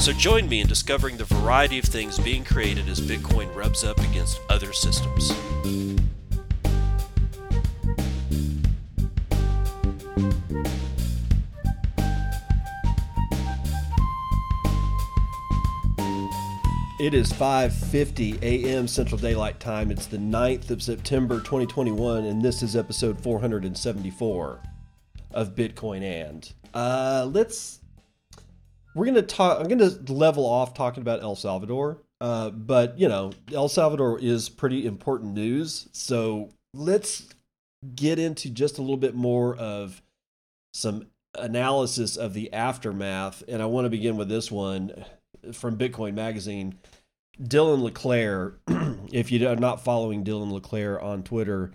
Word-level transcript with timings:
So 0.00 0.12
join 0.14 0.48
me 0.48 0.60
in 0.62 0.66
discovering 0.66 1.18
the 1.18 1.24
variety 1.24 1.78
of 1.78 1.84
things 1.84 2.18
being 2.18 2.42
created 2.42 2.88
as 2.88 2.98
Bitcoin 2.98 3.54
rubs 3.54 3.84
up 3.84 3.98
against 3.98 4.40
other 4.48 4.72
systems. 4.72 5.30
It 16.98 17.12
is 17.12 17.30
5:50 17.32 18.40
a.m. 18.42 18.88
Central 18.88 19.18
Daylight 19.18 19.60
Time. 19.60 19.90
It's 19.90 20.06
the 20.06 20.16
9th 20.16 20.70
of 20.70 20.80
September 20.80 21.40
2021 21.40 22.24
and 22.24 22.40
this 22.40 22.62
is 22.62 22.76
episode 22.76 23.20
474 23.20 24.62
of 25.32 25.54
Bitcoin 25.54 26.02
and. 26.02 26.50
Uh 26.72 27.28
let's 27.30 27.80
we're 28.94 29.06
gonna 29.06 29.22
talk. 29.22 29.60
I'm 29.60 29.68
gonna 29.68 29.90
level 30.08 30.46
off 30.46 30.74
talking 30.74 31.02
about 31.02 31.22
El 31.22 31.36
Salvador, 31.36 32.02
uh, 32.20 32.50
but 32.50 32.98
you 32.98 33.08
know, 33.08 33.32
El 33.52 33.68
Salvador 33.68 34.18
is 34.18 34.48
pretty 34.48 34.86
important 34.86 35.34
news. 35.34 35.88
So 35.92 36.50
let's 36.74 37.28
get 37.94 38.18
into 38.18 38.50
just 38.50 38.78
a 38.78 38.80
little 38.80 38.96
bit 38.96 39.14
more 39.14 39.56
of 39.56 40.02
some 40.74 41.06
analysis 41.36 42.16
of 42.16 42.34
the 42.34 42.52
aftermath, 42.52 43.42
and 43.48 43.62
I 43.62 43.66
want 43.66 43.86
to 43.86 43.90
begin 43.90 44.16
with 44.16 44.28
this 44.28 44.50
one 44.50 45.04
from 45.52 45.78
Bitcoin 45.78 46.14
Magazine. 46.14 46.78
Dylan 47.40 47.82
LeClaire, 47.82 48.54
if 49.12 49.30
you 49.30 49.48
are 49.48 49.56
not 49.56 49.84
following 49.84 50.24
Dylan 50.24 50.50
LeClaire 50.50 51.00
on 51.00 51.22
Twitter, 51.22 51.72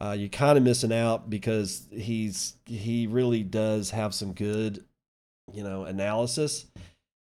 uh, 0.00 0.16
you're 0.18 0.28
kind 0.28 0.58
of 0.58 0.64
missing 0.64 0.92
out 0.92 1.30
because 1.30 1.86
he's 1.92 2.56
he 2.66 3.06
really 3.06 3.44
does 3.44 3.90
have 3.90 4.12
some 4.12 4.32
good 4.32 4.84
you 5.52 5.62
know 5.62 5.84
analysis 5.84 6.66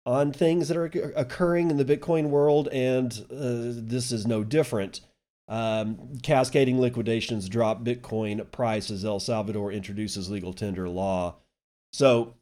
on 0.05 0.33
things 0.33 0.69
that 0.69 0.77
are 0.77 1.13
occurring 1.15 1.71
in 1.71 1.77
the 1.77 1.85
Bitcoin 1.85 2.29
world, 2.29 2.69
and 2.69 3.13
uh, 3.31 3.81
this 3.87 4.11
is 4.11 4.27
no 4.27 4.43
different. 4.43 5.01
Um, 5.49 6.19
cascading 6.23 6.81
liquidations 6.81 7.49
drop 7.49 7.85
Bitcoin 7.85 8.51
price 8.51 8.91
as 8.91 9.05
El 9.05 9.21
Salvador 9.21 9.71
introduces 9.71 10.31
legal 10.31 10.53
tender 10.53 10.89
law. 10.89 11.37
So, 11.93 12.35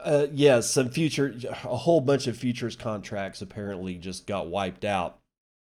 uh, 0.00 0.26
yes, 0.32 0.34
yeah, 0.34 0.60
some 0.60 0.90
future, 0.90 1.34
a 1.64 1.76
whole 1.76 2.00
bunch 2.00 2.26
of 2.26 2.36
futures 2.36 2.74
contracts 2.74 3.42
apparently 3.42 3.94
just 3.94 4.26
got 4.26 4.48
wiped 4.48 4.84
out, 4.84 5.18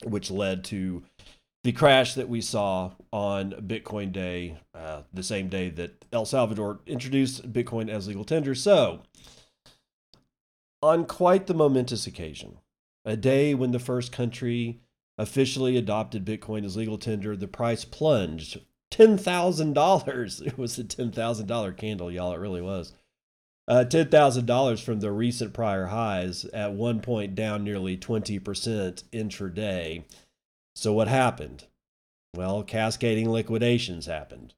which 0.04 0.30
led 0.30 0.64
to 0.66 1.04
the 1.64 1.72
crash 1.72 2.16
that 2.16 2.30
we 2.30 2.42
saw 2.42 2.92
on 3.18 3.52
Bitcoin 3.66 4.12
Day, 4.12 4.60
uh, 4.76 5.02
the 5.12 5.24
same 5.24 5.50
day 5.50 5.72
that 5.72 6.06
El 6.14 6.24
Salvador 6.24 6.82
introduced 6.86 7.52
Bitcoin 7.52 7.90
as 7.90 8.08
legal 8.08 8.24
tender. 8.24 8.54
So, 8.54 9.02
on 10.84 11.04
quite 11.04 11.48
the 11.48 11.56
momentous 11.56 12.06
occasion, 12.06 12.60
a 13.06 13.18
day 13.18 13.56
when 13.56 13.72
the 13.72 13.80
first 13.80 14.12
country 14.12 14.82
officially 15.18 15.78
adopted 15.78 16.26
Bitcoin 16.26 16.64
as 16.64 16.78
legal 16.78 17.00
tender, 17.00 17.36
the 17.36 17.48
price 17.48 17.86
plunged 17.86 18.60
$10,000. 18.92 20.42
It 20.46 20.58
was 20.60 20.78
a 20.78 20.84
$10,000 20.84 21.76
candle, 21.78 22.12
y'all. 22.12 22.34
It 22.34 22.40
really 22.40 22.62
was. 22.62 22.94
Uh, 23.68 23.84
$10,000 23.84 24.84
from 24.84 25.00
the 25.00 25.12
recent 25.12 25.54
prior 25.54 25.88
highs, 25.88 26.46
at 26.46 26.74
one 26.74 27.02
point 27.02 27.34
down 27.34 27.64
nearly 27.64 27.98
20% 27.98 28.42
intraday. 29.12 30.04
So, 30.76 30.94
what 30.94 31.08
happened? 31.08 31.66
Well, 32.38 32.62
cascading 32.62 33.32
liquidations 33.32 34.06
happened 34.06 34.54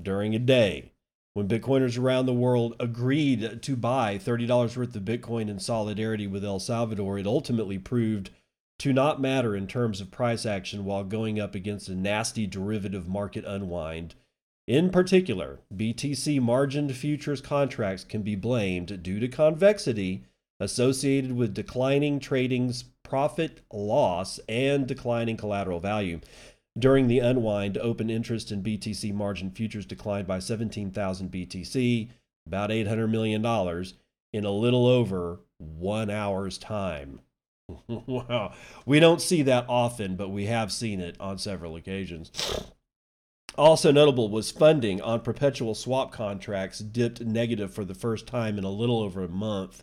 during 0.00 0.32
a 0.36 0.38
day 0.38 0.92
when 1.34 1.48
Bitcoiners 1.48 1.98
around 1.98 2.26
the 2.26 2.32
world 2.32 2.76
agreed 2.78 3.62
to 3.62 3.74
buy 3.76 4.16
$30 4.16 4.76
worth 4.76 4.94
of 4.94 5.02
Bitcoin 5.02 5.48
in 5.48 5.58
solidarity 5.58 6.28
with 6.28 6.44
El 6.44 6.60
Salvador, 6.60 7.18
it 7.18 7.26
ultimately 7.26 7.80
proved 7.80 8.30
to 8.78 8.92
not 8.92 9.20
matter 9.20 9.56
in 9.56 9.66
terms 9.66 10.00
of 10.00 10.12
price 10.12 10.46
action 10.46 10.84
while 10.84 11.02
going 11.02 11.40
up 11.40 11.56
against 11.56 11.88
a 11.88 11.96
nasty 11.96 12.46
derivative 12.46 13.08
market 13.08 13.44
unwind. 13.44 14.14
In 14.68 14.90
particular, 14.90 15.58
BTC 15.74 16.40
margined 16.40 16.94
futures 16.94 17.40
contracts 17.40 18.04
can 18.04 18.22
be 18.22 18.36
blamed 18.36 19.02
due 19.02 19.18
to 19.18 19.26
convexity 19.26 20.22
associated 20.60 21.32
with 21.32 21.54
declining 21.54 22.20
trading's 22.20 22.84
profit 23.02 23.62
loss 23.72 24.38
and 24.48 24.86
declining 24.86 25.36
collateral 25.36 25.80
value. 25.80 26.20
During 26.78 27.08
the 27.08 27.20
unwind, 27.20 27.78
open 27.78 28.10
interest 28.10 28.52
in 28.52 28.62
BTC 28.62 29.14
margin 29.14 29.50
futures 29.50 29.86
declined 29.86 30.26
by 30.26 30.40
17,000 30.40 31.30
BTC, 31.30 32.10
about 32.46 32.70
$800 32.70 33.10
million, 33.10 33.44
in 34.32 34.44
a 34.44 34.50
little 34.50 34.86
over 34.86 35.40
one 35.58 36.10
hour's 36.10 36.58
time. 36.58 37.20
wow. 37.88 38.52
We 38.84 39.00
don't 39.00 39.22
see 39.22 39.42
that 39.42 39.64
often, 39.68 40.16
but 40.16 40.28
we 40.28 40.46
have 40.46 40.70
seen 40.70 41.00
it 41.00 41.16
on 41.18 41.38
several 41.38 41.76
occasions. 41.76 42.30
Also 43.56 43.90
notable 43.90 44.28
was 44.28 44.50
funding 44.50 45.00
on 45.00 45.20
perpetual 45.20 45.74
swap 45.74 46.12
contracts 46.12 46.80
dipped 46.80 47.22
negative 47.22 47.72
for 47.72 47.86
the 47.86 47.94
first 47.94 48.26
time 48.26 48.58
in 48.58 48.64
a 48.64 48.70
little 48.70 49.00
over 49.00 49.24
a 49.24 49.28
month. 49.28 49.82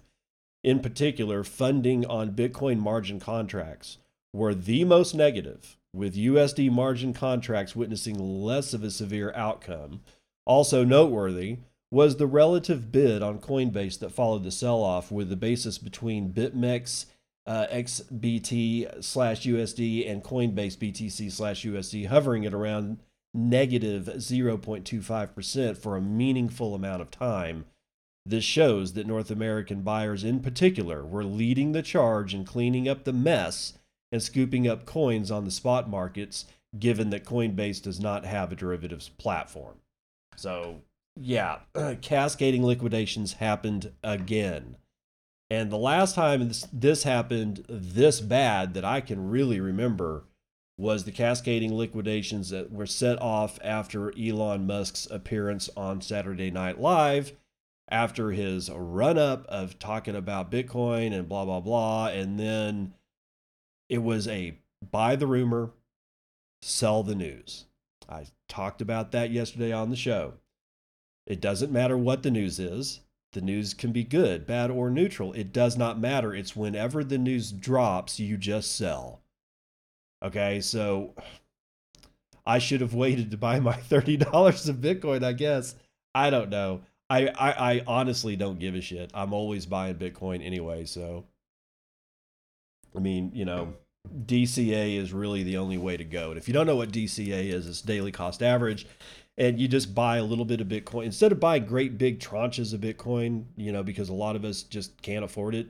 In 0.64 0.80
particular, 0.80 1.44
funding 1.44 2.06
on 2.06 2.34
Bitcoin 2.34 2.78
margin 2.78 3.20
contracts 3.20 3.98
were 4.32 4.54
the 4.54 4.84
most 4.86 5.16
negative 5.16 5.78
with 5.94 6.16
USD 6.16 6.72
margin 6.72 7.14
contracts 7.14 7.76
witnessing 7.76 8.18
less 8.18 8.74
of 8.74 8.84
a 8.84 8.92
severe 8.92 9.32
outcome. 9.36 10.02
Also 10.46 10.84
noteworthy 10.84 11.60
was 11.92 12.18
the 12.18 12.28
relative 12.28 12.92
bid 12.92 13.22
on 13.22 13.38
Coinbase 13.38 14.00
that 14.00 14.12
followed 14.12 14.44
the 14.44 14.52
sell 14.52 14.82
off, 14.82 15.12
with 15.12 15.30
the 15.30 15.36
basis 15.36 15.78
between 15.78 16.34
BitMEX 16.34 17.06
uh, 17.46 17.68
XBT 17.72 19.04
slash 19.04 19.44
USD 19.44 20.10
and 20.10 20.24
Coinbase 20.24 20.78
BTC 20.78 21.32
slash 21.32 21.64
USD 21.64 22.08
hovering 22.08 22.46
at 22.46 22.54
around 22.54 23.00
negative 23.34 24.06
0.25% 24.06 25.78
for 25.78 25.96
a 25.96 26.02
meaningful 26.02 26.74
amount 26.74 27.02
of 27.02 27.12
time. 27.12 27.66
This 28.26 28.44
shows 28.44 28.94
that 28.94 29.06
North 29.06 29.30
American 29.30 29.82
buyers 29.82 30.24
in 30.24 30.40
particular 30.40 31.06
were 31.06 31.26
leading 31.26 31.74
the 31.74 31.82
charge 31.82 32.34
in 32.34 32.46
cleaning 32.46 32.88
up 32.88 33.04
the 33.04 33.14
mess 33.14 33.78
and 34.14 34.22
scooping 34.22 34.68
up 34.68 34.86
coins 34.86 35.32
on 35.32 35.44
the 35.44 35.50
spot 35.50 35.90
markets, 35.90 36.46
given 36.78 37.10
that 37.10 37.26
Coinbase 37.26 37.82
does 37.82 38.00
not 38.00 38.26
have 38.26 38.52
a 38.52 38.56
derivatives 38.56 39.10
platform. 39.10 39.78
So, 40.36 40.82
yeah, 41.20 41.62
cascading 42.02 42.64
liquidations 42.64 43.34
happened 43.34 43.92
again. 44.04 44.78
And 45.50 45.72
the 45.72 45.78
last 45.78 46.14
time 46.14 46.48
this, 46.48 46.68
this 46.72 47.04
happened 47.04 47.66
this 47.68 48.22
bad 48.22 48.76
that 48.76 48.86
I 48.86 49.02
can 49.02 49.32
really 49.32 49.60
remember 49.60 50.26
was 50.78 51.06
the 51.06 51.12
cascading 51.12 51.74
liquidations 51.74 52.52
that 52.52 52.72
were 52.72 52.86
set 52.86 53.20
off 53.20 53.58
after 53.64 54.14
Elon 54.16 54.68
Musk's 54.68 55.08
appearance 55.10 55.72
on 55.76 56.02
Saturday 56.02 56.52
Night 56.52 56.80
Live 56.80 57.34
after 57.90 58.32
his 58.32 58.70
run 58.70 59.18
up 59.18 59.46
of 59.48 59.80
talking 59.80 60.16
about 60.16 60.52
Bitcoin 60.52 61.14
and 61.14 61.28
blah, 61.28 61.46
blah, 61.46 61.60
blah. 61.60 62.08
And 62.08 62.40
then 62.40 62.94
it 63.90 64.00
was 64.00 64.28
a 64.28 64.58
buy 64.92 65.16
the 65.16 65.28
rumor, 65.28 65.72
sell 66.62 67.04
the 67.04 67.16
news. 67.16 67.66
I 68.10 68.26
talked 68.48 68.82
about 68.82 69.12
that 69.12 69.32
yesterday 69.32 69.72
on 69.72 69.90
the 69.90 69.96
show. 69.96 70.36
It 71.26 71.42
doesn't 71.42 71.72
matter 71.72 71.98
what 71.98 72.24
the 72.24 72.32
news 72.32 72.60
is. 72.60 73.00
The 73.32 73.42
news 73.42 73.74
can 73.74 73.92
be 73.92 74.04
good, 74.04 74.46
bad, 74.46 74.70
or 74.70 74.90
neutral. 74.90 75.34
It 75.34 75.52
does 75.52 75.78
not 75.78 76.00
matter. 76.00 76.36
It's 76.36 76.56
whenever 76.56 77.04
the 77.04 77.18
news 77.18 77.52
drops, 77.52 78.20
you 78.20 78.38
just 78.38 78.76
sell. 78.76 79.22
Okay, 80.24 80.62
so 80.62 81.16
I 82.46 82.60
should 82.60 82.82
have 82.82 82.94
waited 82.94 83.32
to 83.32 83.38
buy 83.38 83.60
my 83.60 83.74
$30 83.90 84.70
of 84.70 84.76
Bitcoin, 84.78 85.24
I 85.24 85.34
guess. 85.34 85.76
I 86.14 86.30
don't 86.30 86.50
know. 86.50 86.82
I, 87.10 87.28
I, 87.28 87.74
I 87.74 87.82
honestly 87.88 88.36
don't 88.36 88.60
give 88.60 88.76
a 88.76 88.82
shit. 88.82 89.12
I'm 89.14 89.34
always 89.34 89.66
buying 89.66 89.96
Bitcoin 89.96 90.46
anyway, 90.46 90.86
so 90.86 91.26
I 92.96 93.00
mean, 93.00 93.32
you 93.34 93.46
know, 93.46 93.74
DCA 94.26 94.98
is 94.98 95.14
really 95.14 95.44
the 95.44 95.58
only 95.58 95.78
way 95.78 95.98
to 95.98 96.04
go. 96.04 96.30
And 96.30 96.38
if 96.38 96.48
you 96.48 96.54
don't 96.54 96.68
know 96.68 96.76
what 96.76 96.92
DCA 96.92 97.52
is, 97.52 97.68
it's 97.68 97.82
daily 97.82 98.12
cost 98.12 98.44
average. 98.44 98.86
And 99.38 99.60
you 99.60 99.68
just 99.68 99.96
buy 99.96 100.18
a 100.18 100.24
little 100.24 100.46
bit 100.46 100.62
of 100.62 100.68
Bitcoin 100.68 101.06
instead 101.06 101.32
of 101.32 101.40
buying 101.40 101.66
great 101.66 101.98
big 101.98 102.20
tranches 102.20 102.74
of 102.74 102.82
Bitcoin, 102.82 103.46
you 103.56 103.72
know, 103.72 103.82
because 103.82 104.10
a 104.10 104.14
lot 104.14 104.36
of 104.36 104.46
us 104.46 104.62
just 104.62 105.02
can't 105.02 105.26
afford 105.26 105.56
it 105.56 105.70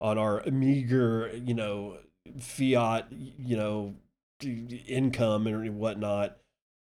on 0.00 0.16
our 0.16 0.42
meager, 0.50 1.30
you 1.44 1.54
know, 1.54 1.98
fiat, 2.38 3.08
you 3.10 3.56
know, 3.56 3.94
income 4.42 5.46
and 5.46 5.76
whatnot, 5.76 6.38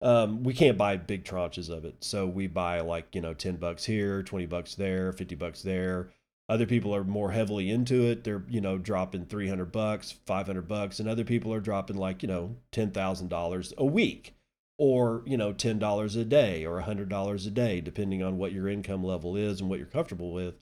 um, 0.01 0.43
we 0.43 0.55
can't 0.55 0.79
buy 0.79 0.97
big 0.97 1.25
tranches 1.25 1.69
of 1.71 1.85
it. 1.85 1.97
So 2.01 2.27
we 2.27 2.47
buy 2.47 2.81
like, 2.81 3.15
you 3.15 3.21
know, 3.21 3.35
10 3.35 3.57
bucks 3.57 3.85
here, 3.85 4.23
20 4.23 4.47
bucks 4.47 4.75
there, 4.75 5.13
50 5.13 5.35
bucks 5.37 5.63
there. 5.63 6.11
Other 6.53 6.67
people 6.67 6.95
are 6.95 7.03
more 7.03 7.31
heavily 7.31 7.71
into 7.71 8.07
it. 8.11 8.25
They're, 8.25 8.45
you 8.47 8.61
know, 8.61 8.77
dropping 8.77 9.25
300 9.25 9.73
bucks, 9.73 10.13
500 10.27 10.69
bucks, 10.69 11.01
and 11.01 11.09
other 11.09 11.25
people 11.25 11.51
are 11.55 11.61
dropping 11.61 11.97
like, 11.97 12.23
you 12.23 12.29
know, 12.29 12.57
$10,000 12.73 13.77
a 13.79 13.85
week 13.87 14.37
or, 14.77 15.23
you 15.25 15.39
know, 15.39 15.55
$10 15.55 16.21
a 16.21 16.25
day 16.27 16.67
or 16.67 16.83
$100 16.83 17.47
a 17.47 17.51
day, 17.51 17.81
depending 17.81 18.23
on 18.23 18.37
what 18.37 18.53
your 18.53 18.69
income 18.69 19.03
level 19.03 19.35
is 19.35 19.63
and 19.63 19.71
what 19.71 19.79
you're 19.79 19.89
comfortable 19.89 20.31
with. 20.31 20.57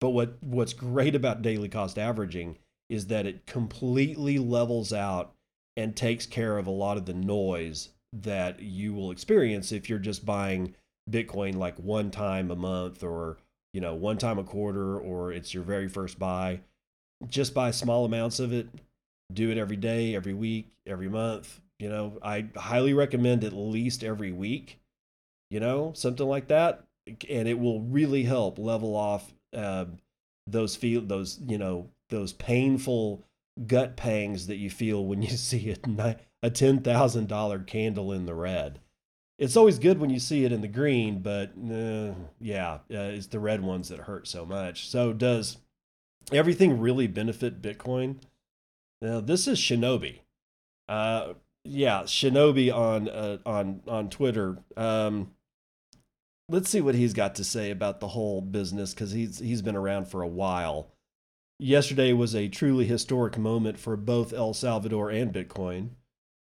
But 0.00 0.10
what, 0.10 0.42
what's 0.42 0.72
great 0.72 1.14
about 1.14 1.42
daily 1.42 1.68
cost 1.68 1.96
averaging 1.96 2.58
is 2.88 3.06
that 3.06 3.24
it 3.24 3.46
completely 3.46 4.40
levels 4.40 4.92
out 4.92 5.32
and 5.76 5.94
takes 5.94 6.26
care 6.26 6.58
of 6.58 6.66
a 6.66 6.72
lot 6.72 6.96
of 6.96 7.06
the 7.06 7.14
noise 7.14 7.90
that 8.12 8.58
you 8.58 8.94
will 8.94 9.12
experience 9.12 9.70
if 9.70 9.88
you're 9.88 10.00
just 10.00 10.26
buying 10.26 10.74
Bitcoin 11.08 11.54
like 11.54 11.76
one 11.78 12.10
time 12.10 12.50
a 12.50 12.56
month 12.56 13.04
or 13.04 13.38
you 13.76 13.82
know 13.82 13.92
one 13.94 14.16
time 14.16 14.38
a 14.38 14.42
quarter 14.42 14.98
or 14.98 15.30
it's 15.30 15.52
your 15.52 15.62
very 15.62 15.86
first 15.86 16.18
buy. 16.18 16.60
Just 17.28 17.52
buy 17.52 17.70
small 17.72 18.06
amounts 18.06 18.40
of 18.40 18.50
it. 18.50 18.68
Do 19.30 19.50
it 19.50 19.58
every 19.58 19.76
day, 19.76 20.16
every 20.16 20.32
week, 20.32 20.70
every 20.86 21.10
month. 21.10 21.60
You 21.78 21.90
know, 21.90 22.18
I 22.22 22.46
highly 22.56 22.94
recommend 22.94 23.44
at 23.44 23.52
least 23.52 24.02
every 24.02 24.32
week. 24.32 24.80
You 25.50 25.60
know, 25.60 25.92
something 25.94 26.26
like 26.26 26.48
that, 26.48 26.84
and 27.28 27.46
it 27.46 27.58
will 27.58 27.82
really 27.82 28.22
help 28.22 28.58
level 28.58 28.96
off 28.96 29.30
uh, 29.54 29.84
those 30.46 30.74
feel 30.74 31.02
those 31.02 31.38
you 31.46 31.58
know 31.58 31.90
those 32.08 32.32
painful 32.32 33.22
gut 33.66 33.94
pangs 33.94 34.46
that 34.46 34.56
you 34.56 34.70
feel 34.70 35.04
when 35.04 35.20
you 35.20 35.28
see 35.36 35.70
a, 35.70 36.16
a 36.42 36.50
$10,000 36.50 37.66
candle 37.66 38.12
in 38.12 38.24
the 38.24 38.34
red. 38.34 38.80
It's 39.38 39.56
always 39.56 39.78
good 39.78 39.98
when 39.98 40.10
you 40.10 40.18
see 40.18 40.44
it 40.44 40.52
in 40.52 40.62
the 40.62 40.68
green, 40.68 41.20
but 41.20 41.52
uh, 41.70 42.14
yeah, 42.40 42.78
uh, 42.90 43.12
it's 43.12 43.26
the 43.26 43.40
red 43.40 43.62
ones 43.62 43.90
that 43.90 44.00
hurt 44.00 44.26
so 44.26 44.46
much. 44.46 44.88
So, 44.88 45.12
does 45.12 45.58
everything 46.32 46.80
really 46.80 47.06
benefit 47.06 47.60
Bitcoin? 47.60 48.16
Now, 49.02 49.20
this 49.20 49.46
is 49.46 49.58
Shinobi. 49.58 50.20
Uh, 50.88 51.34
yeah, 51.64 52.02
Shinobi 52.02 52.74
on 52.74 53.08
uh, 53.08 53.38
on 53.44 53.82
on 53.86 54.08
Twitter. 54.08 54.58
Um, 54.76 55.32
let's 56.48 56.70
see 56.70 56.80
what 56.80 56.94
he's 56.94 57.12
got 57.12 57.34
to 57.34 57.44
say 57.44 57.70
about 57.70 58.00
the 58.00 58.08
whole 58.08 58.40
business 58.40 58.94
because 58.94 59.12
he's 59.12 59.38
he's 59.38 59.62
been 59.62 59.76
around 59.76 60.06
for 60.06 60.22
a 60.22 60.28
while. 60.28 60.92
Yesterday 61.58 62.12
was 62.12 62.34
a 62.34 62.48
truly 62.48 62.86
historic 62.86 63.38
moment 63.38 63.78
for 63.78 63.96
both 63.96 64.32
El 64.32 64.54
Salvador 64.54 65.10
and 65.10 65.32
Bitcoin. 65.32 65.90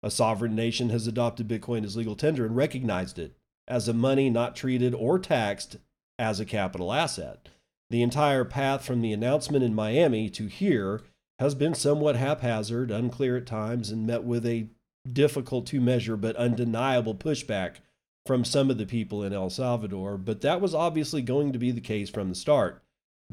A 0.05 0.11
sovereign 0.11 0.53
nation 0.53 0.91
has 0.91 1.07
adopted 1.07 1.47
Bitcoin 1.47 1.83
as 1.83 1.97
legal 1.97 2.15
tender 2.15 2.45
and 2.45 2.55
recognized 2.55 3.17
it 3.17 3.35
as 3.67 3.87
a 3.87 3.93
money 3.93 4.29
not 4.29 4.55
treated 4.55 4.93
or 4.93 5.17
taxed 5.17 5.77
as 6.19 6.39
a 6.39 6.45
capital 6.45 6.93
asset. 6.93 7.49
The 7.89 8.03
entire 8.03 8.45
path 8.45 8.85
from 8.85 9.01
the 9.01 9.11
announcement 9.11 9.63
in 9.63 9.73
Miami 9.73 10.29
to 10.29 10.45
here 10.45 11.01
has 11.39 11.55
been 11.55 11.73
somewhat 11.73 12.17
haphazard, 12.17 12.91
unclear 12.91 13.37
at 13.37 13.47
times, 13.47 13.89
and 13.89 14.05
met 14.05 14.23
with 14.23 14.45
a 14.45 14.67
difficult 15.11 15.65
to 15.67 15.81
measure 15.81 16.15
but 16.15 16.35
undeniable 16.35 17.15
pushback 17.15 17.77
from 18.27 18.45
some 18.45 18.69
of 18.69 18.77
the 18.77 18.85
people 18.85 19.23
in 19.23 19.33
El 19.33 19.49
Salvador. 19.49 20.19
But 20.19 20.41
that 20.41 20.61
was 20.61 20.75
obviously 20.75 21.23
going 21.23 21.51
to 21.51 21.57
be 21.57 21.71
the 21.71 21.81
case 21.81 22.11
from 22.11 22.29
the 22.29 22.35
start. 22.35 22.83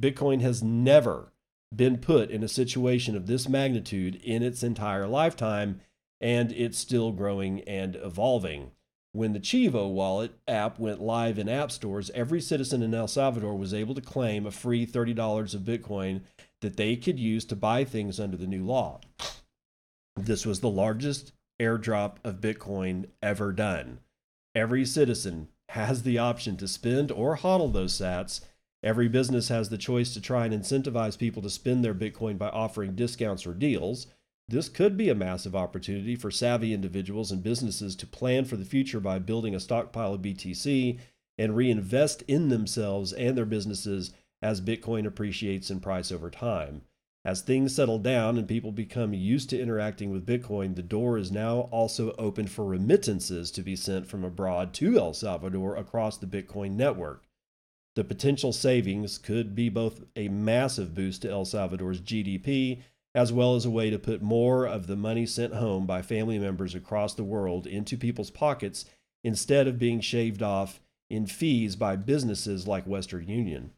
Bitcoin 0.01 0.41
has 0.41 0.63
never 0.63 1.35
been 1.75 1.99
put 1.99 2.31
in 2.31 2.43
a 2.43 2.49
situation 2.49 3.15
of 3.15 3.27
this 3.27 3.47
magnitude 3.47 4.17
in 4.25 4.43
its 4.43 4.63
entire 4.63 5.07
lifetime, 5.07 5.83
and 6.23 6.53
it's 6.53 6.79
still 6.79 7.13
growing 7.13 7.61
and 7.63 7.97
evolving. 7.97 8.71
When 9.13 9.35
the 9.35 9.41
Chivo 9.41 9.93
wallet 9.93 10.33
app 10.49 10.79
went 10.79 11.03
live 11.03 11.39
in 11.39 11.49
app 11.49 11.71
stores, 11.71 12.11
every 12.15 12.41
citizen 12.41 12.83
in 12.83 12.95
El 12.95 13.09
Salvador 13.09 13.59
was 13.59 13.75
able 13.75 13.95
to 13.95 14.01
claim 14.01 14.47
a 14.47 14.51
free 14.51 14.87
$30 14.87 15.55
of 15.55 15.61
Bitcoin 15.63 16.23
that 16.63 16.79
they 16.79 16.97
could 16.97 17.19
use 17.19 17.45
to 17.47 17.57
buy 17.57 17.85
things 17.85 18.19
under 18.19 18.39
the 18.39 18.47
new 18.47 18.65
law. 18.65 19.01
This 20.17 20.47
was 20.47 20.61
the 20.61 20.71
largest 20.71 21.33
airdrop 21.61 22.17
of 22.25 22.41
Bitcoin 22.41 23.07
ever 23.23 23.53
done. 23.53 23.99
Every 24.55 24.87
citizen 24.87 25.49
has 25.71 26.05
the 26.05 26.19
option 26.19 26.57
to 26.59 26.69
spend 26.69 27.11
or 27.11 27.37
hodl 27.37 27.73
those 27.73 27.99
sats 27.99 28.41
Every 28.83 29.07
business 29.07 29.49
has 29.49 29.69
the 29.69 29.79
choice 29.79 30.13
to 30.15 30.21
try 30.21 30.45
and 30.45 30.53
incentivize 30.53 31.17
people 31.17 31.41
to 31.43 31.51
spend 31.51 31.85
their 31.85 31.95
Bitcoin 31.95 32.37
by 32.37 32.49
offering 32.49 32.97
discounts 32.97 33.47
or 33.47 33.55
deals. 33.55 34.09
This 34.49 34.69
could 34.69 34.97
be 34.97 35.09
a 35.09 35.15
massive 35.15 35.57
opportunity 35.57 36.17
for 36.17 36.31
savvy 36.31 36.75
individuals 36.75 37.31
and 37.31 37.43
businesses 37.43 37.97
to 37.97 38.07
plan 38.07 38.45
for 38.45 38.57
the 38.57 38.65
future 38.65 39.01
by 39.01 39.19
building 39.19 39.55
a 39.55 39.61
stockpile 39.61 40.15
of 40.15 40.23
BTC 40.23 40.99
and 41.39 41.57
reinvest 41.57 42.23
in 42.29 42.49
themselves 42.49 43.13
and 43.13 43.37
their 43.37 43.47
businesses 43.47 44.13
as 44.43 44.61
Bitcoin 44.61 45.07
appreciates 45.07 45.71
in 45.71 45.81
price 45.81 46.13
over 46.13 46.29
time. 46.29 46.83
As 47.25 47.41
things 47.41 47.73
settle 47.73 48.01
down 48.01 48.37
and 48.37 48.49
people 48.49 48.73
become 48.73 49.15
used 49.15 49.49
to 49.51 49.61
interacting 49.61 50.11
with 50.11 50.27
Bitcoin, 50.27 50.75
the 50.75 50.83
door 50.83 51.17
is 51.17 51.31
now 51.31 51.61
also 51.71 52.13
open 52.19 52.49
for 52.49 52.65
remittances 52.65 53.53
to 53.53 53.63
be 53.63 53.77
sent 53.77 54.09
from 54.09 54.25
abroad 54.25 54.75
to 54.75 54.99
El 54.99 55.15
Salvador 55.15 55.77
across 55.77 56.19
the 56.19 56.27
Bitcoin 56.27 56.73
network. 56.73 57.25
The 57.95 58.03
potential 58.03 58.53
savings 58.53 59.19
could 59.19 59.55
be 59.55 59.69
both 59.69 60.03
a 60.17 60.29
massive 60.29 60.95
boost 60.95 61.23
to 61.23 61.31
El 61.31 61.45
Salvador's 61.45 62.01
GDP 62.01 62.83
as 63.15 63.33
well 63.33 63.55
as 63.55 63.65
a 63.65 63.71
way 63.71 63.91
to 63.91 63.99
put 63.99 64.23
more 64.23 64.67
of 64.67 64.87
the 64.87 64.97
money 64.97 65.27
sent 65.27 65.55
home 65.55 65.87
by 65.87 66.01
family 66.01 66.39
members 66.39 66.75
across 66.75 67.15
the 67.15 67.25
world 67.25 67.67
into 67.67 67.97
people's 67.97 68.31
pockets 68.31 68.85
instead 69.23 69.69
of 69.69 69.79
being 69.79 70.01
shaved 70.01 70.43
off 70.43 70.81
in 71.11 71.27
fees 71.27 71.77
by 71.77 71.95
businesses 71.95 72.67
like 72.67 72.87
Western 72.87 73.29
Union. 73.29 73.71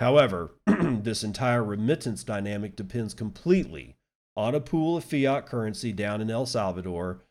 However, 0.00 0.52
this 0.66 1.24
entire 1.24 1.64
remittance 1.64 2.22
dynamic 2.24 2.76
depends 2.76 3.14
completely 3.14 3.96
on 4.36 4.54
a 4.54 4.60
pool 4.60 4.96
of 4.96 5.04
fiat 5.04 5.46
currency 5.46 5.92
down 5.92 6.20
in 6.20 6.30
El 6.30 6.44
Salvador, 6.44 7.22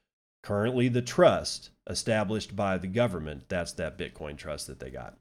currently 0.41 0.87
the 0.87 1.01
trust 1.01 1.69
established 1.87 2.55
by 2.55 2.77
the 2.77 2.87
government. 2.87 3.43
That's 3.49 3.73
that 3.73 3.97
Bitcoin 3.97 4.37
trust 4.37 4.67
that 4.67 4.79
they 4.79 4.89
got. 4.89 5.17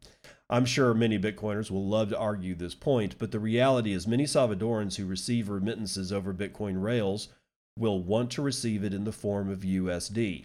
I'm 0.52 0.66
sure 0.66 0.92
many 0.92 1.18
Bitcoiners 1.18 1.70
will 1.70 1.88
love 1.88 2.10
to 2.10 2.18
argue 2.18 2.54
this 2.54 2.74
point, 2.74 3.16
but 3.18 3.30
the 3.30 3.40
reality 3.40 3.94
is 3.94 4.06
many 4.06 4.24
Salvadorans 4.24 4.96
who 4.96 5.06
receive 5.06 5.48
remittances 5.48 6.12
over 6.12 6.34
Bitcoin 6.34 6.82
rails 6.82 7.30
will 7.78 8.02
want 8.02 8.30
to 8.32 8.42
receive 8.42 8.84
it 8.84 8.92
in 8.92 9.04
the 9.04 9.12
form 9.12 9.48
of 9.48 9.60
USD. 9.60 10.44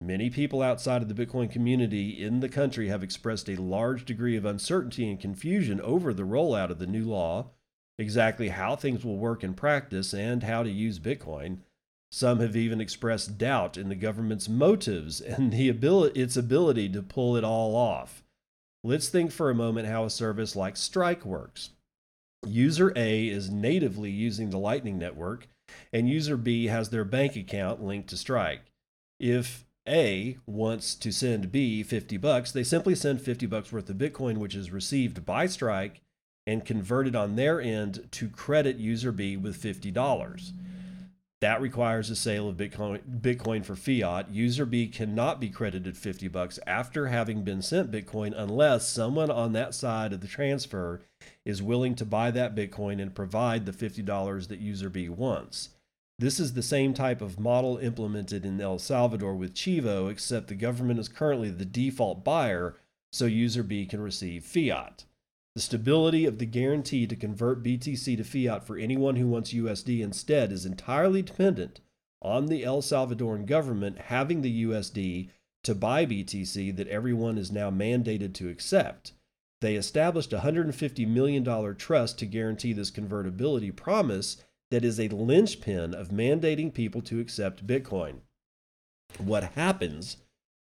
Many 0.00 0.30
people 0.30 0.62
outside 0.62 1.02
of 1.02 1.14
the 1.14 1.26
Bitcoin 1.26 1.52
community 1.52 2.24
in 2.24 2.40
the 2.40 2.48
country 2.48 2.88
have 2.88 3.02
expressed 3.02 3.50
a 3.50 3.60
large 3.60 4.06
degree 4.06 4.38
of 4.38 4.46
uncertainty 4.46 5.06
and 5.10 5.20
confusion 5.20 5.82
over 5.82 6.14
the 6.14 6.22
rollout 6.22 6.70
of 6.70 6.78
the 6.78 6.86
new 6.86 7.04
law, 7.04 7.50
exactly 7.98 8.48
how 8.48 8.74
things 8.74 9.04
will 9.04 9.18
work 9.18 9.44
in 9.44 9.52
practice, 9.52 10.14
and 10.14 10.44
how 10.44 10.62
to 10.62 10.70
use 10.70 10.98
Bitcoin. 10.98 11.58
Some 12.10 12.40
have 12.40 12.56
even 12.56 12.80
expressed 12.80 13.36
doubt 13.36 13.76
in 13.76 13.90
the 13.90 13.96
government's 13.96 14.48
motives 14.48 15.20
and 15.20 15.52
the 15.52 15.68
ability, 15.68 16.18
its 16.18 16.38
ability 16.38 16.88
to 16.88 17.02
pull 17.02 17.36
it 17.36 17.44
all 17.44 17.76
off. 17.76 18.21
Let's 18.84 19.08
think 19.08 19.30
for 19.30 19.48
a 19.48 19.54
moment 19.54 19.86
how 19.86 20.04
a 20.04 20.10
service 20.10 20.56
like 20.56 20.76
Strike 20.76 21.24
works. 21.24 21.70
User 22.44 22.92
A 22.96 23.28
is 23.28 23.48
natively 23.48 24.10
using 24.10 24.50
the 24.50 24.58
Lightning 24.58 24.98
Network, 24.98 25.46
and 25.92 26.08
user 26.08 26.36
B 26.36 26.66
has 26.66 26.88
their 26.88 27.04
bank 27.04 27.36
account 27.36 27.80
linked 27.80 28.08
to 28.10 28.16
Strike. 28.16 28.72
If 29.20 29.64
A 29.88 30.38
wants 30.46 30.96
to 30.96 31.12
send 31.12 31.52
B 31.52 31.84
50 31.84 32.16
bucks, 32.16 32.50
they 32.50 32.64
simply 32.64 32.96
send 32.96 33.20
50 33.20 33.46
bucks 33.46 33.70
worth 33.70 33.88
of 33.88 33.98
Bitcoin, 33.98 34.38
which 34.38 34.56
is 34.56 34.72
received 34.72 35.24
by 35.24 35.46
Strike 35.46 36.00
and 36.44 36.64
converted 36.64 37.14
on 37.14 37.36
their 37.36 37.60
end 37.60 38.08
to 38.10 38.28
credit 38.28 38.78
user 38.78 39.12
B 39.12 39.36
with 39.36 39.62
$50. 39.62 40.52
That 41.42 41.60
requires 41.60 42.08
a 42.08 42.14
sale 42.14 42.48
of 42.48 42.56
Bitcoin, 42.56 43.00
Bitcoin 43.20 43.64
for 43.64 43.74
fiat. 43.74 44.30
User 44.30 44.64
B 44.64 44.86
cannot 44.86 45.40
be 45.40 45.50
credited 45.50 45.96
50 45.96 46.28
bucks 46.28 46.60
after 46.68 47.08
having 47.08 47.42
been 47.42 47.60
sent 47.62 47.90
Bitcoin 47.90 48.32
unless 48.36 48.86
someone 48.86 49.28
on 49.28 49.52
that 49.52 49.74
side 49.74 50.12
of 50.12 50.20
the 50.20 50.28
transfer 50.28 51.02
is 51.44 51.60
willing 51.60 51.96
to 51.96 52.04
buy 52.04 52.30
that 52.30 52.54
Bitcoin 52.54 53.02
and 53.02 53.12
provide 53.12 53.66
the 53.66 53.72
$50 53.72 54.46
that 54.46 54.60
user 54.60 54.88
B 54.88 55.08
wants. 55.08 55.70
This 56.16 56.38
is 56.38 56.52
the 56.52 56.62
same 56.62 56.94
type 56.94 57.20
of 57.20 57.40
model 57.40 57.76
implemented 57.78 58.46
in 58.46 58.60
El 58.60 58.78
Salvador 58.78 59.34
with 59.34 59.52
Chivo, 59.52 60.08
except 60.12 60.46
the 60.46 60.54
government 60.54 61.00
is 61.00 61.08
currently 61.08 61.50
the 61.50 61.64
default 61.64 62.22
buyer, 62.22 62.76
so 63.10 63.24
user 63.24 63.64
B 63.64 63.84
can 63.84 64.00
receive 64.00 64.44
fiat. 64.44 65.06
The 65.54 65.60
stability 65.60 66.24
of 66.24 66.38
the 66.38 66.46
guarantee 66.46 67.06
to 67.06 67.14
convert 67.14 67.62
BTC 67.62 68.16
to 68.16 68.24
fiat 68.24 68.66
for 68.66 68.78
anyone 68.78 69.16
who 69.16 69.28
wants 69.28 69.52
USD 69.52 70.00
instead 70.00 70.50
is 70.50 70.64
entirely 70.64 71.20
dependent 71.20 71.80
on 72.22 72.46
the 72.46 72.64
El 72.64 72.80
Salvadoran 72.80 73.44
government 73.44 73.98
having 73.98 74.40
the 74.40 74.64
USD 74.64 75.28
to 75.64 75.74
buy 75.74 76.06
BTC 76.06 76.74
that 76.76 76.88
everyone 76.88 77.36
is 77.36 77.52
now 77.52 77.70
mandated 77.70 78.32
to 78.34 78.48
accept. 78.48 79.12
They 79.60 79.76
established 79.76 80.32
a 80.32 80.38
$150 80.38 81.06
million 81.06 81.76
trust 81.76 82.18
to 82.18 82.26
guarantee 82.26 82.72
this 82.72 82.90
convertibility 82.90 83.70
promise 83.70 84.38
that 84.70 84.84
is 84.84 84.98
a 84.98 85.08
linchpin 85.08 85.94
of 85.94 86.08
mandating 86.08 86.72
people 86.72 87.02
to 87.02 87.20
accept 87.20 87.66
Bitcoin. 87.66 88.20
What 89.18 89.52
happens 89.52 90.16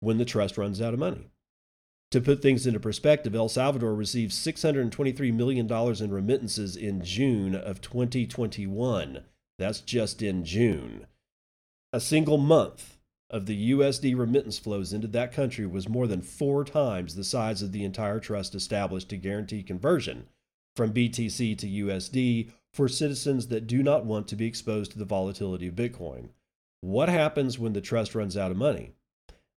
when 0.00 0.18
the 0.18 0.24
trust 0.24 0.56
runs 0.56 0.80
out 0.80 0.94
of 0.94 1.00
money? 1.00 1.30
To 2.12 2.20
put 2.20 2.40
things 2.40 2.66
into 2.66 2.78
perspective, 2.78 3.34
El 3.34 3.48
Salvador 3.48 3.94
received 3.94 4.32
$623 4.32 5.34
million 5.34 5.70
in 5.70 6.10
remittances 6.10 6.76
in 6.76 7.02
June 7.02 7.54
of 7.54 7.80
2021. 7.80 9.24
That's 9.58 9.80
just 9.80 10.22
in 10.22 10.44
June. 10.44 11.06
A 11.92 12.00
single 12.00 12.38
month 12.38 12.98
of 13.28 13.46
the 13.46 13.72
USD 13.72 14.16
remittance 14.16 14.58
flows 14.58 14.92
into 14.92 15.08
that 15.08 15.32
country 15.32 15.66
was 15.66 15.88
more 15.88 16.06
than 16.06 16.22
four 16.22 16.64
times 16.64 17.14
the 17.14 17.24
size 17.24 17.60
of 17.60 17.72
the 17.72 17.84
entire 17.84 18.20
trust 18.20 18.54
established 18.54 19.08
to 19.08 19.16
guarantee 19.16 19.62
conversion 19.62 20.28
from 20.76 20.92
BTC 20.92 21.58
to 21.58 21.66
USD 21.66 22.52
for 22.72 22.86
citizens 22.86 23.48
that 23.48 23.66
do 23.66 23.82
not 23.82 24.04
want 24.04 24.28
to 24.28 24.36
be 24.36 24.46
exposed 24.46 24.92
to 24.92 24.98
the 24.98 25.04
volatility 25.04 25.66
of 25.66 25.74
Bitcoin. 25.74 26.28
What 26.82 27.08
happens 27.08 27.58
when 27.58 27.72
the 27.72 27.80
trust 27.80 28.14
runs 28.14 28.36
out 28.36 28.50
of 28.50 28.56
money? 28.56 28.92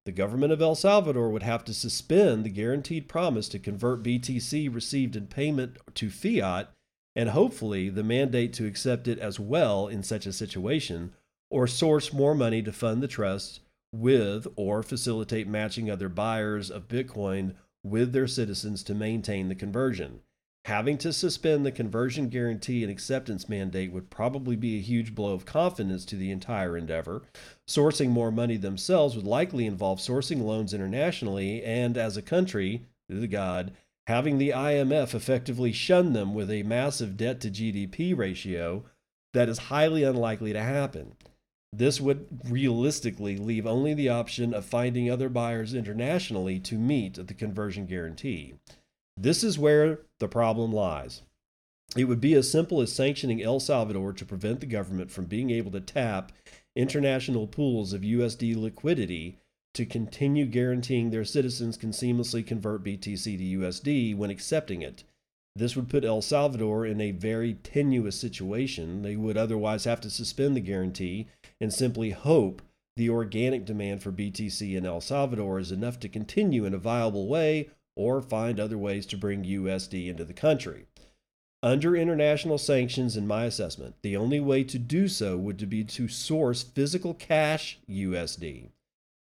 The 0.09 0.15
government 0.15 0.51
of 0.51 0.59
El 0.59 0.73
Salvador 0.73 1.29
would 1.29 1.43
have 1.43 1.63
to 1.65 1.71
suspend 1.71 2.43
the 2.43 2.49
guaranteed 2.49 3.07
promise 3.07 3.47
to 3.49 3.59
convert 3.59 4.01
BTC 4.01 4.73
received 4.73 5.15
in 5.15 5.27
payment 5.27 5.77
to 5.93 6.09
fiat 6.09 6.73
and 7.15 7.29
hopefully 7.29 7.89
the 7.89 8.01
mandate 8.01 8.51
to 8.53 8.65
accept 8.65 9.07
it 9.07 9.19
as 9.19 9.39
well 9.39 9.87
in 9.87 10.01
such 10.01 10.25
a 10.25 10.33
situation, 10.33 11.13
or 11.51 11.67
source 11.67 12.11
more 12.11 12.33
money 12.33 12.63
to 12.63 12.73
fund 12.73 13.03
the 13.03 13.07
trust 13.07 13.59
with 13.93 14.47
or 14.55 14.81
facilitate 14.81 15.47
matching 15.47 15.91
other 15.91 16.09
buyers 16.09 16.71
of 16.71 16.87
Bitcoin 16.87 17.53
with 17.83 18.11
their 18.11 18.25
citizens 18.25 18.81
to 18.81 18.95
maintain 18.95 19.47
the 19.47 19.53
conversion. 19.53 20.21
Having 20.65 20.99
to 20.99 21.13
suspend 21.13 21.65
the 21.65 21.71
conversion 21.71 22.29
guarantee 22.29 22.83
and 22.83 22.91
acceptance 22.91 23.49
mandate 23.49 23.91
would 23.91 24.09
probably 24.09 24.55
be 24.55 24.77
a 24.77 24.81
huge 24.81 25.15
blow 25.15 25.33
of 25.33 25.45
confidence 25.45 26.05
to 26.05 26.15
the 26.15 26.31
entire 26.31 26.77
endeavor. 26.77 27.23
Sourcing 27.67 28.09
more 28.09 28.31
money 28.31 28.57
themselves 28.57 29.15
would 29.15 29.25
likely 29.25 29.65
involve 29.65 29.99
sourcing 29.99 30.43
loans 30.43 30.73
internationally, 30.73 31.63
and 31.63 31.97
as 31.97 32.17
a 32.17 32.21
country, 32.21 32.83
the 33.07 33.27
God, 33.27 33.71
having 34.07 34.37
the 34.37 34.49
IMF 34.49 35.15
effectively 35.15 35.71
shun 35.71 36.13
them 36.13 36.33
with 36.33 36.51
a 36.51 36.63
massive 36.63 37.17
debt 37.17 37.41
to 37.41 37.49
GDP 37.49 38.15
ratio 38.15 38.83
that 39.33 39.49
is 39.49 39.57
highly 39.57 40.03
unlikely 40.03 40.53
to 40.53 40.61
happen. 40.61 41.15
This 41.71 42.01
would 42.01 42.27
realistically 42.49 43.37
leave 43.37 43.67
only 43.67 43.93
the 43.93 44.09
option 44.09 44.53
of 44.53 44.65
finding 44.65 45.09
other 45.09 45.29
buyers 45.29 45.73
internationally 45.73 46.59
to 46.61 46.75
meet 46.75 47.15
the 47.15 47.33
conversion 47.33 47.85
guarantee. 47.85 48.55
This 49.21 49.43
is 49.43 49.59
where 49.59 49.99
the 50.19 50.29
problem 50.29 50.71
lies. 50.71 51.23
It 51.97 52.05
would 52.05 52.21
be 52.21 52.35
as 52.35 52.49
simple 52.49 52.79
as 52.79 52.93
sanctioning 52.93 53.43
El 53.43 53.59
Salvador 53.59 54.13
to 54.13 54.25
prevent 54.25 54.61
the 54.61 54.65
government 54.65 55.11
from 55.11 55.25
being 55.25 55.49
able 55.49 55.71
to 55.71 55.81
tap 55.81 56.31
international 56.73 57.45
pools 57.45 57.91
of 57.91 58.01
USD 58.01 58.55
liquidity 58.55 59.37
to 59.73 59.85
continue 59.85 60.45
guaranteeing 60.45 61.09
their 61.09 61.25
citizens 61.25 61.75
can 61.75 61.91
seamlessly 61.91 62.47
convert 62.47 62.85
BTC 62.85 63.23
to 63.37 63.59
USD 63.59 64.15
when 64.15 64.29
accepting 64.29 64.81
it. 64.81 65.03
This 65.53 65.75
would 65.75 65.89
put 65.89 66.05
El 66.05 66.21
Salvador 66.21 66.85
in 66.85 67.01
a 67.01 67.11
very 67.11 67.55
tenuous 67.55 68.17
situation. 68.17 69.01
They 69.01 69.17
would 69.17 69.35
otherwise 69.35 69.83
have 69.83 69.99
to 70.01 70.09
suspend 70.09 70.55
the 70.55 70.61
guarantee 70.61 71.27
and 71.59 71.73
simply 71.73 72.11
hope 72.11 72.61
the 72.95 73.09
organic 73.09 73.65
demand 73.65 74.01
for 74.01 74.13
BTC 74.13 74.77
in 74.77 74.85
El 74.85 75.01
Salvador 75.01 75.59
is 75.59 75.73
enough 75.73 75.99
to 75.99 76.07
continue 76.07 76.63
in 76.63 76.73
a 76.73 76.77
viable 76.77 77.27
way 77.27 77.69
or 77.99 78.21
find 78.21 78.61
other 78.61 78.77
ways 78.77 79.05
to 79.05 79.17
bring 79.17 79.43
USD 79.43 80.07
into 80.07 80.23
the 80.23 80.33
country. 80.33 80.85
Under 81.61 81.97
international 81.97 82.57
sanctions, 82.57 83.17
in 83.17 83.27
my 83.27 83.43
assessment, 83.43 83.95
the 84.01 84.15
only 84.15 84.39
way 84.39 84.63
to 84.63 84.79
do 84.79 85.09
so 85.09 85.35
would 85.35 85.69
be 85.69 85.83
to 85.83 86.07
source 86.07 86.63
physical 86.63 87.13
cash 87.13 87.77
USD. 87.89 88.69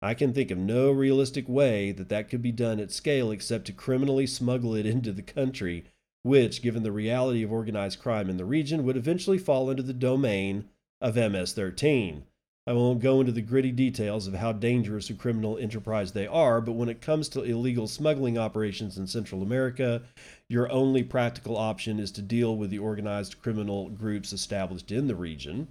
I 0.02 0.14
can 0.14 0.32
think 0.32 0.50
of 0.50 0.58
no 0.58 0.90
realistic 0.90 1.48
way 1.48 1.92
that 1.92 2.08
that 2.08 2.28
could 2.28 2.42
be 2.42 2.50
done 2.50 2.80
at 2.80 2.90
scale 2.90 3.30
except 3.30 3.66
to 3.66 3.72
criminally 3.72 4.26
smuggle 4.26 4.74
it 4.74 4.86
into 4.86 5.12
the 5.12 5.22
country, 5.22 5.84
which, 6.24 6.60
given 6.60 6.82
the 6.82 6.90
reality 6.90 7.44
of 7.44 7.52
organized 7.52 8.00
crime 8.00 8.28
in 8.28 8.38
the 8.38 8.44
region, 8.44 8.82
would 8.82 8.96
eventually 8.96 9.38
fall 9.38 9.70
into 9.70 9.84
the 9.84 9.92
domain 9.92 10.68
of 11.00 11.14
MS 11.14 11.52
13. 11.52 12.24
I 12.66 12.72
won't 12.72 13.00
go 13.00 13.20
into 13.20 13.32
the 13.32 13.42
gritty 13.42 13.72
details 13.72 14.26
of 14.26 14.34
how 14.34 14.52
dangerous 14.52 15.10
a 15.10 15.14
criminal 15.14 15.58
enterprise 15.58 16.12
they 16.12 16.26
are, 16.26 16.62
but 16.62 16.72
when 16.72 16.88
it 16.88 17.02
comes 17.02 17.28
to 17.30 17.42
illegal 17.42 17.86
smuggling 17.86 18.38
operations 18.38 18.96
in 18.96 19.06
Central 19.06 19.42
America, 19.42 20.02
your 20.48 20.72
only 20.72 21.02
practical 21.02 21.58
option 21.58 22.00
is 22.00 22.10
to 22.12 22.22
deal 22.22 22.56
with 22.56 22.70
the 22.70 22.78
organized 22.78 23.42
criminal 23.42 23.90
groups 23.90 24.32
established 24.32 24.90
in 24.90 25.08
the 25.08 25.14
region. 25.14 25.68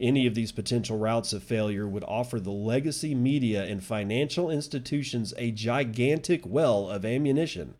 Any 0.00 0.26
of 0.26 0.34
these 0.34 0.52
potential 0.52 0.96
routes 0.96 1.34
of 1.34 1.42
failure 1.42 1.86
would 1.86 2.04
offer 2.04 2.40
the 2.40 2.50
legacy 2.50 3.14
media 3.14 3.64
and 3.64 3.84
financial 3.84 4.50
institutions 4.50 5.34
a 5.36 5.50
gigantic 5.50 6.46
well 6.46 6.88
of 6.88 7.04
ammunition 7.04 7.74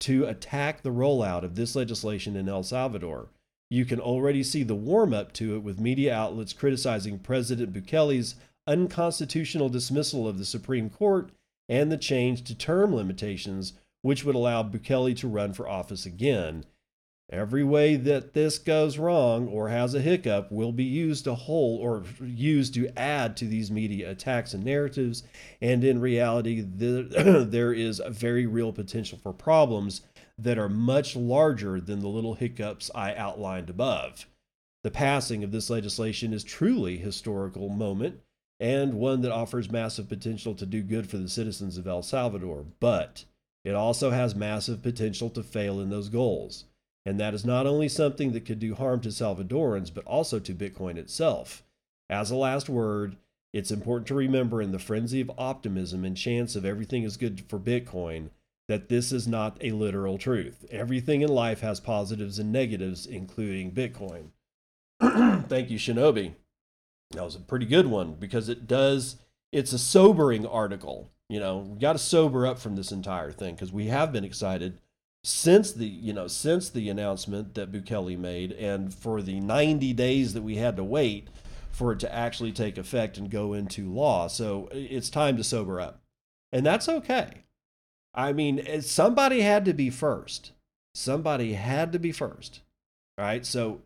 to 0.00 0.26
attack 0.26 0.82
the 0.82 0.92
rollout 0.92 1.44
of 1.44 1.54
this 1.54 1.74
legislation 1.74 2.36
in 2.36 2.46
El 2.46 2.62
Salvador. 2.62 3.30
You 3.70 3.84
can 3.84 3.98
already 3.98 4.42
see 4.42 4.62
the 4.62 4.74
warm 4.74 5.12
up 5.12 5.32
to 5.34 5.56
it 5.56 5.62
with 5.62 5.80
media 5.80 6.14
outlets 6.14 6.52
criticizing 6.52 7.18
President 7.18 7.72
Bukele's 7.72 8.36
unconstitutional 8.66 9.68
dismissal 9.68 10.28
of 10.28 10.38
the 10.38 10.44
Supreme 10.44 10.88
Court 10.88 11.30
and 11.68 11.90
the 11.90 11.96
change 11.96 12.44
to 12.44 12.54
term 12.54 12.94
limitations, 12.94 13.72
which 14.02 14.24
would 14.24 14.36
allow 14.36 14.62
Bukele 14.62 15.16
to 15.16 15.28
run 15.28 15.52
for 15.52 15.68
office 15.68 16.06
again. 16.06 16.64
Every 17.28 17.64
way 17.64 17.96
that 17.96 18.34
this 18.34 18.56
goes 18.56 18.98
wrong 18.98 19.48
or 19.48 19.68
has 19.68 19.94
a 19.94 20.00
hiccup 20.00 20.52
will 20.52 20.70
be 20.70 20.84
used 20.84 21.24
to 21.24 21.34
whole 21.34 21.76
or 21.78 22.04
used 22.22 22.72
to 22.74 22.88
add 22.96 23.36
to 23.38 23.46
these 23.46 23.68
media 23.68 24.12
attacks 24.12 24.54
and 24.54 24.64
narratives. 24.64 25.24
And 25.60 25.82
in 25.82 26.00
reality, 26.00 26.60
there 26.64 27.72
is 27.72 27.98
a 27.98 28.10
very 28.10 28.46
real 28.46 28.72
potential 28.72 29.18
for 29.20 29.32
problems 29.32 30.02
that 30.38 30.58
are 30.58 30.68
much 30.68 31.16
larger 31.16 31.80
than 31.80 32.00
the 32.00 32.08
little 32.08 32.34
hiccups 32.34 32.90
I 32.94 33.14
outlined 33.14 33.70
above. 33.70 34.26
The 34.82 34.90
passing 34.90 35.42
of 35.42 35.50
this 35.50 35.70
legislation 35.70 36.32
is 36.32 36.44
truly 36.44 36.96
a 36.96 37.04
historical 37.04 37.68
moment 37.68 38.20
and 38.60 38.94
one 38.94 39.22
that 39.22 39.32
offers 39.32 39.70
massive 39.70 40.08
potential 40.08 40.54
to 40.54 40.66
do 40.66 40.82
good 40.82 41.08
for 41.08 41.18
the 41.18 41.28
citizens 41.28 41.76
of 41.76 41.86
El 41.86 42.02
Salvador, 42.02 42.64
but 42.80 43.24
it 43.64 43.74
also 43.74 44.10
has 44.10 44.34
massive 44.34 44.82
potential 44.82 45.28
to 45.30 45.42
fail 45.42 45.80
in 45.80 45.90
those 45.90 46.08
goals. 46.08 46.64
And 47.04 47.20
that 47.20 47.34
is 47.34 47.44
not 47.44 47.66
only 47.66 47.88
something 47.88 48.32
that 48.32 48.44
could 48.44 48.58
do 48.58 48.74
harm 48.74 49.00
to 49.00 49.10
Salvadorans, 49.10 49.92
but 49.92 50.04
also 50.04 50.38
to 50.38 50.54
Bitcoin 50.54 50.96
itself. 50.96 51.62
As 52.08 52.30
a 52.30 52.36
last 52.36 52.68
word, 52.68 53.16
it's 53.52 53.70
important 53.70 54.06
to 54.08 54.14
remember 54.14 54.62
in 54.62 54.72
the 54.72 54.78
frenzy 54.78 55.20
of 55.20 55.30
optimism 55.38 56.04
and 56.04 56.16
chance 56.16 56.56
of 56.56 56.64
everything 56.64 57.02
is 57.02 57.16
good 57.16 57.42
for 57.48 57.58
Bitcoin 57.58 58.30
that 58.68 58.88
this 58.88 59.12
is 59.12 59.28
not 59.28 59.56
a 59.60 59.70
literal 59.70 60.18
truth. 60.18 60.64
Everything 60.70 61.22
in 61.22 61.28
life 61.28 61.60
has 61.60 61.78
positives 61.80 62.38
and 62.38 62.52
negatives, 62.52 63.06
including 63.06 63.72
Bitcoin. 63.72 64.30
Thank 65.48 65.70
you, 65.70 65.78
Shinobi. 65.78 66.34
That 67.12 67.24
was 67.24 67.36
a 67.36 67.40
pretty 67.40 67.66
good 67.66 67.86
one 67.86 68.14
because 68.14 68.48
it 68.48 68.66
does, 68.66 69.16
it's 69.52 69.72
a 69.72 69.78
sobering 69.78 70.46
article. 70.46 71.10
You 71.28 71.40
know, 71.40 71.58
we 71.58 71.78
got 71.78 71.92
to 71.92 71.98
sober 71.98 72.46
up 72.46 72.58
from 72.58 72.76
this 72.76 72.90
entire 72.90 73.32
thing 73.32 73.54
because 73.54 73.72
we 73.72 73.86
have 73.86 74.12
been 74.12 74.24
excited 74.24 74.78
since 75.22 75.72
the, 75.72 75.86
you 75.86 76.12
know, 76.12 76.26
since 76.26 76.68
the 76.68 76.88
announcement 76.88 77.54
that 77.54 77.72
Bukele 77.72 78.18
made 78.18 78.52
and 78.52 78.92
for 78.92 79.22
the 79.22 79.40
90 79.40 79.92
days 79.92 80.34
that 80.34 80.42
we 80.42 80.56
had 80.56 80.76
to 80.76 80.84
wait 80.84 81.28
for 81.70 81.92
it 81.92 82.00
to 82.00 82.12
actually 82.14 82.52
take 82.52 82.78
effect 82.78 83.18
and 83.18 83.30
go 83.30 83.52
into 83.52 83.92
law. 83.92 84.28
So 84.28 84.68
it's 84.72 85.10
time 85.10 85.36
to 85.36 85.44
sober 85.44 85.80
up. 85.80 86.00
And 86.52 86.64
that's 86.64 86.88
okay. 86.88 87.44
I 88.16 88.32
mean, 88.32 88.60
eh, 88.66 88.80
somebody 88.80 89.42
had 89.42 89.64
to 89.66 89.74
be 89.74 89.90
first. 89.90 90.52
Somebody 90.94 91.52
had 91.52 91.92
to 91.92 91.98
be 91.98 92.10
first. 92.12 92.62
right? 93.18 93.44
So 93.44 93.82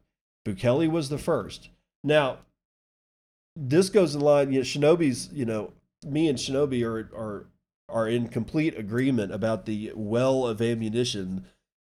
Bukele 0.46 0.88
was 0.88 1.08
the 1.08 1.18
first. 1.18 1.68
Now, 2.04 2.38
this 3.56 3.90
goes 3.90 4.14
in 4.14 4.20
line, 4.20 4.52
you 4.52 4.60
know, 4.60 4.64
Shinobi's, 4.64 5.28
you 5.32 5.44
know, 5.44 5.72
me 6.06 6.28
and 6.28 6.38
Shinobi 6.38 6.84
are, 6.84 7.10
are, 7.14 7.46
are 7.88 8.08
in 8.08 8.28
complete 8.28 8.78
agreement 8.78 9.32
about 9.32 9.66
the 9.66 9.92
well 9.94 10.46
of 10.46 10.62
ammunition 10.62 11.44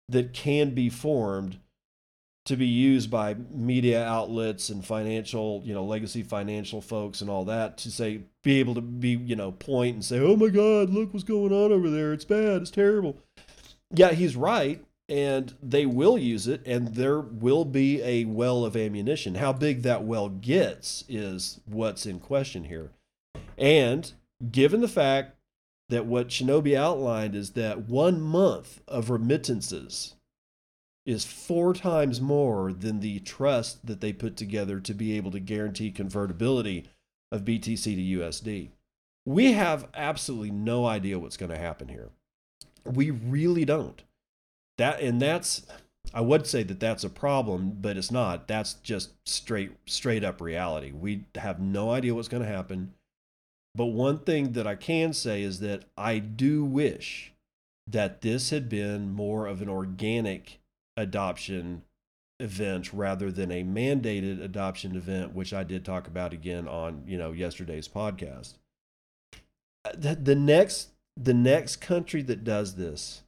that 0.08 0.32
can 0.32 0.74
be 0.74 0.90
formed 0.90 1.58
to 2.46 2.56
be 2.56 2.66
used 2.66 3.10
by 3.10 3.34
media 3.50 4.04
outlets 4.04 4.68
and 4.68 4.84
financial, 4.84 5.62
you 5.64 5.72
know, 5.72 5.84
legacy 5.84 6.22
financial 6.22 6.80
folks 6.82 7.20
and 7.22 7.30
all 7.30 7.46
that 7.46 7.78
to 7.78 7.90
say, 7.90 8.20
be 8.42 8.60
able 8.60 8.74
to 8.74 8.82
be, 8.82 9.10
you 9.10 9.34
know, 9.34 9.52
point 9.52 9.94
and 9.94 10.04
say, 10.04 10.18
oh 10.20 10.36
my 10.36 10.48
God, 10.48 10.90
look 10.90 11.12
what's 11.14 11.24
going 11.24 11.52
on 11.52 11.72
over 11.72 11.88
there. 11.88 12.12
It's 12.12 12.24
bad. 12.24 12.62
It's 12.62 12.70
terrible. 12.70 13.18
Yeah, 13.94 14.12
he's 14.12 14.36
right. 14.36 14.84
And 15.08 15.54
they 15.62 15.84
will 15.84 16.16
use 16.16 16.48
it, 16.48 16.62
and 16.66 16.94
there 16.94 17.20
will 17.20 17.66
be 17.66 18.02
a 18.02 18.24
well 18.24 18.64
of 18.64 18.74
ammunition. 18.74 19.34
How 19.34 19.52
big 19.52 19.82
that 19.82 20.04
well 20.04 20.30
gets 20.30 21.04
is 21.10 21.60
what's 21.66 22.06
in 22.06 22.20
question 22.20 22.64
here. 22.64 22.90
And 23.58 24.10
given 24.50 24.80
the 24.80 24.88
fact 24.88 25.36
that 25.90 26.06
what 26.06 26.28
Shinobi 26.28 26.74
outlined 26.74 27.34
is 27.34 27.50
that 27.50 27.86
one 27.86 28.20
month 28.20 28.80
of 28.88 29.10
remittances 29.10 30.14
is 31.06 31.24
four 31.24 31.74
times 31.74 32.20
more 32.20 32.72
than 32.72 33.00
the 33.00 33.20
trust 33.20 33.86
that 33.86 34.00
they 34.00 34.12
put 34.12 34.36
together 34.36 34.80
to 34.80 34.94
be 34.94 35.16
able 35.16 35.30
to 35.30 35.40
guarantee 35.40 35.90
convertibility 35.90 36.88
of 37.30 37.44
BTC 37.44 37.82
to 37.82 38.20
USD. 38.20 38.70
We 39.26 39.52
have 39.52 39.88
absolutely 39.94 40.50
no 40.50 40.86
idea 40.86 41.18
what's 41.18 41.36
going 41.36 41.50
to 41.50 41.58
happen 41.58 41.88
here. 41.88 42.10
We 42.84 43.10
really 43.10 43.64
don't. 43.64 44.02
That 44.78 45.00
and 45.00 45.20
that's 45.20 45.66
I 46.12 46.20
would 46.20 46.46
say 46.46 46.62
that 46.64 46.80
that's 46.80 47.04
a 47.04 47.10
problem, 47.10 47.78
but 47.80 47.96
it's 47.96 48.10
not. 48.10 48.46
That's 48.46 48.74
just 48.74 49.12
straight 49.26 49.72
straight 49.86 50.24
up 50.24 50.40
reality. 50.40 50.92
We 50.92 51.24
have 51.34 51.60
no 51.60 51.90
idea 51.90 52.14
what's 52.14 52.28
going 52.28 52.42
to 52.42 52.48
happen. 52.48 52.94
But 53.74 53.86
one 53.86 54.18
thing 54.18 54.52
that 54.52 54.66
I 54.66 54.76
can 54.76 55.12
say 55.12 55.42
is 55.42 55.60
that 55.60 55.84
I 55.96 56.18
do 56.18 56.64
wish 56.64 57.32
that 57.86 58.20
this 58.20 58.50
had 58.50 58.68
been 58.68 59.12
more 59.12 59.46
of 59.46 59.60
an 59.60 59.68
organic 59.68 60.60
adoption 60.96 61.82
event 62.40 62.92
rather 62.92 63.30
than 63.30 63.50
a 63.50 63.62
mandated 63.62 64.42
adoption 64.42 64.96
event, 64.96 65.34
which 65.34 65.52
I 65.52 65.64
did 65.64 65.84
talk 65.84 66.06
about 66.06 66.32
again 66.32 66.66
on 66.68 67.02
you 67.06 67.16
know 67.16 67.32
yesterday's 67.32 67.88
podcast. 67.88 68.54
The, 69.96 70.14
the 70.14 70.34
next 70.34 70.90
the 71.16 71.34
next 71.34 71.76
country 71.76 72.22
that 72.22 72.44
does 72.44 72.74
this, 72.74 73.22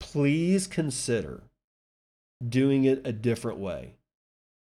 please 0.00 0.66
consider 0.66 1.42
doing 2.46 2.84
it 2.84 3.02
a 3.04 3.12
different 3.12 3.58
way. 3.58 3.94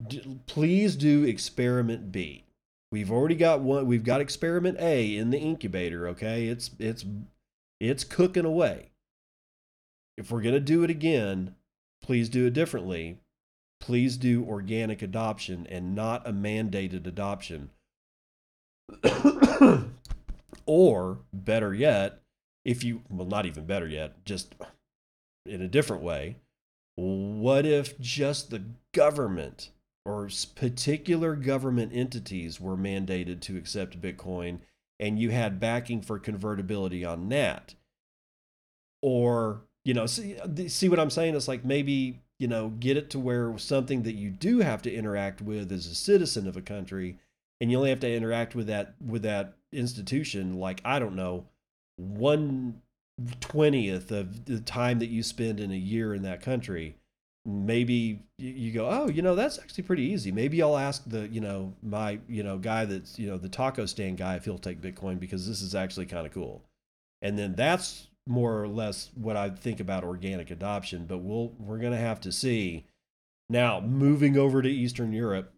D- 0.06 0.40
please 0.46 0.96
do 0.96 1.24
experiment 1.24 2.12
B. 2.12 2.44
We've 2.92 3.12
already 3.12 3.36
got 3.36 3.62
one. 3.62 3.86
We've 3.88 4.04
got 4.04 4.22
experiment 4.22 4.78
A 4.80 5.16
in 5.16 5.30
the 5.30 5.40
incubator. 5.40 6.08
Okay, 6.10 6.48
it's 6.48 6.72
it's 6.80 7.06
it's 7.80 8.04
cooking 8.04 8.46
away. 8.46 8.92
If 10.18 10.32
we're 10.32 10.42
gonna 10.42 10.60
do 10.60 10.84
it 10.84 10.90
again, 10.90 11.56
please 12.06 12.30
do 12.30 12.46
it 12.46 12.54
differently. 12.54 13.18
Please 13.80 14.18
do 14.18 14.46
organic 14.46 15.02
adoption 15.02 15.66
and 15.70 15.96
not 15.96 16.28
a 16.28 16.32
mandated 16.32 17.08
adoption. 17.08 17.72
or 20.66 21.18
better 21.34 21.74
yet, 21.74 22.22
if 22.64 22.84
you 22.84 23.02
well, 23.10 23.28
not 23.28 23.46
even 23.46 23.66
better 23.66 23.88
yet, 23.88 24.24
just 24.26 24.54
in 25.46 25.62
a 25.62 25.68
different 25.68 26.04
way. 26.04 26.36
What 26.96 27.66
if 27.66 28.00
just 28.00 28.52
the 28.52 28.64
government 28.94 29.72
or 30.06 30.30
particular 30.56 31.36
government 31.36 31.92
entities 31.94 32.62
were 32.62 32.78
mandated 32.78 33.42
to 33.42 33.58
accept 33.58 34.00
Bitcoin 34.00 34.60
and 35.00 35.20
you 35.20 35.32
had 35.32 35.60
backing 35.60 36.02
for 36.02 36.20
convertibility 36.20 37.04
on 37.04 37.30
that. 37.30 37.74
Or, 39.02 39.62
you 39.86 39.94
know, 39.94 40.06
see, 40.06 40.38
uh, 40.38 40.48
see 40.68 40.90
what 40.90 41.00
I'm 41.00 41.10
saying? 41.10 41.36
It's 41.36 41.48
like 41.48 41.64
maybe, 41.64 42.20
you 42.40 42.48
know, 42.48 42.70
get 42.80 42.98
it 42.98 43.10
to 43.12 43.20
where 43.20 43.58
something 43.58 44.04
that 44.04 44.16
you 44.16 44.30
do 44.30 44.60
have 44.60 44.82
to 44.82 44.94
interact 44.94 45.42
with 45.42 45.72
as 45.72 45.88
a 45.88 45.96
citizen 45.96 46.48
of 46.48 46.58
a 46.58 46.62
country 46.62 47.18
and 47.62 47.72
you 47.72 47.78
only 47.78 47.92
have 47.92 48.02
to 48.02 48.14
interact 48.14 48.56
with 48.56 48.68
that 48.68 48.96
with 49.06 49.22
that 49.22 49.54
institution 49.72 50.60
like 50.60 50.82
I 50.84 51.00
don't 51.00 51.16
know, 51.16 51.46
one 51.96 52.82
twentieth 53.40 54.12
of 54.12 54.44
the 54.46 54.60
time 54.60 55.00
that 55.00 55.10
you 55.10 55.24
spend 55.24 55.62
in 55.62 55.72
a 55.72 55.76
year 55.76 56.14
in 56.14 56.24
that 56.24 56.42
country 56.42 56.98
maybe 57.46 58.20
you 58.38 58.72
go, 58.72 58.90
oh, 58.90 59.08
you 59.08 59.22
know, 59.22 59.36
that's 59.36 59.60
actually 59.60 59.84
pretty 59.84 60.04
easy. 60.04 60.32
Maybe 60.32 60.62
I'll 60.62 60.78
ask 60.78 61.04
the, 61.06 61.28
you 61.28 61.42
know, 61.42 61.74
my, 61.84 62.20
you 62.28 62.44
know, 62.44 62.58
guy 62.58 62.86
that's, 62.86 63.20
you 63.20 63.28
know, 63.28 63.38
the 63.38 63.50
taco 63.50 63.86
stand 63.86 64.18
guy 64.18 64.36
if 64.36 64.46
he'll 64.46 64.58
take 64.58 64.82
Bitcoin 64.82 65.20
because 65.20 65.48
this 65.48 65.62
is 65.62 65.76
actually 65.76 66.08
kind 66.08 66.26
of 66.26 66.34
cool. 66.34 66.64
And 67.22 67.38
then 67.38 67.54
that's 67.54 68.08
more 68.28 68.62
or 68.62 68.68
less 68.68 69.12
what 69.16 69.38
I 69.38 69.50
think 69.50 69.80
about 69.80 70.04
organic 70.04 70.52
adoption. 70.52 71.06
But 71.06 71.20
we'll 71.20 71.54
we're 71.60 71.80
gonna 71.80 71.98
have 71.98 72.20
to 72.22 72.32
see. 72.32 72.86
Now, 73.50 73.80
moving 73.80 74.38
over 74.38 74.62
to 74.62 74.70
Eastern 74.70 75.14
Europe, 75.14 75.54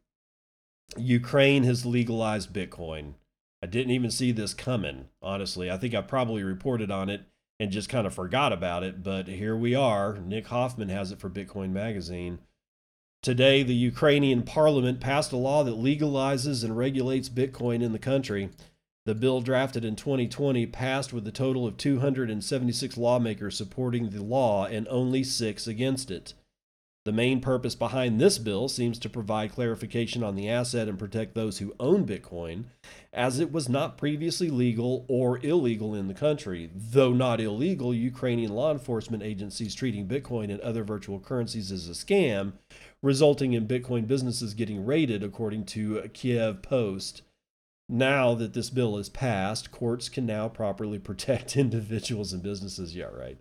Ukraine 0.97 1.63
has 1.63 1.86
legalized 1.86 2.53
Bitcoin. 2.53 3.13
I 3.63 3.67
didn't 3.67 3.91
even 3.91 4.12
see 4.12 4.31
this 4.31 4.53
coming, 4.53 5.05
honestly. 5.21 5.71
I 5.71 5.77
think 5.77 5.95
I 5.95 6.01
probably 6.01 6.43
reported 6.43 6.91
on 6.91 7.10
it 7.10 7.21
and 7.60 7.71
just 7.71 7.89
kind 7.89 8.06
of 8.06 8.13
forgot 8.13 8.53
about 8.53 8.84
it. 8.84 9.03
But 9.03 9.27
here 9.27 9.56
we 9.56 9.73
are. 9.73 10.17
Nick 10.17 10.47
Hoffman 10.47 10.89
has 10.89 11.12
it 11.12 11.19
for 11.19 11.30
Bitcoin 11.30 11.71
Magazine. 11.71 12.39
Today, 13.23 13.63
the 13.63 13.73
Ukrainian 13.73 14.43
parliament 14.43 14.99
passed 14.99 15.32
a 15.32 15.38
law 15.38 15.63
that 15.63 15.75
legalizes 15.75 16.63
and 16.63 16.77
regulates 16.77 17.30
Bitcoin 17.30 17.82
in 17.82 17.91
the 17.91 17.99
country. 17.99 18.49
The 19.08 19.15
bill 19.15 19.39
drafted 19.39 19.86
in 19.86 19.96
2020 19.96 20.65
passed 20.65 21.13
with 21.13 21.26
a 21.26 21.32
total 21.32 21.65
of 21.65 21.78
276 21.78 22.98
lawmakers 22.98 23.56
supporting 23.56 24.10
the 24.10 24.22
law 24.22 24.65
and 24.65 24.86
only 24.89 25.24
six 25.24 25.65
against 25.65 26.12
it. 26.12 26.34
The 27.06 27.13
main 27.13 27.39
purpose 27.39 27.74
behind 27.74 28.20
this 28.20 28.38
bill 28.38 28.67
seems 28.67 29.00
to 29.00 29.10
provide 29.10 29.54
clarification 29.54 30.24
on 30.24 30.36
the 30.36 30.50
asset 30.50 30.89
and 30.89 31.00
protect 31.00 31.36
those 31.36 31.60
who 31.60 31.74
own 31.80 32.06
Bitcoin, 32.06 32.65
as 33.13 33.39
it 33.39 33.54
was 33.54 33.70
not 33.70 33.98
previously 33.98 34.50
legal 34.50 35.06
or 35.08 35.39
illegal 35.39 35.96
in 35.96 36.10
the 36.10 36.13
country. 36.13 36.70
Though 36.76 37.13
not 37.13 37.39
illegal, 37.39 37.93
Ukrainian 37.93 38.52
law 38.52 38.74
enforcement 38.74 39.24
agencies 39.24 39.74
treating 39.74 40.06
Bitcoin 40.06 40.52
and 40.52 40.60
other 40.60 40.84
virtual 40.84 41.22
currencies 41.22 41.72
as 41.72 41.88
a 41.88 41.93
scam, 41.93 42.52
resulting 43.02 43.54
in 43.54 43.70
Bitcoin 43.70 44.06
businesses 44.06 44.54
getting 44.54 44.86
raided, 44.86 45.24
according 45.24 45.63
to 45.67 46.10
Kiev 46.13 46.62
Post. 46.62 47.22
Now 47.89 48.34
that 48.36 48.54
this 48.54 48.69
bill 48.69 48.97
is 48.97 49.10
passed, 49.10 49.71
courts 49.71 50.10
can 50.10 50.26
now 50.26 50.50
properly 50.50 51.00
protect 51.10 51.56
individuals 51.56 52.34
and 52.34 52.43
businesses. 52.43 52.95
Yeah, 52.95 53.06
right 53.06 53.38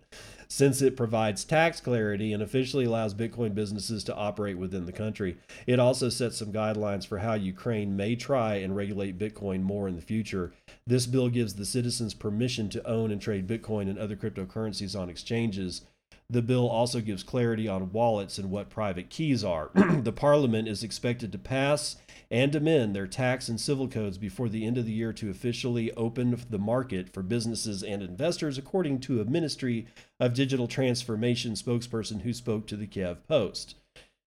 since 0.47 0.81
it 0.81 0.95
provides 0.95 1.43
tax 1.43 1.81
clarity 1.81 2.33
and 2.33 2.41
officially 2.41 2.85
allows 2.85 3.13
Bitcoin 3.13 3.53
businesses 3.53 4.03
to 4.05 4.15
operate 4.15 4.57
within 4.57 4.85
the 4.85 4.91
country. 4.91 5.37
It 5.65 5.79
also 5.79 6.09
sets 6.09 6.37
some 6.37 6.53
guidelines 6.53 7.05
for 7.05 7.19
how 7.19 7.33
Ukraine 7.33 7.95
may 7.95 8.15
try 8.15 8.55
and 8.55 8.75
regulate 8.75 9.19
Bitcoin 9.19 9.61
more 9.61 9.87
in 9.87 9.95
the 9.95 10.01
future. 10.01 10.53
This 10.85 11.05
bill 11.05 11.29
gives 11.29 11.55
the 11.55 11.65
citizens 11.65 12.13
permission 12.13 12.69
to 12.69 12.87
own 12.87 13.11
and 13.11 13.21
trade 13.21 13.47
Bitcoin 13.47 13.89
and 13.89 13.97
other 13.97 14.15
cryptocurrencies 14.15 14.97
on 14.97 15.09
exchanges. 15.09 15.81
The 16.29 16.41
bill 16.41 16.67
also 16.67 16.99
gives 16.99 17.23
clarity 17.23 17.67
on 17.67 17.91
wallets 17.91 18.37
and 18.37 18.51
what 18.51 18.69
private 18.69 19.09
keys 19.09 19.43
are. 19.43 19.71
the 20.01 20.11
parliament 20.11 20.67
is 20.67 20.83
expected 20.83 21.31
to 21.31 21.37
pass 21.37 21.95
and 22.29 22.53
amend 22.55 22.95
their 22.95 23.07
tax 23.07 23.47
and 23.47 23.59
civil 23.59 23.87
codes 23.87 24.17
before 24.17 24.49
the 24.49 24.65
end 24.65 24.77
of 24.77 24.85
the 24.85 24.91
year 24.91 25.13
to 25.13 25.29
officially 25.29 25.91
open 25.93 26.37
the 26.49 26.59
market 26.59 27.13
for 27.13 27.23
businesses 27.23 27.83
and 27.83 28.01
investors, 28.01 28.57
according 28.57 28.99
to 28.99 29.21
a 29.21 29.25
Ministry 29.25 29.87
of 30.19 30.33
Digital 30.33 30.67
Transformation 30.67 31.53
spokesperson 31.53 32.21
who 32.21 32.33
spoke 32.33 32.67
to 32.67 32.75
the 32.75 32.87
Kiev 32.87 33.25
Post. 33.27 33.75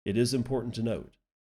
It 0.06 0.18
is 0.18 0.34
important 0.34 0.74
to 0.76 0.84
note 0.84 1.12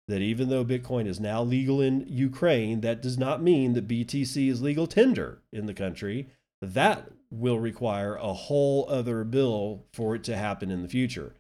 that 0.07 0.21
even 0.21 0.49
though 0.49 0.65
Bitcoin 0.65 1.07
is 1.07 1.19
now 1.19 1.41
legal 1.41 1.79
in 1.79 2.05
Ukraine, 2.07 2.81
that 2.81 3.01
does 3.01 3.17
not 3.17 3.41
mean 3.41 3.73
that 3.73 3.87
BTC 3.87 4.49
is 4.49 4.61
legal 4.61 4.87
tender 4.87 5.41
in 5.53 5.67
the 5.67 5.73
country. 5.73 6.27
That 6.61 7.11
will 7.31 7.59
require 7.59 8.15
a 8.15 8.33
whole 8.33 8.85
other 8.89 9.23
bill 9.23 9.85
for 9.93 10.15
it 10.15 10.23
to 10.25 10.35
happen 10.35 10.69
in 10.69 10.81
the 10.81 10.89
future. 10.89 11.33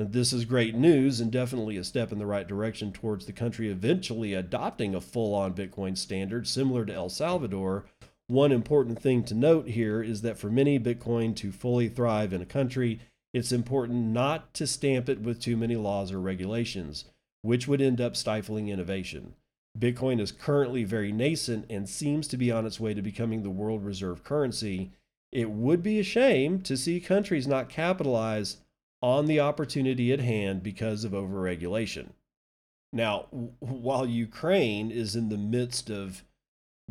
This 0.00 0.32
is 0.32 0.44
great 0.44 0.76
news 0.76 1.20
and 1.20 1.32
definitely 1.32 1.76
a 1.76 1.82
step 1.82 2.12
in 2.12 2.20
the 2.20 2.26
right 2.26 2.46
direction 2.46 2.92
towards 2.92 3.26
the 3.26 3.32
country 3.32 3.68
eventually 3.68 4.32
adopting 4.32 4.94
a 4.94 5.00
full 5.00 5.34
on 5.34 5.54
Bitcoin 5.54 5.98
standard 5.98 6.46
similar 6.46 6.84
to 6.84 6.94
El 6.94 7.08
Salvador. 7.08 7.86
One 8.28 8.52
important 8.52 9.02
thing 9.02 9.24
to 9.24 9.34
note 9.34 9.66
here 9.66 10.00
is 10.00 10.22
that 10.22 10.38
for 10.38 10.50
many 10.50 10.78
Bitcoin 10.78 11.34
to 11.36 11.50
fully 11.50 11.88
thrive 11.88 12.32
in 12.32 12.40
a 12.40 12.46
country, 12.46 13.00
it's 13.34 13.50
important 13.50 14.12
not 14.12 14.54
to 14.54 14.68
stamp 14.68 15.08
it 15.08 15.20
with 15.20 15.40
too 15.40 15.56
many 15.56 15.74
laws 15.74 16.12
or 16.12 16.20
regulations, 16.20 17.06
which 17.42 17.66
would 17.66 17.80
end 17.80 18.00
up 18.00 18.14
stifling 18.14 18.68
innovation. 18.68 19.34
Bitcoin 19.76 20.20
is 20.20 20.30
currently 20.30 20.84
very 20.84 21.10
nascent 21.10 21.66
and 21.68 21.88
seems 21.88 22.28
to 22.28 22.36
be 22.36 22.52
on 22.52 22.66
its 22.66 22.78
way 22.78 22.94
to 22.94 23.02
becoming 23.02 23.42
the 23.42 23.50
world 23.50 23.84
reserve 23.84 24.22
currency. 24.22 24.92
It 25.32 25.50
would 25.50 25.82
be 25.82 25.98
a 25.98 26.04
shame 26.04 26.60
to 26.62 26.76
see 26.76 27.00
countries 27.00 27.48
not 27.48 27.68
capitalize 27.68 28.58
on 29.00 29.26
the 29.26 29.40
opportunity 29.40 30.12
at 30.12 30.20
hand 30.20 30.62
because 30.62 31.04
of 31.04 31.12
overregulation. 31.12 32.10
Now, 32.92 33.26
while 33.60 34.06
Ukraine 34.06 34.90
is 34.90 35.14
in 35.14 35.28
the 35.28 35.36
midst 35.36 35.90
of 35.90 36.24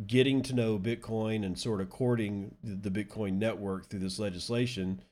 getting 0.06 0.42
to 0.42 0.54
know 0.54 0.78
Bitcoin 0.78 1.44
and 1.44 1.58
sort 1.58 1.80
of 1.80 1.90
courting 1.90 2.54
the 2.62 2.90
Bitcoin 2.90 3.34
network 3.34 3.86
through 3.88 4.00
this 4.00 4.18
legislation, 4.18 5.02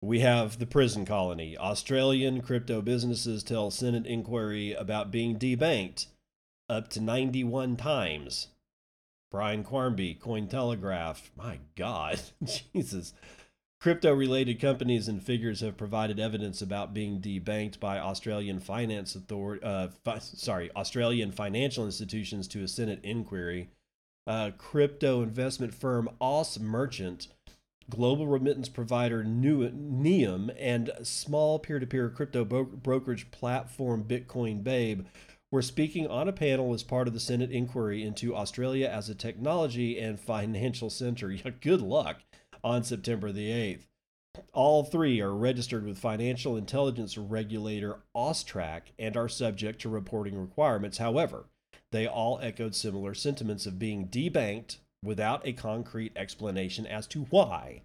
we 0.00 0.20
have 0.20 0.58
the 0.58 0.66
prison 0.66 1.04
colony. 1.04 1.56
Australian 1.56 2.40
crypto 2.40 2.82
businesses 2.82 3.42
tell 3.42 3.70
Senate 3.70 4.06
inquiry 4.06 4.72
about 4.72 5.10
being 5.10 5.38
debanked 5.38 6.06
up 6.68 6.88
to 6.88 7.00
91 7.00 7.76
times. 7.76 8.48
Brian 9.30 9.62
Quarmby, 9.62 10.18
Cointelegraph. 10.18 11.30
My 11.36 11.58
God, 11.76 12.20
Jesus. 12.74 13.12
Crypto 13.80 14.12
related 14.12 14.60
companies 14.60 15.06
and 15.06 15.22
figures 15.22 15.60
have 15.60 15.76
provided 15.76 16.18
evidence 16.18 16.60
about 16.60 16.92
being 16.92 17.20
debanked 17.20 17.78
by 17.78 17.98
Australian 17.98 18.58
finance 18.58 19.14
authority, 19.14 19.62
uh, 19.64 19.88
fi- 20.04 20.18
sorry, 20.18 20.70
Australian 20.74 21.30
financial 21.30 21.84
institutions 21.84 22.48
to 22.48 22.64
a 22.64 22.68
Senate 22.68 23.00
inquiry. 23.04 23.70
Uh, 24.26 24.50
crypto 24.58 25.22
investment 25.22 25.74
firm 25.74 26.08
Aus 26.20 26.58
Merchant 26.58 27.28
global 27.90 28.26
remittance 28.26 28.68
provider 28.68 29.24
Nium, 29.24 30.54
and 30.58 30.90
small 31.02 31.58
peer 31.58 31.78
to 31.78 31.86
peer 31.86 32.10
crypto 32.10 32.44
brokerage 32.44 33.30
platform 33.30 34.04
Bitcoin 34.04 34.62
Babe 34.62 35.06
were 35.50 35.62
speaking 35.62 36.06
on 36.06 36.28
a 36.28 36.32
panel 36.32 36.74
as 36.74 36.82
part 36.82 37.08
of 37.08 37.14
the 37.14 37.20
Senate 37.20 37.50
inquiry 37.50 38.04
into 38.04 38.36
Australia 38.36 38.86
as 38.86 39.08
a 39.08 39.14
technology 39.14 39.98
and 39.98 40.20
financial 40.20 40.90
center. 40.90 41.34
Good 41.60 41.80
luck 41.80 42.20
on 42.62 42.84
September 42.84 43.32
the 43.32 43.50
8th. 43.50 43.86
All 44.52 44.84
three 44.84 45.20
are 45.20 45.34
registered 45.34 45.84
with 45.84 45.98
financial 45.98 46.56
intelligence 46.56 47.18
regulator 47.18 48.00
AUSTRAC 48.14 48.82
and 48.98 49.16
are 49.16 49.28
subject 49.28 49.80
to 49.82 49.88
reporting 49.88 50.38
requirements. 50.38 50.98
However, 50.98 51.46
they 51.90 52.06
all 52.06 52.38
echoed 52.42 52.74
similar 52.74 53.14
sentiments 53.14 53.66
of 53.66 53.78
being 53.78 54.08
debanked 54.08 54.78
without 55.02 55.46
a 55.46 55.52
concrete 55.52 56.12
explanation 56.16 56.86
as 56.86 57.06
to 57.08 57.24
why. 57.30 57.82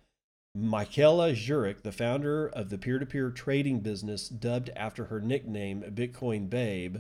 Michaela 0.56 1.34
Juric, 1.34 1.82
the 1.82 1.92
founder 1.92 2.48
of 2.48 2.70
the 2.70 2.78
peer 2.78 3.00
to 3.00 3.06
peer 3.06 3.32
trading 3.32 3.80
business 3.80 4.30
dubbed 4.30 4.70
after 4.76 5.06
her 5.06 5.20
nickname 5.20 5.82
Bitcoin 5.82 6.50
Babe, 6.50 6.98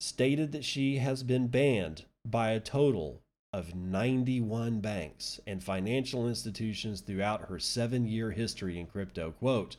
stated 0.00 0.52
that 0.52 0.64
she 0.64 0.98
has 0.98 1.22
been 1.22 1.48
banned 1.48 2.04
by 2.26 2.50
a 2.50 2.60
total 2.60 3.22
of 3.52 3.74
91 3.74 4.80
banks 4.80 5.40
and 5.46 5.62
financial 5.62 6.28
institutions 6.28 7.00
throughout 7.00 7.48
her 7.48 7.58
seven 7.58 8.06
year 8.06 8.30
history 8.30 8.78
in 8.78 8.86
crypto. 8.86 9.32
Quote, 9.32 9.76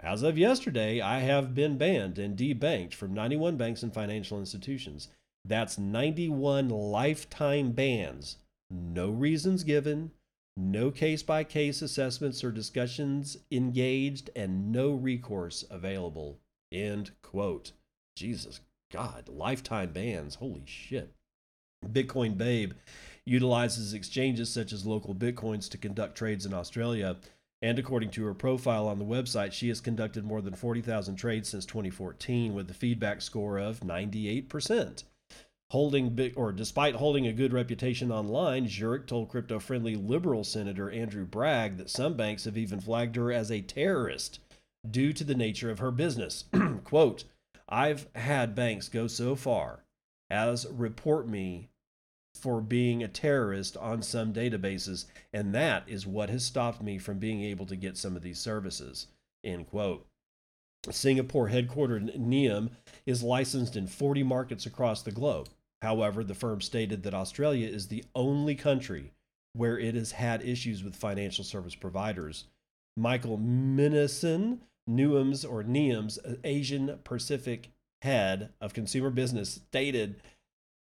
as 0.00 0.22
of 0.22 0.36
yesterday, 0.36 1.00
I 1.00 1.20
have 1.20 1.54
been 1.54 1.78
banned 1.78 2.18
and 2.18 2.36
debanked 2.36 2.94
from 2.94 3.14
91 3.14 3.56
banks 3.56 3.82
and 3.82 3.94
financial 3.94 4.38
institutions. 4.38 5.08
That's 5.44 5.78
91 5.78 6.68
lifetime 6.68 7.72
bans. 7.72 8.36
No 8.70 9.10
reasons 9.10 9.62
given, 9.62 10.10
no 10.56 10.90
case 10.90 11.22
by 11.22 11.44
case 11.44 11.80
assessments 11.82 12.42
or 12.42 12.50
discussions 12.50 13.36
engaged, 13.50 14.30
and 14.34 14.72
no 14.72 14.92
recourse 14.92 15.64
available. 15.70 16.38
End 16.72 17.12
quote. 17.22 17.72
Jesus 18.16 18.60
God, 18.92 19.28
lifetime 19.28 19.92
bans. 19.92 20.36
Holy 20.36 20.64
shit. 20.66 21.12
Bitcoin 21.92 22.36
Babe 22.36 22.72
utilizes 23.24 23.94
exchanges 23.94 24.52
such 24.52 24.72
as 24.72 24.84
LocalBitcoins 24.84 25.68
to 25.70 25.78
conduct 25.78 26.16
trades 26.16 26.44
in 26.44 26.52
Australia. 26.52 27.16
And 27.62 27.78
according 27.78 28.10
to 28.10 28.24
her 28.26 28.34
profile 28.34 28.86
on 28.88 28.98
the 28.98 29.04
website, 29.04 29.52
she 29.52 29.68
has 29.68 29.80
conducted 29.80 30.24
more 30.24 30.42
than 30.42 30.54
40,000 30.54 31.16
trades 31.16 31.48
since 31.48 31.64
2014 31.64 32.52
with 32.52 32.70
a 32.70 32.74
feedback 32.74 33.22
score 33.22 33.58
of 33.58 33.80
98%. 33.80 35.04
Holding 35.70 36.32
or 36.36 36.52
despite 36.52 36.96
holding 36.96 37.26
a 37.26 37.32
good 37.32 37.54
reputation 37.54 38.12
online, 38.12 38.66
Juric 38.66 39.06
told 39.06 39.30
crypto-friendly 39.30 39.96
liberal 39.96 40.44
senator 40.44 40.90
Andrew 40.90 41.24
Bragg 41.24 41.78
that 41.78 41.90
some 41.90 42.14
banks 42.14 42.44
have 42.44 42.58
even 42.58 42.80
flagged 42.80 43.16
her 43.16 43.32
as 43.32 43.50
a 43.50 43.62
terrorist 43.62 44.40
due 44.88 45.12
to 45.14 45.24
the 45.24 45.34
nature 45.34 45.70
of 45.70 45.78
her 45.78 45.90
business. 45.90 46.44
Quote, 46.84 47.24
I've 47.66 48.08
had 48.14 48.54
banks 48.54 48.88
go 48.90 49.06
so 49.06 49.34
far 49.34 49.84
as 50.30 50.66
report 50.70 51.26
me 51.26 51.70
for 52.34 52.60
being 52.60 53.02
a 53.02 53.08
terrorist 53.08 53.76
on 53.76 54.02
some 54.02 54.32
databases, 54.32 55.06
and 55.32 55.54
that 55.54 55.84
is 55.86 56.06
what 56.06 56.30
has 56.30 56.44
stopped 56.44 56.82
me 56.82 56.98
from 56.98 57.18
being 57.18 57.42
able 57.42 57.66
to 57.66 57.76
get 57.76 57.96
some 57.96 58.16
of 58.16 58.22
these 58.22 58.38
services. 58.38 59.06
End 59.42 59.68
quote. 59.68 60.06
Singapore 60.90 61.48
headquartered 61.48 62.18
Nium 62.18 62.70
is 63.06 63.22
licensed 63.22 63.76
in 63.76 63.86
40 63.86 64.22
markets 64.22 64.66
across 64.66 65.02
the 65.02 65.12
globe. 65.12 65.48
However, 65.80 66.24
the 66.24 66.34
firm 66.34 66.60
stated 66.60 67.02
that 67.02 67.14
Australia 67.14 67.68
is 67.68 67.88
the 67.88 68.04
only 68.14 68.54
country 68.54 69.12
where 69.54 69.78
it 69.78 69.94
has 69.94 70.12
had 70.12 70.42
issues 70.42 70.82
with 70.82 70.96
financial 70.96 71.44
service 71.44 71.74
providers. 71.74 72.44
Michael 72.96 73.38
Minassian, 73.38 74.58
Nium's 74.88 75.44
or 75.44 75.62
Nium's 75.62 76.18
Asian 76.42 76.98
Pacific 77.04 77.70
head 78.02 78.50
of 78.60 78.74
consumer 78.74 79.10
business, 79.10 79.60
stated 79.68 80.20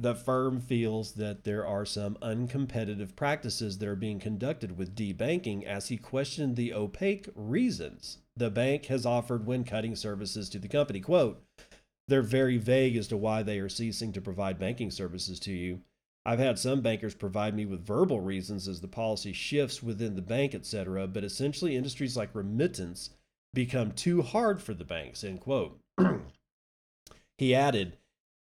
the 0.02 0.14
firm 0.14 0.60
feels 0.60 1.12
that 1.12 1.44
there 1.44 1.64
are 1.64 1.86
some 1.86 2.16
uncompetitive 2.20 3.14
practices 3.14 3.78
that 3.78 3.88
are 3.88 3.96
being 3.96 4.18
conducted 4.18 4.76
with 4.76 4.96
debanking 4.96 5.64
as 5.64 5.88
he 5.88 5.96
questioned 5.96 6.56
the 6.56 6.74
opaque 6.74 7.28
reasons 7.36 8.18
the 8.36 8.50
bank 8.50 8.86
has 8.86 9.06
offered 9.06 9.46
when 9.46 9.62
cutting 9.62 9.94
services 9.94 10.48
to 10.48 10.58
the 10.58 10.68
company. 10.68 11.00
Quote, 11.00 11.40
they're 12.08 12.22
very 12.22 12.58
vague 12.58 12.96
as 12.96 13.06
to 13.08 13.16
why 13.16 13.42
they 13.42 13.58
are 13.60 13.68
ceasing 13.68 14.12
to 14.12 14.20
provide 14.20 14.58
banking 14.58 14.90
services 14.90 15.38
to 15.40 15.52
you. 15.52 15.80
I've 16.24 16.38
had 16.38 16.58
some 16.58 16.80
bankers 16.80 17.14
provide 17.14 17.54
me 17.54 17.64
with 17.64 17.86
verbal 17.86 18.20
reasons 18.20 18.66
as 18.66 18.80
the 18.80 18.88
policy 18.88 19.32
shifts 19.32 19.82
within 19.82 20.16
the 20.16 20.22
bank, 20.22 20.54
etc., 20.54 21.06
but 21.06 21.24
essentially 21.24 21.76
industries 21.76 22.16
like 22.16 22.34
remittance 22.34 23.10
become 23.54 23.92
too 23.92 24.22
hard 24.22 24.62
for 24.62 24.74
the 24.74 24.84
banks, 24.84 25.22
end 25.22 25.40
quote. 25.40 25.78
he 27.38 27.54
added, 27.54 27.98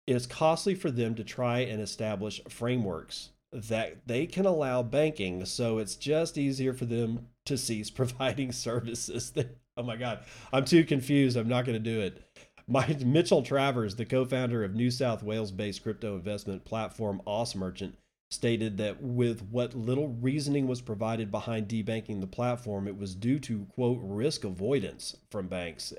it 0.07 0.15
is 0.15 0.27
costly 0.27 0.75
for 0.75 0.91
them 0.91 1.15
to 1.15 1.23
try 1.23 1.59
and 1.59 1.81
establish 1.81 2.41
frameworks 2.49 3.29
that 3.53 4.07
they 4.07 4.25
can 4.25 4.45
allow 4.45 4.81
banking, 4.81 5.45
so 5.45 5.77
it's 5.77 5.95
just 5.95 6.37
easier 6.37 6.73
for 6.73 6.85
them 6.85 7.27
to 7.45 7.57
cease 7.57 7.89
providing 7.91 8.51
services. 8.51 9.33
oh 9.77 9.83
my 9.83 9.97
God, 9.97 10.19
I'm 10.53 10.65
too 10.65 10.83
confused. 10.83 11.37
I'm 11.37 11.49
not 11.49 11.65
going 11.65 11.81
to 11.81 11.91
do 11.91 12.01
it. 12.01 12.23
My, 12.67 12.87
Mitchell 13.03 13.43
Travers, 13.43 13.95
the 13.95 14.05
co 14.05 14.23
founder 14.23 14.63
of 14.63 14.75
New 14.75 14.91
South 14.91 15.23
Wales 15.23 15.51
based 15.51 15.83
crypto 15.83 16.15
investment 16.15 16.63
platform 16.63 17.21
AusMerchant, 17.27 17.93
stated 18.29 18.77
that 18.77 19.01
with 19.01 19.41
what 19.51 19.75
little 19.75 20.07
reasoning 20.07 20.65
was 20.65 20.81
provided 20.81 21.29
behind 21.29 21.67
debanking 21.67 22.21
the 22.21 22.27
platform, 22.27 22.87
it 22.87 22.97
was 22.97 23.13
due 23.13 23.39
to, 23.39 23.65
quote, 23.75 23.99
risk 24.01 24.45
avoidance 24.45 25.17
from 25.29 25.47
banks. 25.47 25.93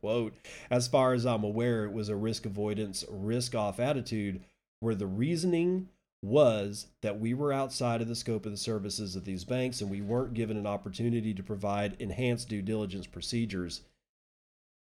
Quote, 0.00 0.34
as 0.70 0.88
far 0.88 1.12
as 1.12 1.26
I'm 1.26 1.44
aware, 1.44 1.84
it 1.84 1.92
was 1.92 2.08
a 2.08 2.16
risk 2.16 2.46
avoidance, 2.46 3.04
risk 3.08 3.54
off 3.54 3.80
attitude 3.80 4.42
where 4.80 4.94
the 4.94 5.06
reasoning 5.06 5.88
was 6.22 6.86
that 7.00 7.18
we 7.18 7.32
were 7.32 7.52
outside 7.52 8.02
of 8.02 8.08
the 8.08 8.14
scope 8.14 8.44
of 8.44 8.52
the 8.52 8.58
services 8.58 9.16
of 9.16 9.24
these 9.24 9.44
banks 9.44 9.80
and 9.80 9.90
we 9.90 10.02
weren't 10.02 10.34
given 10.34 10.56
an 10.56 10.66
opportunity 10.66 11.32
to 11.32 11.42
provide 11.42 11.96
enhanced 11.98 12.48
due 12.48 12.60
diligence 12.60 13.06
procedures 13.06 13.80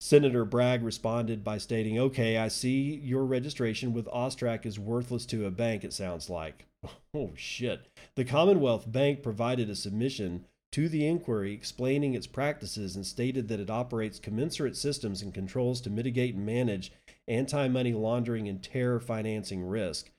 Senator 0.02 0.46
Bragg 0.46 0.82
responded 0.82 1.44
by 1.44 1.58
stating, 1.58 2.00
Okay, 2.00 2.38
I 2.38 2.48
see 2.48 2.96
your 3.04 3.26
registration 3.26 3.94
with 3.94 4.06
AUSTRAC 4.06 4.66
is 4.66 4.80
worthless 4.80 5.26
to 5.28 5.46
a 5.46 5.52
bank, 5.52 5.84
it 5.84 5.94
sounds 5.94 6.30
like. 6.30 6.66
Oh, 7.14 7.32
shit. 7.36 7.88
The 8.16 8.24
Commonwealth 8.24 8.90
Bank 8.90 9.24
provided 9.24 9.68
a 9.70 9.76
submission 9.76 10.46
to 10.72 10.88
the 10.88 11.06
inquiry 11.06 11.54
explaining 11.54 12.14
its 12.14 12.28
practices 12.28 12.96
and 12.96 13.06
stated 13.06 13.48
that 13.48 13.60
it 13.60 13.70
operates 13.70 14.20
commensurate 14.20 14.78
systems 14.78 15.22
and 15.22 15.34
controls 15.34 15.82
to 15.82 15.90
mitigate 15.90 16.36
and 16.36 16.46
manage 16.46 16.92
anti 17.28 17.68
money 17.68 17.94
laundering 17.94 18.48
and 18.48 18.62
terror 18.62 19.00
financing 19.00 19.64
risk. 19.64 20.12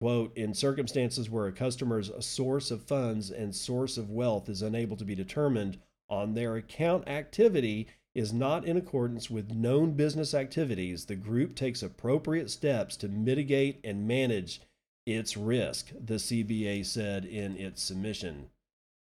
Quote, 0.00 0.36
in 0.36 0.54
circumstances 0.54 1.28
where 1.28 1.46
a 1.46 1.52
customer's 1.52 2.10
source 2.24 2.70
of 2.70 2.84
funds 2.84 3.30
and 3.30 3.54
source 3.54 3.98
of 3.98 4.10
wealth 4.10 4.48
is 4.48 4.62
unable 4.62 4.96
to 4.96 5.04
be 5.04 5.14
determined 5.14 5.78
on 6.08 6.34
their 6.34 6.56
account 6.56 7.08
activity 7.08 7.88
is 8.14 8.32
not 8.32 8.64
in 8.64 8.76
accordance 8.76 9.28
with 9.28 9.52
known 9.52 9.92
business 9.92 10.34
activities, 10.34 11.04
the 11.04 11.16
group 11.16 11.54
takes 11.54 11.82
appropriate 11.82 12.50
steps 12.50 12.96
to 12.96 13.08
mitigate 13.08 13.80
and 13.84 14.08
manage 14.08 14.60
its 15.06 15.36
risk, 15.36 15.90
the 15.98 16.14
CBA 16.14 16.84
said 16.84 17.24
in 17.24 17.56
its 17.56 17.82
submission. 17.82 18.50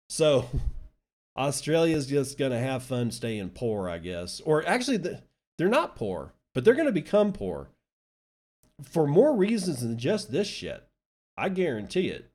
So, 0.08 0.48
Australia's 1.38 2.08
just 2.08 2.36
going 2.36 2.50
to 2.50 2.58
have 2.58 2.82
fun 2.82 3.12
staying 3.12 3.50
poor, 3.50 3.88
I 3.88 3.98
guess. 3.98 4.40
Or 4.40 4.66
actually, 4.66 4.98
they're 5.56 5.68
not 5.68 5.94
poor, 5.94 6.34
but 6.52 6.64
they're 6.64 6.74
going 6.74 6.86
to 6.86 6.92
become 6.92 7.32
poor 7.32 7.68
for 8.82 9.06
more 9.06 9.34
reasons 9.34 9.80
than 9.80 9.98
just 9.98 10.32
this 10.32 10.48
shit. 10.48 10.84
I 11.36 11.48
guarantee 11.48 12.08
it. 12.08 12.30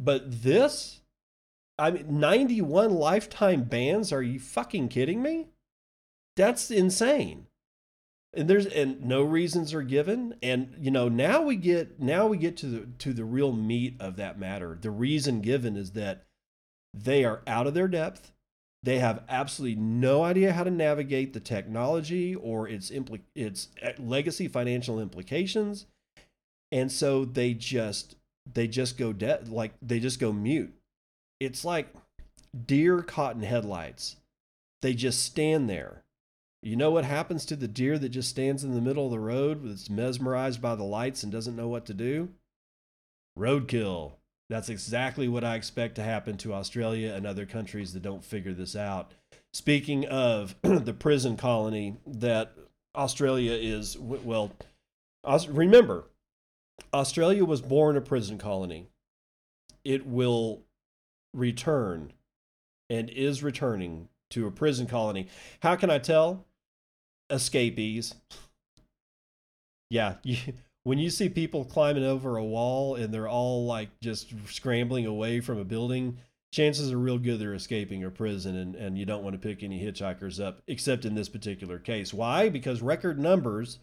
But 0.00 0.42
this, 0.42 1.02
I 1.78 1.90
mean, 1.90 2.20
91 2.20 2.90
lifetime 2.90 3.64
bans? 3.64 4.12
Are 4.12 4.22
you 4.22 4.40
fucking 4.40 4.88
kidding 4.88 5.20
me? 5.20 5.48
That's 6.36 6.70
insane. 6.70 7.46
And 8.34 8.48
there's 8.48 8.66
and 8.66 9.04
no 9.04 9.22
reasons 9.22 9.72
are 9.72 9.82
given 9.82 10.36
and 10.42 10.74
you 10.78 10.90
know 10.90 11.08
now 11.08 11.40
we 11.40 11.56
get 11.56 11.98
now 11.98 12.26
we 12.26 12.36
get 12.36 12.58
to 12.58 12.66
the 12.66 12.86
to 12.98 13.14
the 13.14 13.24
real 13.24 13.52
meat 13.52 13.96
of 13.98 14.16
that 14.16 14.38
matter. 14.38 14.78
The 14.80 14.90
reason 14.90 15.40
given 15.40 15.76
is 15.76 15.92
that 15.92 16.26
they 16.94 17.24
are 17.24 17.42
out 17.46 17.66
of 17.66 17.74
their 17.74 17.88
depth. 17.88 18.32
They 18.82 18.98
have 18.98 19.24
absolutely 19.28 19.80
no 19.80 20.22
idea 20.22 20.52
how 20.52 20.64
to 20.64 20.70
navigate 20.70 21.32
the 21.32 21.40
technology 21.40 22.34
or 22.34 22.68
its 22.68 22.90
impl- 22.90 23.20
its 23.34 23.68
eh, 23.82 23.92
legacy 23.98 24.48
financial 24.48 25.00
implications. 25.00 25.86
And 26.70 26.92
so 26.92 27.24
they 27.24 27.54
just 27.54 28.16
they 28.52 28.68
just 28.68 28.96
go 28.96 29.12
dead 29.12 29.48
like 29.48 29.72
they 29.82 29.98
just 29.98 30.20
go 30.20 30.32
mute. 30.32 30.72
It's 31.40 31.64
like 31.64 31.92
deer 32.66 33.02
caught 33.02 33.34
in 33.34 33.42
headlights. 33.42 34.16
They 34.80 34.94
just 34.94 35.24
stand 35.24 35.68
there 35.68 36.04
you 36.62 36.74
know 36.74 36.90
what 36.90 37.04
happens 37.04 37.44
to 37.46 37.56
the 37.56 37.68
deer 37.68 37.98
that 37.98 38.08
just 38.08 38.30
stands 38.30 38.64
in 38.64 38.74
the 38.74 38.80
middle 38.80 39.04
of 39.04 39.12
the 39.12 39.20
road 39.20 39.62
that's 39.64 39.88
mesmerized 39.88 40.60
by 40.60 40.74
the 40.74 40.84
lights 40.84 41.22
and 41.22 41.30
doesn't 41.30 41.54
know 41.54 41.68
what 41.68 41.86
to 41.86 41.94
do? 41.94 42.30
Roadkill. 43.38 44.14
That's 44.48 44.70
exactly 44.70 45.28
what 45.28 45.44
I 45.44 45.56
expect 45.56 45.96
to 45.96 46.02
happen 46.02 46.36
to 46.38 46.54
Australia 46.54 47.12
and 47.12 47.26
other 47.26 47.44
countries 47.44 47.92
that 47.92 48.02
don't 48.02 48.24
figure 48.24 48.54
this 48.54 48.74
out. 48.74 49.12
Speaking 49.52 50.06
of 50.06 50.54
the 50.62 50.94
prison 50.94 51.36
colony 51.36 51.96
that 52.06 52.52
Australia 52.96 53.52
is, 53.52 53.98
well, 53.98 54.50
remember, 55.48 56.04
Australia 56.94 57.44
was 57.44 57.60
born 57.60 57.96
a 57.96 58.00
prison 58.00 58.38
colony. 58.38 58.88
It 59.84 60.06
will 60.06 60.62
return 61.34 62.12
and 62.88 63.10
is 63.10 63.42
returning 63.42 64.08
to 64.30 64.46
a 64.46 64.50
prison 64.50 64.86
colony. 64.86 65.28
How 65.60 65.76
can 65.76 65.90
I 65.90 65.98
tell? 65.98 66.46
Escapees. 67.30 68.14
Yeah, 69.90 70.16
when 70.88 70.98
you 70.98 71.10
see 71.10 71.28
people 71.28 71.66
climbing 71.66 72.02
over 72.02 72.38
a 72.38 72.44
wall 72.44 72.94
and 72.94 73.12
they're 73.12 73.28
all 73.28 73.66
like 73.66 73.90
just 74.00 74.32
scrambling 74.46 75.04
away 75.04 75.38
from 75.38 75.58
a 75.58 75.64
building, 75.64 76.16
chances 76.50 76.90
are 76.90 76.98
real 76.98 77.18
good 77.18 77.38
they're 77.38 77.52
escaping 77.52 78.02
a 78.04 78.10
prison 78.10 78.56
and, 78.56 78.74
and 78.74 78.96
you 78.96 79.04
don't 79.04 79.22
want 79.22 79.34
to 79.34 79.38
pick 79.38 79.62
any 79.62 79.84
hitchhikers 79.84 80.42
up, 80.42 80.62
except 80.66 81.04
in 81.04 81.14
this 81.14 81.28
particular 81.28 81.78
case. 81.78 82.14
Why? 82.14 82.48
Because 82.48 82.80
record 82.80 83.18
numbers 83.18 83.80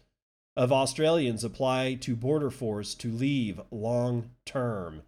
of 0.56 0.72
Australians 0.72 1.44
apply 1.44 1.94
to 1.94 2.16
Border 2.16 2.50
Force 2.50 2.92
to 2.96 3.12
leave 3.12 3.60
long 3.70 4.30
term. 4.44 5.02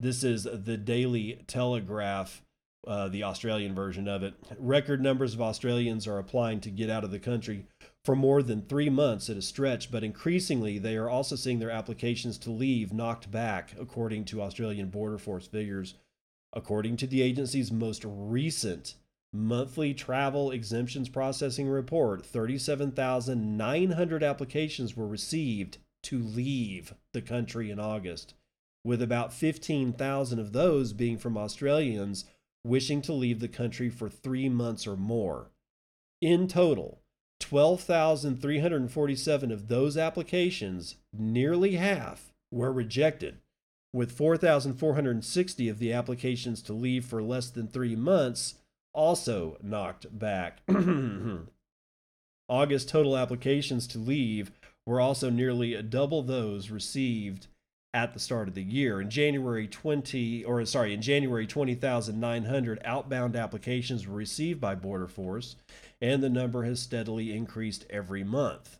This 0.00 0.24
is 0.24 0.44
the 0.44 0.78
Daily 0.78 1.44
Telegraph, 1.46 2.40
uh, 2.86 3.08
the 3.08 3.24
Australian 3.24 3.74
version 3.74 4.08
of 4.08 4.22
it. 4.22 4.32
Record 4.58 5.02
numbers 5.02 5.34
of 5.34 5.42
Australians 5.42 6.06
are 6.06 6.18
applying 6.18 6.60
to 6.60 6.70
get 6.70 6.88
out 6.88 7.04
of 7.04 7.10
the 7.10 7.18
country 7.18 7.66
for 8.04 8.14
more 8.14 8.42
than 8.42 8.62
three 8.62 8.90
months 8.90 9.30
at 9.30 9.36
a 9.36 9.42
stretch, 9.42 9.90
but 9.90 10.04
increasingly 10.04 10.78
they 10.78 10.96
are 10.96 11.08
also 11.08 11.36
seeing 11.36 11.58
their 11.58 11.70
applications 11.70 12.36
to 12.38 12.50
leave 12.50 12.92
knocked 12.92 13.30
back, 13.30 13.74
according 13.80 14.26
to 14.26 14.42
Australian 14.42 14.90
Border 14.90 15.16
Force 15.18 15.46
figures. 15.46 15.94
According 16.52 16.98
to 16.98 17.06
the 17.06 17.22
agency's 17.22 17.72
most 17.72 18.04
recent 18.06 18.94
monthly 19.32 19.94
travel 19.94 20.50
exemptions 20.50 21.08
processing 21.08 21.66
report, 21.66 22.24
37,900 22.24 24.22
applications 24.22 24.96
were 24.96 25.08
received 25.08 25.78
to 26.02 26.22
leave 26.22 26.94
the 27.12 27.22
country 27.22 27.70
in 27.70 27.80
August, 27.80 28.34
with 28.84 29.00
about 29.00 29.32
15,000 29.32 30.38
of 30.38 30.52
those 30.52 30.92
being 30.92 31.16
from 31.16 31.38
Australians 31.38 32.26
wishing 32.62 33.00
to 33.02 33.12
leave 33.12 33.40
the 33.40 33.48
country 33.48 33.88
for 33.88 34.08
three 34.08 34.48
months 34.48 34.86
or 34.86 34.96
more. 34.96 35.50
In 36.20 36.46
total, 36.46 37.00
12,347 37.40 39.52
of 39.52 39.68
those 39.68 39.96
applications, 39.96 40.96
nearly 41.12 41.76
half, 41.76 42.32
were 42.50 42.72
rejected, 42.72 43.38
with 43.92 44.10
4,460 44.12 45.68
of 45.68 45.78
the 45.78 45.92
applications 45.92 46.62
to 46.62 46.72
leave 46.72 47.04
for 47.04 47.22
less 47.22 47.50
than 47.50 47.68
three 47.68 47.96
months 47.96 48.54
also 48.92 49.58
knocked 49.62 50.16
back. 50.16 50.60
August 52.48 52.88
total 52.88 53.16
applications 53.16 53.86
to 53.88 53.98
leave 53.98 54.52
were 54.86 55.00
also 55.00 55.30
nearly 55.30 55.80
double 55.82 56.22
those 56.22 56.70
received 56.70 57.48
at 57.94 58.12
the 58.12 58.18
start 58.18 58.48
of 58.48 58.54
the 58.54 58.62
year. 58.62 59.00
In 59.00 59.08
January 59.08 59.68
20 59.68 60.44
or 60.44 60.64
sorry, 60.66 60.92
in 60.92 61.00
January 61.00 61.46
20,900 61.46 62.80
outbound 62.84 63.36
applications 63.36 64.06
were 64.06 64.16
received 64.16 64.60
by 64.60 64.74
Border 64.74 65.06
Force 65.06 65.56
and 66.02 66.22
the 66.22 66.28
number 66.28 66.64
has 66.64 66.80
steadily 66.80 67.34
increased 67.34 67.86
every 67.88 68.24
month. 68.24 68.78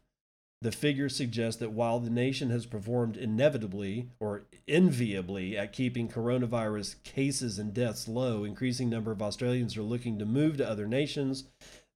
The 0.61 0.73
figures 0.73 1.15
suggest 1.15 1.61
that 1.61 1.73
while 1.73 2.01
the 2.01 2.11
nation 2.11 2.51
has 2.51 2.67
performed 2.67 3.17
inevitably 3.17 4.09
or 4.19 4.47
enviably 4.67 5.57
at 5.57 5.73
keeping 5.73 6.09
coronavirus 6.09 7.03
cases 7.05 7.59
and 7.59 7.73
deaths 7.73 8.09
low, 8.09 8.45
increasing 8.45 8.89
number 8.89 9.13
of 9.13 9.23
Australians 9.23 9.77
are 9.77 9.83
looking 9.83 10.19
to 10.19 10.25
move 10.25 10.57
to 10.57 10.69
other 10.69 10.89
nations 10.89 11.45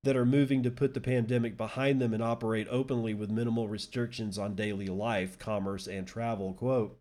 that 0.05 0.17
are 0.17 0.27
moving 0.27 0.63
to 0.63 0.71
put 0.71 0.95
the 0.95 1.01
pandemic 1.01 1.57
behind 1.57 2.01
them 2.01 2.15
and 2.15 2.23
operate 2.23 2.69
openly 2.71 3.15
with 3.15 3.31
minimal 3.31 3.69
restrictions 3.69 4.39
on 4.39 4.55
daily 4.55 4.87
life, 4.87 5.39
commerce, 5.39 5.87
and 5.87 6.07
travel. 6.07 6.53
Quote, 6.53 6.99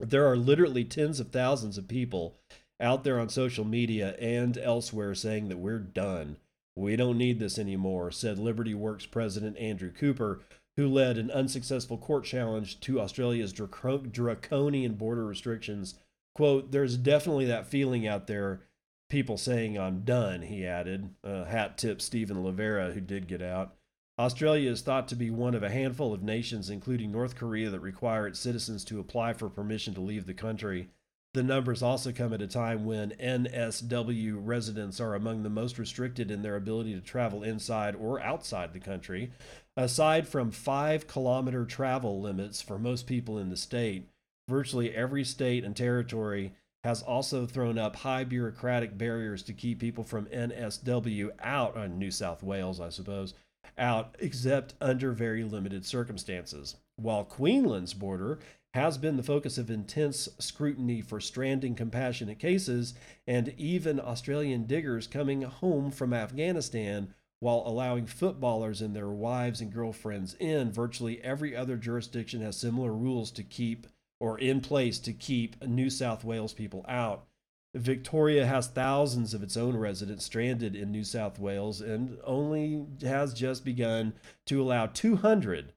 there 0.00 0.26
are 0.26 0.36
literally 0.36 0.84
tens 0.84 1.20
of 1.20 1.30
thousands 1.30 1.78
of 1.78 1.88
people 1.88 2.36
out 2.80 3.04
there 3.04 3.20
on 3.20 3.28
social 3.28 3.64
media 3.64 4.16
and 4.18 4.56
elsewhere 4.58 5.14
saying 5.14 5.48
that 5.48 5.58
we're 5.58 5.78
done. 5.78 6.36
We 6.74 6.96
don't 6.96 7.18
need 7.18 7.38
this 7.38 7.58
anymore, 7.58 8.10
said 8.10 8.38
Liberty 8.38 8.74
Works 8.74 9.04
president 9.04 9.58
Andrew 9.58 9.90
Cooper, 9.92 10.40
who 10.76 10.88
led 10.88 11.18
an 11.18 11.30
unsuccessful 11.30 11.98
court 11.98 12.24
challenge 12.24 12.80
to 12.80 13.00
Australia's 13.00 13.52
draconian 13.52 14.94
border 14.94 15.26
restrictions. 15.26 15.96
Quote, 16.34 16.72
there's 16.72 16.96
definitely 16.96 17.44
that 17.46 17.66
feeling 17.66 18.06
out 18.06 18.26
there, 18.26 18.62
people 19.10 19.36
saying 19.36 19.78
I'm 19.78 20.00
done, 20.02 20.42
he 20.42 20.64
added. 20.64 21.10
Uh, 21.22 21.44
hat 21.44 21.76
tip 21.76 22.00
Stephen 22.00 22.38
Livera, 22.38 22.94
who 22.94 23.00
did 23.00 23.28
get 23.28 23.42
out. 23.42 23.74
Australia 24.20 24.70
is 24.70 24.82
thought 24.82 25.08
to 25.08 25.16
be 25.16 25.30
one 25.30 25.54
of 25.54 25.62
a 25.62 25.70
handful 25.70 26.12
of 26.12 26.22
nations, 26.22 26.68
including 26.68 27.10
North 27.10 27.36
Korea, 27.36 27.70
that 27.70 27.80
require 27.80 28.26
its 28.26 28.38
citizens 28.38 28.84
to 28.84 29.00
apply 29.00 29.32
for 29.32 29.48
permission 29.48 29.94
to 29.94 30.02
leave 30.02 30.26
the 30.26 30.34
country. 30.34 30.90
The 31.32 31.42
numbers 31.42 31.82
also 31.82 32.12
come 32.12 32.34
at 32.34 32.42
a 32.42 32.46
time 32.46 32.84
when 32.84 33.12
NSW 33.12 34.38
residents 34.38 35.00
are 35.00 35.14
among 35.14 35.42
the 35.42 35.48
most 35.48 35.78
restricted 35.78 36.30
in 36.30 36.42
their 36.42 36.56
ability 36.56 36.92
to 36.92 37.00
travel 37.00 37.42
inside 37.42 37.96
or 37.96 38.20
outside 38.20 38.74
the 38.74 38.78
country. 38.78 39.32
Aside 39.74 40.28
from 40.28 40.50
five 40.50 41.06
kilometer 41.06 41.64
travel 41.64 42.20
limits 42.20 42.60
for 42.60 42.78
most 42.78 43.06
people 43.06 43.38
in 43.38 43.48
the 43.48 43.56
state, 43.56 44.06
virtually 44.50 44.94
every 44.94 45.24
state 45.24 45.64
and 45.64 45.74
territory 45.74 46.52
has 46.84 47.00
also 47.00 47.46
thrown 47.46 47.78
up 47.78 47.96
high 47.96 48.24
bureaucratic 48.24 48.98
barriers 48.98 49.42
to 49.44 49.54
keep 49.54 49.78
people 49.78 50.04
from 50.04 50.26
NSW 50.26 51.30
out 51.40 51.74
on 51.74 51.98
New 51.98 52.10
South 52.10 52.42
Wales, 52.42 52.80
I 52.80 52.90
suppose, 52.90 53.32
out 53.80 54.14
except 54.20 54.74
under 54.80 55.12
very 55.12 55.42
limited 55.42 55.84
circumstances. 55.84 56.76
While 56.96 57.24
Queensland's 57.24 57.94
border 57.94 58.38
has 58.74 58.98
been 58.98 59.16
the 59.16 59.22
focus 59.22 59.58
of 59.58 59.70
intense 59.70 60.28
scrutiny 60.38 61.00
for 61.00 61.20
stranding 61.20 61.74
compassionate 61.74 62.38
cases, 62.38 62.94
and 63.26 63.52
even 63.56 63.98
Australian 63.98 64.66
diggers 64.66 65.08
coming 65.08 65.42
home 65.42 65.90
from 65.90 66.12
Afghanistan 66.12 67.14
while 67.40 67.64
allowing 67.66 68.06
footballers 68.06 68.80
and 68.82 68.94
their 68.94 69.08
wives 69.08 69.60
and 69.60 69.72
girlfriends 69.72 70.34
in. 70.38 70.70
Virtually 70.70 71.20
every 71.24 71.56
other 71.56 71.76
jurisdiction 71.76 72.42
has 72.42 72.56
similar 72.56 72.92
rules 72.92 73.30
to 73.32 73.42
keep 73.42 73.86
or 74.20 74.38
in 74.38 74.60
place 74.60 74.98
to 74.98 75.12
keep 75.12 75.64
New 75.66 75.88
South 75.88 76.22
Wales 76.22 76.52
people 76.52 76.84
out. 76.86 77.26
Victoria 77.74 78.46
has 78.46 78.66
thousands 78.66 79.32
of 79.32 79.42
its 79.42 79.56
own 79.56 79.76
residents 79.76 80.24
stranded 80.24 80.74
in 80.74 80.90
New 80.90 81.04
South 81.04 81.38
Wales 81.38 81.80
and 81.80 82.18
only 82.24 82.84
has 83.02 83.32
just 83.32 83.64
begun 83.64 84.14
to 84.46 84.60
allow 84.60 84.86
200, 84.86 85.72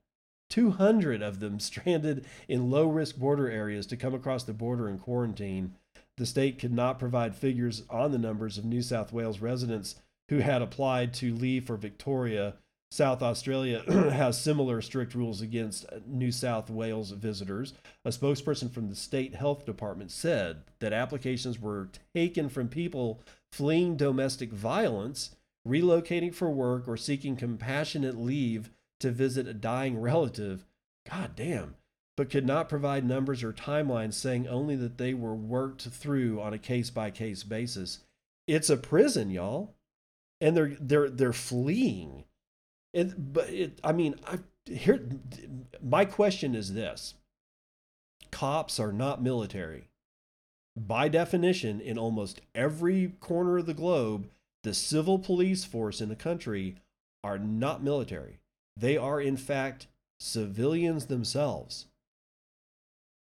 200 0.50 1.22
of 1.22 1.40
them 1.40 1.60
stranded 1.60 2.26
in 2.48 2.72
low 2.72 2.88
risk 2.88 3.18
border 3.18 3.50
areas 3.50 3.86
to 3.88 3.98
come 3.98 4.16
across 4.16 4.44
the 4.44 4.54
border 4.54 4.88
and 4.88 5.00
quarantine. 5.00 5.76
The 6.18 6.26
state 6.26 6.60
could 6.60 6.74
not 6.74 7.00
provide 7.00 7.36
figures 7.36 7.84
on 7.90 8.12
the 8.12 8.18
numbers 8.18 8.58
of 8.58 8.66
New 8.66 8.82
South 8.82 9.14
Wales 9.14 9.40
residents 9.40 9.96
who 10.30 10.40
had 10.40 10.62
applied 10.62 11.14
to 11.16 11.36
leave 11.36 11.68
for 11.68 11.76
Victoria 11.78 12.56
South 12.94 13.24
Australia 13.24 13.82
has 14.12 14.40
similar 14.40 14.80
strict 14.80 15.16
rules 15.16 15.42
against 15.42 15.84
uh, 15.86 15.98
New 16.06 16.32
South 16.32 16.70
Wales 16.70 17.10
visitors. 17.10 17.74
A 18.06 18.10
spokesperson 18.10 18.72
from 18.72 18.88
the 18.88 18.96
state 18.96 19.34
health 19.34 19.66
department 19.66 20.12
said 20.12 20.62
that 20.80 20.94
applications 20.94 21.60
were 21.60 21.90
taken 22.14 22.50
from 22.50 22.68
people 22.68 23.20
fleeing 23.52 23.98
domestic 23.98 24.52
violence, 24.52 25.36
relocating 25.68 26.36
for 26.36 26.52
work, 26.52 26.88
or 26.88 26.96
seeking 26.96 27.36
compassionate 27.36 28.16
leave 28.16 28.70
to 29.00 29.10
visit 29.10 29.48
a 29.48 29.56
dying 29.56 30.00
relative. 30.00 30.64
God 31.10 31.32
damn. 31.36 31.74
But 32.16 32.30
could 32.30 32.46
not 32.46 32.70
provide 32.70 33.04
numbers 33.04 33.42
or 33.42 33.54
timelines, 33.54 34.14
saying 34.14 34.48
only 34.48 34.76
that 34.76 35.00
they 35.00 35.16
were 35.16 35.34
worked 35.34 35.82
through 35.82 36.40
on 36.40 36.54
a 36.54 36.60
case 36.60 36.92
by 36.92 37.10
case 37.10 37.42
basis. 37.42 38.02
It's 38.46 38.70
a 38.70 38.78
prison, 38.78 39.32
y'all. 39.32 39.74
And 40.40 40.56
they're 40.56 40.78
they're 40.80 41.10
they're 41.10 41.34
fleeing 41.34 42.26
it, 42.94 43.34
but 43.34 43.50
it, 43.50 43.80
I 43.84 43.92
mean, 43.92 44.16
I, 44.26 44.40
here, 44.66 45.04
my 45.82 46.06
question 46.06 46.56
is 46.56 46.74
this: 46.74 47.16
Cops 48.32 48.80
are 48.80 48.94
not 48.94 49.22
military. 49.22 49.90
By 50.76 51.08
definition, 51.08 51.80
in 51.82 51.98
almost 51.98 52.42
every 52.56 53.14
corner 53.20 53.60
of 53.60 53.68
the 53.68 53.74
globe, 53.74 54.30
the 54.64 54.74
civil 54.74 55.20
police 55.20 55.66
force 55.66 56.02
in 56.02 56.10
a 56.10 56.16
country 56.16 56.78
are 57.24 57.38
not 57.38 57.84
military. 57.84 58.40
They 58.76 58.98
are, 58.98 59.22
in 59.22 59.38
fact, 59.38 59.88
civilians 60.20 61.08
themselves. 61.08 61.88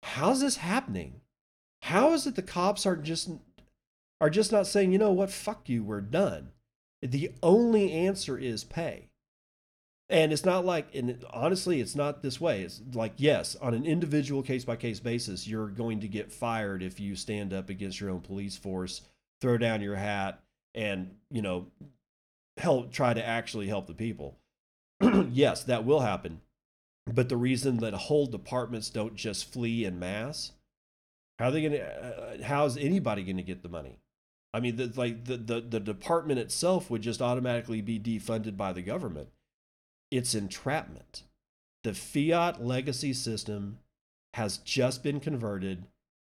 How's 0.03 0.41
this 0.41 0.57
happening? 0.57 1.21
How 1.83 2.13
is 2.13 2.27
it 2.27 2.37
the 2.37 2.43
cops 2.43 2.85
are 2.85 2.97
just 2.97 3.31
are 4.21 4.31
just 4.31 4.53
not 4.53 4.67
saying, 4.67 4.93
you 4.93 4.99
know 4.99 5.13
what, 5.13 5.31
fuck 5.31 5.69
you, 5.69 5.83
we're 5.83 6.03
done? 6.03 6.51
The 7.01 7.33
only 7.43 7.93
answer 7.93 8.37
is 8.37 8.65
pay. 8.65 9.10
And 10.11 10.33
it's 10.33 10.45
not 10.45 10.65
like, 10.65 10.93
and 10.93 11.25
honestly, 11.31 11.81
it's 11.81 11.95
not 11.95 12.21
this 12.21 12.41
way. 12.41 12.63
It's 12.63 12.81
like, 12.95 13.13
yes, 13.17 13.55
on 13.63 13.75
an 13.75 13.87
individual 13.87 14.43
case 14.43 14.65
by 14.65 14.75
case 14.75 14.99
basis, 14.99 15.47
you're 15.47 15.69
going 15.69 16.01
to 16.01 16.09
get 16.09 16.33
fired 16.33 16.83
if 16.83 16.99
you 16.99 17.15
stand 17.15 17.55
up 17.55 17.71
against 17.71 18.01
your 18.01 18.11
own 18.11 18.21
police 18.21 18.57
force, 18.57 19.03
throw 19.41 19.57
down 19.57 19.81
your 19.81 19.95
hat, 19.95 20.43
and, 20.75 21.15
you 21.31 21.43
know, 21.43 21.69
help 22.57 22.91
try 22.93 23.15
to 23.15 23.25
actually 23.25 23.69
help 23.69 23.87
the 23.87 23.95
people. 23.95 24.37
yes, 25.31 25.63
that 25.63 25.85
will 25.85 26.01
happen. 26.01 26.41
But 27.07 27.29
the 27.29 27.37
reason 27.37 27.77
that 27.77 27.95
whole 27.95 28.27
departments 28.27 28.91
don't 28.91 29.15
just 29.15 29.53
flee 29.53 29.85
in 29.85 30.01
mass, 30.01 30.51
how 31.39 31.47
are 31.47 31.51
they 31.53 31.61
going 31.61 31.73
to, 31.73 31.87
uh, 31.87 32.43
how 32.43 32.65
is 32.65 32.77
anybody 32.77 33.23
going 33.23 33.37
to 33.37 33.45
get 33.45 33.63
the 33.63 33.69
money? 33.69 34.01
I 34.53 34.59
mean, 34.59 34.75
the, 34.75 34.93
like 34.97 35.27
the, 35.27 35.37
the, 35.37 35.61
the 35.61 35.79
department 35.79 36.41
itself 36.41 36.91
would 36.91 37.03
just 37.03 37.23
automatically 37.23 37.81
be 37.81 38.01
defunded 38.01 38.57
by 38.57 38.73
the 38.73 38.83
government 38.83 39.29
it's 40.11 40.35
entrapment. 40.35 41.23
The 41.85 41.95
fiat 41.95 42.65
legacy 42.65 43.13
system 43.13 43.79
has 44.35 44.59
just 44.59 45.03
been 45.03 45.21
converted 45.21 45.87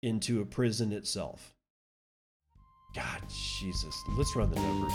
into 0.04 0.42
a 0.42 0.46
prison 0.46 0.92
itself. 0.92 1.56
God, 2.94 3.22
Jesus. 3.60 3.96
Let's 4.18 4.36
run 4.36 4.50
the 4.50 4.60
numbers. 4.60 4.94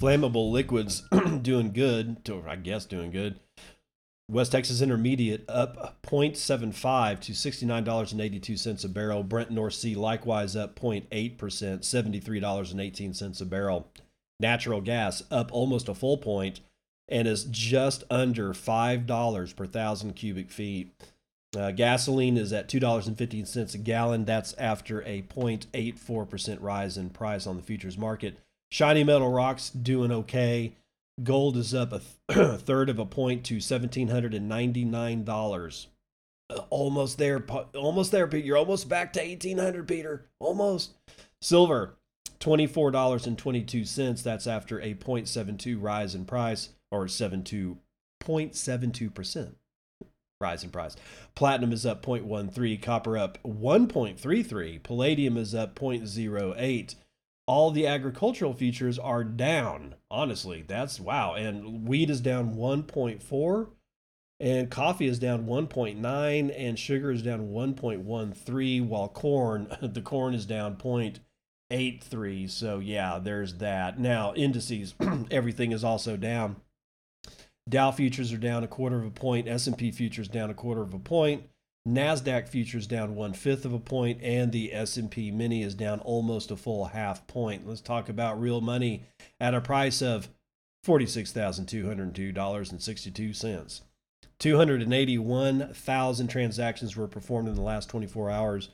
Flammable 0.00 0.52
liquids 0.52 1.02
doing 1.42 1.72
good, 1.72 2.26
I 2.46 2.56
guess 2.56 2.86
doing 2.86 3.10
good. 3.10 3.40
West 4.30 4.52
Texas 4.52 4.82
Intermediate 4.82 5.42
up 5.48 6.02
0.75 6.02 7.20
to 7.20 7.32
$69.82 7.32 8.84
a 8.84 8.88
barrel. 8.88 9.22
Brent 9.22 9.50
North 9.50 9.72
Sea 9.72 9.94
likewise 9.94 10.54
up 10.54 10.78
0.8%, 10.78 11.38
$73.18 11.38 13.40
a 13.40 13.44
barrel. 13.46 13.88
Natural 14.38 14.82
gas 14.82 15.22
up 15.30 15.50
almost 15.50 15.88
a 15.88 15.94
full 15.94 16.18
point 16.18 16.60
and 17.08 17.26
is 17.26 17.44
just 17.44 18.04
under 18.10 18.52
$5 18.52 19.56
per 19.56 19.66
thousand 19.66 20.14
cubic 20.14 20.50
feet. 20.50 20.92
Uh, 21.56 21.70
gasoline 21.70 22.36
is 22.36 22.52
at 22.52 22.68
$2.15 22.68 23.74
a 23.74 23.78
gallon. 23.78 24.26
That's 24.26 24.52
after 24.58 25.00
a 25.02 25.22
0.84% 25.22 26.58
rise 26.60 26.98
in 26.98 27.08
price 27.08 27.46
on 27.46 27.56
the 27.56 27.62
futures 27.62 27.96
market. 27.96 28.36
Shiny 28.70 29.04
metal 29.04 29.30
rocks 29.30 29.70
doing 29.70 30.12
okay. 30.12 30.74
Gold 31.22 31.56
is 31.56 31.72
up 31.74 31.92
a, 31.92 32.00
th- 32.00 32.16
third 32.60 32.88
of 32.88 32.98
a 32.98 33.06
point 33.06 33.44
to 33.46 33.58
$1,799. 33.58 35.86
Uh, 36.50 36.60
almost 36.70 37.18
there, 37.18 37.44
almost 37.74 38.10
there, 38.12 38.26
Pete. 38.26 38.44
You're 38.44 38.56
almost 38.56 38.88
back 38.88 39.12
to 39.14 39.20
1800 39.20 39.86
Peter. 39.86 40.24
Almost. 40.40 40.94
Silver, 41.42 41.96
$24.22. 42.40 44.22
That's 44.22 44.46
after 44.46 44.80
a 44.80 44.94
0.72 44.94 45.76
rise 45.80 46.14
in 46.14 46.24
price, 46.24 46.70
or 46.90 47.04
72.72% 47.06 49.54
rise 50.40 50.64
in 50.64 50.70
price. 50.70 50.96
Platinum 51.34 51.72
is 51.72 51.84
up 51.84 52.02
0.13, 52.04 52.80
copper 52.80 53.18
up 53.18 53.38
1.33, 53.44 54.82
palladium 54.82 55.36
is 55.36 55.54
up 55.54 55.74
0.08 55.74 56.94
all 57.48 57.70
the 57.70 57.86
agricultural 57.86 58.52
features 58.52 58.98
are 58.98 59.24
down. 59.24 59.94
Honestly, 60.10 60.62
that's 60.68 61.00
wow. 61.00 61.32
And 61.32 61.88
wheat 61.88 62.10
is 62.10 62.20
down 62.20 62.54
1.4, 62.54 63.68
and 64.38 64.70
coffee 64.70 65.06
is 65.06 65.18
down 65.18 65.46
1.9, 65.46 66.54
and 66.54 66.78
sugar 66.78 67.10
is 67.10 67.22
down 67.22 67.48
1.13, 67.48 68.86
while 68.86 69.08
corn, 69.08 69.74
the 69.80 70.02
corn 70.02 70.34
is 70.34 70.44
down 70.44 70.76
0.83. 70.76 72.50
So 72.50 72.80
yeah, 72.80 73.18
there's 73.18 73.54
that. 73.54 73.98
Now 73.98 74.34
indices, 74.34 74.94
everything 75.30 75.72
is 75.72 75.82
also 75.82 76.18
down. 76.18 76.56
Dow 77.66 77.90
futures 77.92 78.30
are 78.30 78.38
down 78.38 78.62
a 78.62 78.68
quarter 78.68 78.98
of 78.98 79.06
a 79.06 79.10
point. 79.10 79.48
S&P 79.48 79.90
futures 79.90 80.28
down 80.28 80.50
a 80.50 80.54
quarter 80.54 80.82
of 80.82 80.92
a 80.92 80.98
point. 80.98 81.44
Nasdaq 81.88 82.48
futures 82.48 82.86
down 82.86 83.14
one 83.14 83.32
fifth 83.32 83.64
of 83.64 83.72
a 83.72 83.78
point, 83.78 84.20
and 84.22 84.52
the 84.52 84.74
S&P 84.74 85.30
Mini 85.30 85.62
is 85.62 85.74
down 85.74 86.00
almost 86.00 86.50
a 86.50 86.56
full 86.56 86.84
half 86.86 87.26
point. 87.26 87.66
Let's 87.66 87.80
talk 87.80 88.08
about 88.08 88.40
real 88.40 88.60
money 88.60 89.04
at 89.40 89.54
a 89.54 89.60
price 89.60 90.02
of 90.02 90.28
forty-six 90.84 91.32
thousand 91.32 91.66
two 91.66 91.86
hundred 91.86 92.14
two 92.14 92.32
dollars 92.32 92.70
and 92.70 92.82
sixty-two 92.82 93.32
cents. 93.32 93.82
281,000 94.38 96.28
transactions 96.28 96.96
were 96.96 97.08
performed 97.08 97.48
in 97.48 97.54
the 97.56 97.60
last 97.60 97.88
24 97.88 98.30
hours. 98.30 98.68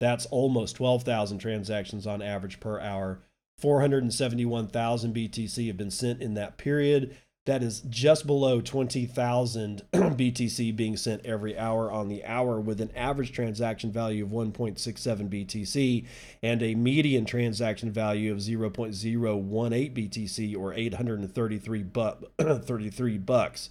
That's 0.00 0.24
almost 0.26 0.76
12,000 0.76 1.38
transactions 1.38 2.06
on 2.06 2.22
average 2.22 2.58
per 2.58 2.80
hour. 2.80 3.20
471,000 3.58 5.14
BTC 5.14 5.66
have 5.66 5.76
been 5.76 5.90
sent 5.90 6.22
in 6.22 6.32
that 6.34 6.56
period 6.56 7.14
that 7.46 7.62
is 7.62 7.80
just 7.88 8.26
below 8.26 8.60
20,000 8.60 9.82
BTC 9.92 10.76
being 10.76 10.96
sent 10.96 11.24
every 11.24 11.58
hour 11.58 11.90
on 11.90 12.08
the 12.08 12.24
hour 12.24 12.60
with 12.60 12.80
an 12.80 12.90
average 12.94 13.32
transaction 13.32 13.90
value 13.90 14.24
of 14.24 14.30
1.67 14.30 15.28
BTC 15.28 16.06
and 16.42 16.62
a 16.62 16.74
median 16.74 17.24
transaction 17.24 17.90
value 17.90 18.30
of 18.30 18.38
0.018 18.38 18.92
BTC 18.92 20.56
or 20.56 20.74
833 20.74 21.82
bu- 21.82 22.12
33 22.60 23.18
bucks. 23.18 23.70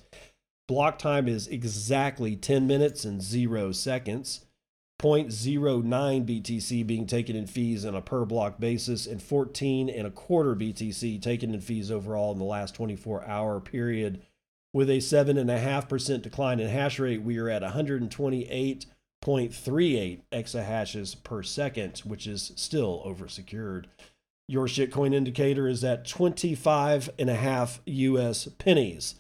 Block 0.67 0.99
time 0.99 1.27
is 1.27 1.47
exactly 1.47 2.35
10 2.35 2.67
minutes 2.67 3.05
and 3.05 3.21
0 3.21 3.71
seconds. 3.71 4.45
0.09 4.99 6.25
BTC 6.25 6.85
being 6.85 7.07
taken 7.07 7.37
in 7.37 7.47
fees 7.47 7.85
on 7.85 7.95
a 7.95 8.01
per 8.01 8.25
block 8.25 8.59
basis, 8.59 9.07
and 9.07 9.23
14 9.23 9.89
and 9.89 10.05
a 10.05 10.11
quarter 10.11 10.53
BTC 10.55 11.21
taken 11.21 11.53
in 11.53 11.61
fees 11.61 11.89
overall 11.89 12.33
in 12.33 12.37
the 12.37 12.43
last 12.43 12.75
24 12.75 13.25
hour 13.25 13.61
period. 13.61 14.21
With 14.73 14.89
a 14.89 14.97
7.5% 14.97 16.21
decline 16.21 16.59
in 16.59 16.67
hash 16.67 16.99
rate, 16.99 17.21
we 17.23 17.37
are 17.39 17.47
at 17.49 17.63
128.38 17.63 20.21
exahashes 20.31 21.23
per 21.23 21.43
second, 21.43 21.99
which 21.99 22.27
is 22.27 22.51
still 22.55 23.01
oversecured. 23.05 23.85
Your 24.47 24.67
shitcoin 24.67 25.13
indicator 25.13 25.67
is 25.67 25.83
at 25.83 26.05
25 26.05 27.09
and 27.17 27.29
a 27.29 27.35
half 27.35 27.81
US 27.85 28.47
pennies. 28.57 29.15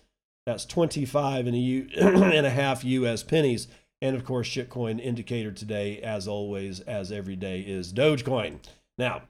That's 0.45 0.65
25 0.65 1.47
and 1.47 1.55
and 1.95 2.45
a 2.45 2.49
half 2.49 2.83
US 2.83 3.23
pennies. 3.23 3.69
And 4.01 4.15
of 4.15 4.23
course, 4.23 4.47
shitcoin 4.47 4.99
indicator 5.01 5.51
today, 5.51 5.99
as 5.99 6.27
always, 6.27 6.79
as 6.81 7.11
every 7.11 7.35
day, 7.35 7.61
is 7.61 7.91
Dogecoin. 7.91 8.59
Now, 8.97 9.23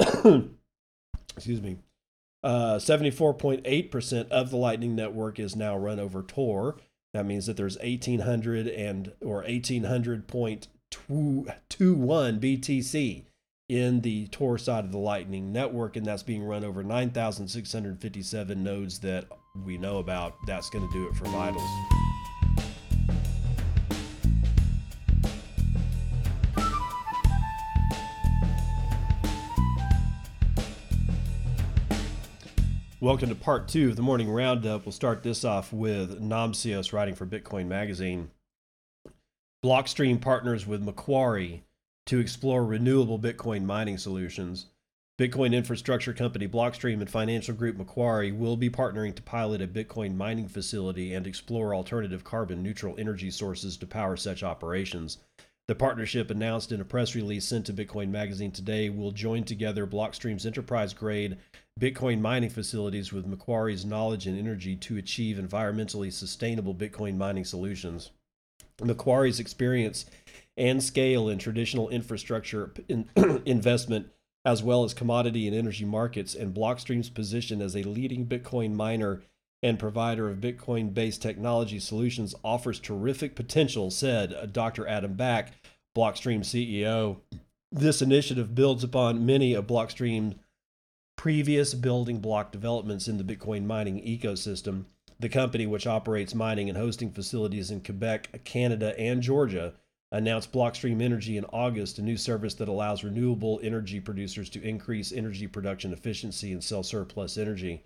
Excuse 1.36 1.60
me. 1.60 1.76
74.8% 2.44 4.20
uh, 4.20 4.24
of 4.30 4.50
the 4.50 4.56
Lightning 4.56 4.94
Network 4.94 5.38
is 5.38 5.54
now 5.56 5.76
run 5.76 6.00
over 6.00 6.22
Tor. 6.22 6.76
That 7.14 7.26
means 7.26 7.46
that 7.46 7.56
there's 7.56 7.78
1800 7.78 8.68
and 8.68 9.12
or 9.20 9.44
1800.21 9.44 10.66
BTC 12.40 13.24
in 13.68 14.00
the 14.00 14.26
Tor 14.28 14.58
side 14.58 14.84
of 14.84 14.92
the 14.92 14.98
Lightning 14.98 15.52
Network, 15.52 15.96
and 15.96 16.04
that's 16.04 16.22
being 16.22 16.44
run 16.44 16.64
over 16.64 16.82
9,657 16.82 18.62
nodes 18.62 18.98
that 19.00 19.26
we 19.64 19.78
know 19.78 19.98
about. 19.98 20.34
That's 20.46 20.70
going 20.70 20.86
to 20.86 20.92
do 20.92 21.08
it 21.08 21.14
for 21.14 21.24
Vitals. 21.26 22.11
Welcome 33.02 33.30
to 33.30 33.34
part 33.34 33.66
two 33.66 33.88
of 33.88 33.96
the 33.96 34.02
morning 34.02 34.30
roundup. 34.30 34.86
We'll 34.86 34.92
start 34.92 35.24
this 35.24 35.44
off 35.44 35.72
with 35.72 36.22
Namcios 36.22 36.92
writing 36.92 37.16
for 37.16 37.26
Bitcoin 37.26 37.66
Magazine. 37.66 38.30
Blockstream 39.64 40.20
partners 40.20 40.68
with 40.68 40.84
Macquarie 40.84 41.64
to 42.06 42.20
explore 42.20 42.64
renewable 42.64 43.18
Bitcoin 43.18 43.64
mining 43.64 43.98
solutions. 43.98 44.66
Bitcoin 45.20 45.52
infrastructure 45.52 46.12
company 46.12 46.46
Blockstream 46.46 47.00
and 47.00 47.10
financial 47.10 47.56
group 47.56 47.76
Macquarie 47.76 48.30
will 48.30 48.56
be 48.56 48.70
partnering 48.70 49.16
to 49.16 49.22
pilot 49.22 49.60
a 49.60 49.66
Bitcoin 49.66 50.14
mining 50.14 50.46
facility 50.46 51.12
and 51.12 51.26
explore 51.26 51.74
alternative 51.74 52.22
carbon 52.22 52.62
neutral 52.62 52.94
energy 52.98 53.32
sources 53.32 53.76
to 53.78 53.84
power 53.84 54.16
such 54.16 54.44
operations. 54.44 55.18
The 55.66 55.74
partnership, 55.74 56.30
announced 56.30 56.70
in 56.70 56.80
a 56.80 56.84
press 56.84 57.16
release 57.16 57.46
sent 57.46 57.66
to 57.66 57.72
Bitcoin 57.72 58.10
Magazine 58.10 58.52
today, 58.52 58.90
will 58.90 59.10
join 59.10 59.42
together 59.42 59.88
Blockstream's 59.88 60.46
enterprise 60.46 60.94
grade 60.94 61.38
Bitcoin 61.80 62.20
mining 62.20 62.50
facilities 62.50 63.12
with 63.12 63.26
Macquarie's 63.26 63.84
knowledge 63.84 64.26
and 64.26 64.38
energy 64.38 64.76
to 64.76 64.96
achieve 64.96 65.36
environmentally 65.36 66.12
sustainable 66.12 66.74
Bitcoin 66.74 67.16
mining 67.16 67.44
solutions. 67.44 68.10
Macquarie's 68.80 69.40
experience 69.40 70.06
and 70.56 70.82
scale 70.82 71.28
in 71.28 71.38
traditional 71.38 71.88
infrastructure 71.88 72.72
in 72.88 73.08
investment, 73.46 74.08
as 74.44 74.62
well 74.62 74.84
as 74.84 74.94
commodity 74.94 75.46
and 75.46 75.56
energy 75.56 75.84
markets, 75.84 76.34
and 76.34 76.54
Blockstream's 76.54 77.10
position 77.10 77.62
as 77.62 77.76
a 77.76 77.82
leading 77.82 78.26
Bitcoin 78.26 78.74
miner 78.74 79.22
and 79.62 79.78
provider 79.78 80.28
of 80.28 80.38
Bitcoin 80.38 80.92
based 80.92 81.22
technology 81.22 81.78
solutions 81.78 82.34
offers 82.44 82.80
terrific 82.80 83.34
potential, 83.34 83.90
said 83.90 84.32
uh, 84.32 84.46
Dr. 84.46 84.86
Adam 84.86 85.14
Back, 85.14 85.52
Blockstream 85.96 86.40
CEO. 86.40 87.18
This 87.70 88.02
initiative 88.02 88.54
builds 88.54 88.84
upon 88.84 89.24
many 89.24 89.54
of 89.54 89.66
Blockstream's 89.66 90.34
previous 91.22 91.72
building 91.72 92.18
block 92.18 92.50
developments 92.50 93.06
in 93.06 93.16
the 93.16 93.22
Bitcoin 93.22 93.64
mining 93.64 94.02
ecosystem. 94.02 94.86
The 95.20 95.28
company, 95.28 95.68
which 95.68 95.86
operates 95.86 96.34
mining 96.34 96.68
and 96.68 96.76
hosting 96.76 97.12
facilities 97.12 97.70
in 97.70 97.80
Quebec, 97.80 98.42
Canada, 98.42 98.98
and 98.98 99.22
Georgia, 99.22 99.74
announced 100.10 100.50
Blockstream 100.50 101.00
Energy 101.00 101.36
in 101.36 101.44
August, 101.44 102.00
a 102.00 102.02
new 102.02 102.16
service 102.16 102.54
that 102.54 102.66
allows 102.66 103.04
renewable 103.04 103.60
energy 103.62 104.00
producers 104.00 104.50
to 104.50 104.62
increase 104.64 105.12
energy 105.12 105.46
production 105.46 105.92
efficiency 105.92 106.50
and 106.50 106.64
sell 106.64 106.82
surplus 106.82 107.38
energy. 107.38 107.84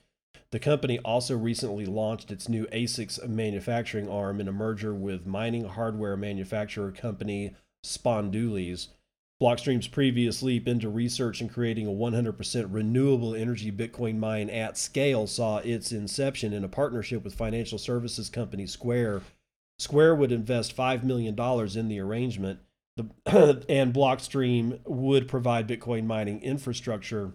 The 0.50 0.58
company 0.58 0.98
also 1.00 1.36
recently 1.36 1.84
launched 1.84 2.30
its 2.30 2.48
new 2.48 2.64
ASICs 2.68 3.28
manufacturing 3.28 4.08
arm 4.08 4.40
in 4.40 4.48
a 4.48 4.52
merger 4.52 4.94
with 4.94 5.26
mining 5.26 5.66
hardware 5.66 6.16
manufacturer 6.16 6.90
company 6.90 7.54
Spondoolies. 7.84 8.88
Blockstream's 9.42 9.86
previous 9.86 10.42
leap 10.42 10.66
into 10.66 10.88
research 10.88 11.42
and 11.42 11.52
creating 11.52 11.86
a 11.86 11.90
100% 11.90 12.66
renewable 12.70 13.34
energy 13.34 13.70
Bitcoin 13.70 14.16
mine 14.16 14.48
at 14.48 14.78
scale 14.78 15.26
saw 15.26 15.58
its 15.58 15.92
inception 15.92 16.54
in 16.54 16.64
a 16.64 16.68
partnership 16.68 17.22
with 17.22 17.34
financial 17.34 17.76
services 17.76 18.30
company 18.30 18.66
Square. 18.66 19.20
Square 19.78 20.14
would 20.16 20.32
invest 20.32 20.74
$5 20.74 21.02
million 21.02 21.38
in 21.78 21.88
the 21.88 22.00
arrangement, 22.00 22.60
and 23.26 23.92
Blockstream 23.92 24.80
would 24.86 25.28
provide 25.28 25.68
Bitcoin 25.68 26.06
mining 26.06 26.40
infrastructure 26.40 27.34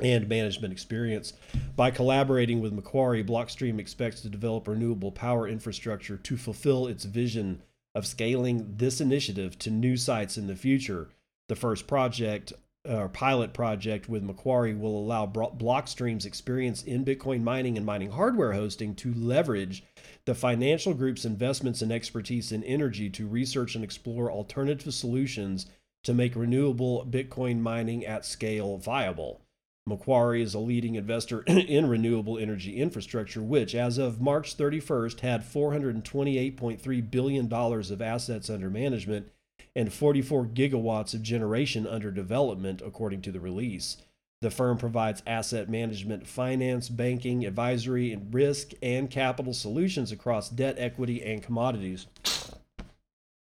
and 0.00 0.28
management 0.28 0.72
experience. 0.72 1.34
By 1.76 1.92
collaborating 1.92 2.60
with 2.60 2.72
Macquarie, 2.72 3.22
Blockstream 3.22 3.78
expects 3.78 4.22
to 4.22 4.28
develop 4.28 4.66
renewable 4.66 5.12
power 5.12 5.46
infrastructure 5.46 6.16
to 6.16 6.36
fulfill 6.36 6.88
its 6.88 7.04
vision 7.04 7.62
of 7.94 8.08
scaling 8.08 8.74
this 8.76 9.00
initiative 9.00 9.56
to 9.60 9.70
new 9.70 9.96
sites 9.96 10.36
in 10.36 10.48
the 10.48 10.56
future. 10.56 11.10
The 11.48 11.56
first 11.56 11.86
project 11.86 12.52
or 12.88 13.04
uh, 13.04 13.08
pilot 13.08 13.52
project 13.52 14.08
with 14.08 14.22
Macquarie 14.22 14.74
will 14.74 14.98
allow 14.98 15.26
Blockstream's 15.26 16.24
experience 16.24 16.82
in 16.82 17.04
Bitcoin 17.04 17.42
mining 17.42 17.76
and 17.76 17.84
mining 17.84 18.10
hardware 18.10 18.52
hosting 18.52 18.94
to 18.96 19.12
leverage 19.12 19.84
the 20.24 20.34
financial 20.34 20.94
group's 20.94 21.24
investments 21.24 21.82
and 21.82 21.92
expertise 21.92 22.52
in 22.52 22.62
energy 22.64 23.10
to 23.10 23.26
research 23.26 23.74
and 23.74 23.84
explore 23.84 24.30
alternative 24.30 24.94
solutions 24.94 25.66
to 26.04 26.14
make 26.14 26.36
renewable 26.36 27.06
Bitcoin 27.08 27.60
mining 27.60 28.06
at 28.06 28.24
scale 28.24 28.78
viable. 28.78 29.42
Macquarie 29.86 30.42
is 30.42 30.54
a 30.54 30.58
leading 30.58 30.94
investor 30.94 31.42
in 31.46 31.88
renewable 31.88 32.38
energy 32.38 32.76
infrastructure, 32.76 33.42
which, 33.42 33.74
as 33.74 33.98
of 33.98 34.20
March 34.20 34.56
31st, 34.56 35.20
had 35.20 35.42
$428.3 35.42 37.10
billion 37.10 37.52
of 37.52 38.02
assets 38.02 38.48
under 38.48 38.70
management 38.70 39.30
and 39.78 39.92
44 39.92 40.46
gigawatts 40.46 41.14
of 41.14 41.22
generation 41.22 41.86
under 41.86 42.10
development, 42.10 42.82
according 42.84 43.22
to 43.22 43.30
the 43.30 43.38
release. 43.38 43.98
The 44.40 44.50
firm 44.50 44.76
provides 44.76 45.22
asset 45.24 45.68
management, 45.68 46.26
finance, 46.26 46.88
banking, 46.88 47.46
advisory, 47.46 48.12
and 48.12 48.34
risk 48.34 48.72
and 48.82 49.08
capital 49.08 49.54
solutions 49.54 50.10
across 50.10 50.48
debt, 50.48 50.74
equity, 50.78 51.24
and 51.24 51.44
commodities. 51.44 52.08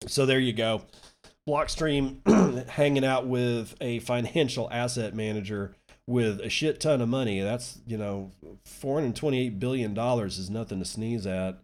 So 0.06 0.24
there 0.24 0.38
you 0.38 0.54
go. 0.54 0.82
Blockstream 1.46 2.68
hanging 2.70 3.04
out 3.04 3.26
with 3.26 3.74
a 3.82 3.98
financial 3.98 4.70
asset 4.70 5.14
manager 5.14 5.74
with 6.06 6.40
a 6.40 6.48
shit 6.48 6.80
ton 6.80 7.02
of 7.02 7.08
money. 7.10 7.40
That's, 7.40 7.80
you 7.86 7.98
know, 7.98 8.32
$428 8.66 9.58
billion 9.58 9.98
is 10.24 10.48
nothing 10.48 10.78
to 10.78 10.86
sneeze 10.86 11.26
at 11.26 11.58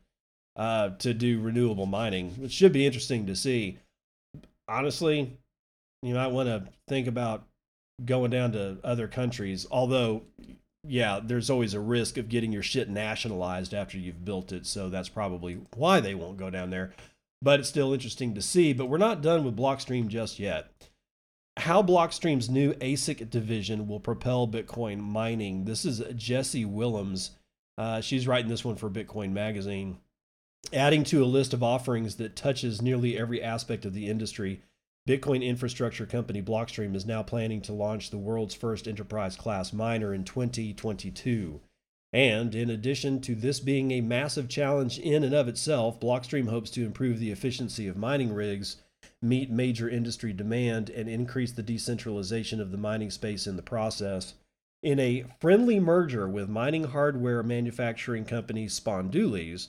uh, 0.54 0.90
to 0.98 1.14
do 1.14 1.40
renewable 1.40 1.86
mining, 1.86 2.32
which 2.32 2.52
should 2.52 2.72
be 2.72 2.84
interesting 2.84 3.24
to 3.26 3.34
see 3.34 3.78
honestly, 4.70 5.36
you 6.02 6.14
might 6.14 6.28
want 6.28 6.48
to 6.48 6.64
think 6.88 7.06
about 7.06 7.44
going 8.04 8.30
down 8.30 8.52
to 8.52 8.78
other 8.84 9.08
countries. 9.08 9.66
Although, 9.70 10.22
yeah, 10.84 11.20
there's 11.22 11.50
always 11.50 11.74
a 11.74 11.80
risk 11.80 12.16
of 12.16 12.28
getting 12.28 12.52
your 12.52 12.62
shit 12.62 12.88
nationalized 12.88 13.74
after 13.74 13.98
you've 13.98 14.24
built 14.24 14.52
it. 14.52 14.66
So 14.66 14.88
that's 14.88 15.08
probably 15.08 15.60
why 15.74 16.00
they 16.00 16.14
won't 16.14 16.38
go 16.38 16.48
down 16.48 16.70
there. 16.70 16.94
But 17.42 17.60
it's 17.60 17.68
still 17.68 17.92
interesting 17.92 18.34
to 18.34 18.42
see. 18.42 18.72
But 18.72 18.86
we're 18.86 18.98
not 18.98 19.22
done 19.22 19.44
with 19.44 19.56
Blockstream 19.56 20.08
just 20.08 20.38
yet. 20.38 20.70
How 21.56 21.82
Blockstream's 21.82 22.48
new 22.48 22.72
ASIC 22.74 23.28
division 23.28 23.86
will 23.86 24.00
propel 24.00 24.48
Bitcoin 24.48 25.00
mining. 25.00 25.64
This 25.64 25.84
is 25.84 26.02
Jessie 26.16 26.64
Willems. 26.64 27.32
Uh, 27.76 28.00
she's 28.00 28.26
writing 28.26 28.50
this 28.50 28.64
one 28.64 28.76
for 28.76 28.88
Bitcoin 28.88 29.32
Magazine 29.32 29.98
adding 30.72 31.04
to 31.04 31.22
a 31.22 31.26
list 31.26 31.52
of 31.52 31.62
offerings 31.62 32.16
that 32.16 32.36
touches 32.36 32.80
nearly 32.80 33.18
every 33.18 33.42
aspect 33.42 33.84
of 33.84 33.94
the 33.94 34.08
industry. 34.08 34.62
Bitcoin 35.08 35.44
infrastructure 35.44 36.06
company 36.06 36.40
Blockstream 36.40 36.94
is 36.94 37.06
now 37.06 37.22
planning 37.22 37.60
to 37.62 37.72
launch 37.72 38.10
the 38.10 38.18
world's 38.18 38.54
first 38.54 38.86
enterprise 38.86 39.36
class 39.36 39.72
miner 39.72 40.14
in 40.14 40.24
2022. 40.24 41.60
And 42.12 42.54
in 42.54 42.70
addition 42.70 43.20
to 43.22 43.34
this 43.34 43.60
being 43.60 43.90
a 43.92 44.00
massive 44.00 44.48
challenge 44.48 44.98
in 44.98 45.24
and 45.24 45.34
of 45.34 45.48
itself, 45.48 45.98
Blockstream 46.00 46.48
hopes 46.48 46.70
to 46.72 46.84
improve 46.84 47.18
the 47.18 47.30
efficiency 47.30 47.88
of 47.88 47.96
mining 47.96 48.32
rigs, 48.32 48.76
meet 49.22 49.50
major 49.50 49.88
industry 49.88 50.32
demand, 50.32 50.90
and 50.90 51.08
increase 51.08 51.52
the 51.52 51.62
decentralization 51.62 52.60
of 52.60 52.70
the 52.70 52.78
mining 52.78 53.10
space 53.10 53.46
in 53.46 53.56
the 53.56 53.62
process. 53.62 54.34
In 54.82 54.98
a 54.98 55.24
friendly 55.40 55.78
merger 55.78 56.28
with 56.28 56.48
mining 56.48 56.84
hardware 56.84 57.42
manufacturing 57.42 58.24
company 58.24 58.66
Spondoolies, 58.66 59.68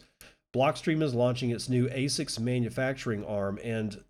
Blockstream 0.53 1.01
is 1.01 1.13
launching 1.13 1.49
its 1.49 1.69
new 1.69 1.87
ASICs 1.87 2.39
manufacturing 2.39 3.23
arm 3.25 3.59
and 3.63 4.03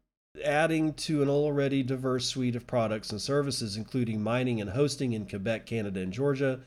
adding 0.44 0.94
to 0.94 1.22
an 1.22 1.30
already 1.30 1.84
diverse 1.84 2.26
suite 2.26 2.56
of 2.56 2.66
products 2.66 3.12
and 3.12 3.22
services, 3.22 3.78
including 3.78 4.24
mining 4.24 4.60
and 4.60 4.72
hosting 4.72 5.14
in 5.14 5.28
Quebec, 5.28 5.66
Canada, 5.66 6.00
and 6.00 6.14
Georgia, 6.14 6.62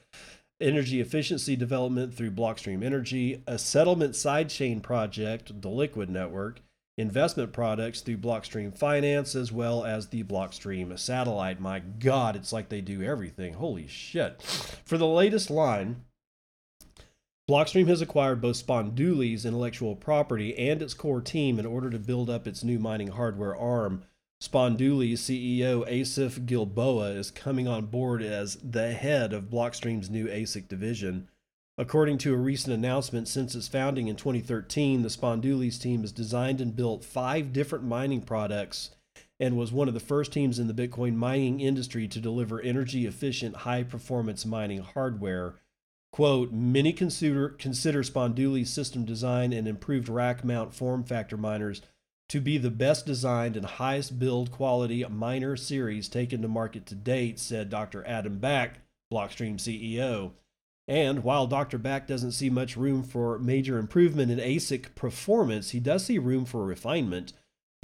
energy 0.60 1.00
efficiency 1.00 1.56
development 1.56 2.14
through 2.14 2.30
Blockstream 2.30 2.84
Energy, 2.84 3.42
a 3.46 3.58
settlement 3.58 4.14
sidechain 4.14 4.82
project, 4.82 5.60
the 5.60 5.70
Liquid 5.70 6.08
Network, 6.08 6.60
investment 6.96 7.52
products 7.52 8.00
through 8.00 8.18
Blockstream 8.18 8.76
Finance, 8.76 9.34
as 9.34 9.50
well 9.50 9.84
as 9.84 10.08
the 10.08 10.22
Blockstream 10.22 10.96
satellite. 10.98 11.60
My 11.60 11.80
God, 11.80 12.36
it's 12.36 12.52
like 12.52 12.68
they 12.68 12.80
do 12.80 13.02
everything. 13.02 13.54
Holy 13.54 13.88
shit. 13.88 14.40
For 14.84 14.96
the 14.96 15.06
latest 15.06 15.50
line, 15.50 16.04
Blockstream 17.46 17.88
has 17.88 18.00
acquired 18.00 18.40
both 18.40 18.56
Spondoolies' 18.56 19.44
intellectual 19.44 19.96
property 19.96 20.56
and 20.56 20.80
its 20.80 20.94
core 20.94 21.20
team 21.20 21.58
in 21.58 21.66
order 21.66 21.90
to 21.90 21.98
build 21.98 22.30
up 22.30 22.46
its 22.46 22.64
new 22.64 22.78
mining 22.78 23.08
hardware 23.08 23.54
arm. 23.54 24.04
Spondoolies' 24.40 25.18
CEO 25.18 25.86
Asif 25.86 26.46
Gilboa 26.46 27.10
is 27.10 27.30
coming 27.30 27.68
on 27.68 27.84
board 27.86 28.22
as 28.22 28.56
the 28.56 28.92
head 28.94 29.34
of 29.34 29.50
Blockstream's 29.50 30.08
new 30.08 30.26
ASIC 30.26 30.68
division. 30.68 31.28
According 31.76 32.16
to 32.18 32.32
a 32.32 32.38
recent 32.38 32.72
announcement, 32.72 33.28
since 33.28 33.54
its 33.54 33.68
founding 33.68 34.08
in 34.08 34.16
2013, 34.16 35.02
the 35.02 35.10
Spondoolies 35.10 35.78
team 35.78 36.00
has 36.00 36.12
designed 36.12 36.62
and 36.62 36.74
built 36.74 37.04
five 37.04 37.52
different 37.52 37.84
mining 37.84 38.22
products 38.22 38.90
and 39.38 39.58
was 39.58 39.70
one 39.70 39.88
of 39.88 39.94
the 39.94 40.00
first 40.00 40.32
teams 40.32 40.58
in 40.58 40.66
the 40.66 40.88
Bitcoin 40.88 41.14
mining 41.14 41.60
industry 41.60 42.08
to 42.08 42.20
deliver 42.20 42.58
energy 42.62 43.04
efficient, 43.04 43.56
high 43.56 43.82
performance 43.82 44.46
mining 44.46 44.80
hardware. 44.80 45.56
Quote, 46.14 46.52
many 46.52 46.92
consider, 46.92 47.48
consider 47.48 48.04
Spondoolies 48.04 48.68
system 48.68 49.04
design 49.04 49.52
and 49.52 49.66
improved 49.66 50.08
rack 50.08 50.44
mount 50.44 50.72
form 50.72 51.02
factor 51.02 51.36
miners 51.36 51.82
to 52.28 52.40
be 52.40 52.56
the 52.56 52.70
best 52.70 53.04
designed 53.04 53.56
and 53.56 53.66
highest 53.66 54.16
build 54.16 54.52
quality 54.52 55.04
miner 55.10 55.56
series 55.56 56.08
taken 56.08 56.40
to 56.40 56.46
market 56.46 56.86
to 56.86 56.94
date, 56.94 57.40
said 57.40 57.68
Dr. 57.68 58.06
Adam 58.06 58.38
Back, 58.38 58.78
Blockstream 59.12 59.56
CEO. 59.56 60.34
And 60.86 61.24
while 61.24 61.48
Dr. 61.48 61.78
Back 61.78 62.06
doesn't 62.06 62.30
see 62.30 62.48
much 62.48 62.76
room 62.76 63.02
for 63.02 63.40
major 63.40 63.76
improvement 63.76 64.30
in 64.30 64.38
ASIC 64.38 64.94
performance, 64.94 65.70
he 65.70 65.80
does 65.80 66.04
see 66.04 66.18
room 66.18 66.44
for 66.44 66.64
refinement. 66.64 67.32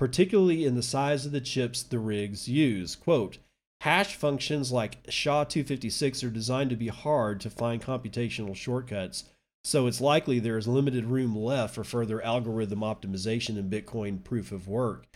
particularly 0.01 0.65
in 0.65 0.77
the 0.77 0.83
size 0.83 1.27
of 1.27 1.33
the 1.33 1.43
chips 1.43 1.83
the 1.83 1.99
rigs 1.99 2.49
use. 2.49 2.97
Quote, 2.97 3.37
Hash 3.81 4.15
functions 4.15 4.71
like 4.71 4.99
SHA-256 5.09 6.23
are 6.27 6.31
designed 6.31 6.69
to 6.69 6.77
be 6.77 6.89
hard 6.89 7.41
to 7.41 7.49
find 7.49 7.81
computational 7.81 8.55
shortcuts, 8.55 9.25
so 9.65 9.87
it's 9.87 10.03
likely 10.03 10.39
there 10.39 10.59
is 10.59 10.69
limited 10.69 11.07
room 11.07 11.35
left 11.35 11.75
for 11.75 11.85
further 11.85 12.23
algorithm 12.23 12.81
optimization 12.81 13.57
in 13.57 13.71
Bitcoin 13.71 14.23
proof 14.23 14.53
of 14.53 14.69
work. 14.69 15.07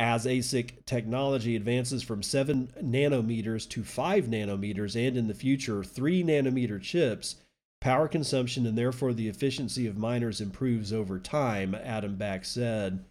As 0.00 0.26
ASIC 0.26 0.84
technology 0.84 1.54
advances 1.54 2.02
from 2.02 2.24
7 2.24 2.72
nanometers 2.82 3.68
to 3.68 3.84
5 3.84 4.24
nanometers 4.24 4.96
and 4.96 5.16
in 5.16 5.28
the 5.28 5.34
future 5.34 5.84
3 5.84 6.24
nanometer 6.24 6.82
chips, 6.82 7.36
power 7.80 8.08
consumption 8.08 8.66
and 8.66 8.76
therefore 8.76 9.12
the 9.12 9.28
efficiency 9.28 9.86
of 9.86 9.96
miners 9.96 10.40
improves 10.40 10.92
over 10.92 11.20
time, 11.20 11.76
Adam 11.76 12.16
Back 12.16 12.44
said 12.44 13.04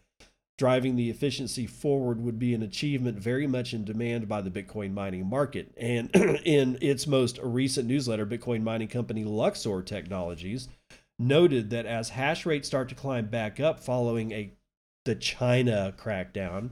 driving 0.62 0.96
the 0.96 1.10
efficiency 1.10 1.66
forward 1.66 2.22
would 2.22 2.38
be 2.38 2.54
an 2.54 2.62
achievement 2.62 3.18
very 3.18 3.48
much 3.48 3.74
in 3.74 3.84
demand 3.84 4.28
by 4.28 4.40
the 4.42 4.52
Bitcoin 4.52 4.94
mining 4.94 5.28
market. 5.28 5.74
And 5.76 6.08
in 6.46 6.78
its 6.80 7.08
most 7.08 7.40
recent 7.42 7.88
newsletter, 7.88 8.28
Bitcoin 8.28 8.62
mining 8.62 8.88
company 8.88 9.24
Luxor 9.24 9.82
Technologies 9.82 10.70
noted 11.18 11.72
that 11.72 11.88
as 11.88 12.10
hash 12.10 12.46
rates 12.46 12.68
start 12.68 12.90
to 12.90 12.94
climb 12.94 13.26
back 13.26 13.60
up 13.60 13.80
following 13.80 14.32
a 14.34 14.54
the 15.06 15.16
China 15.16 15.96
crackdown, 15.98 16.70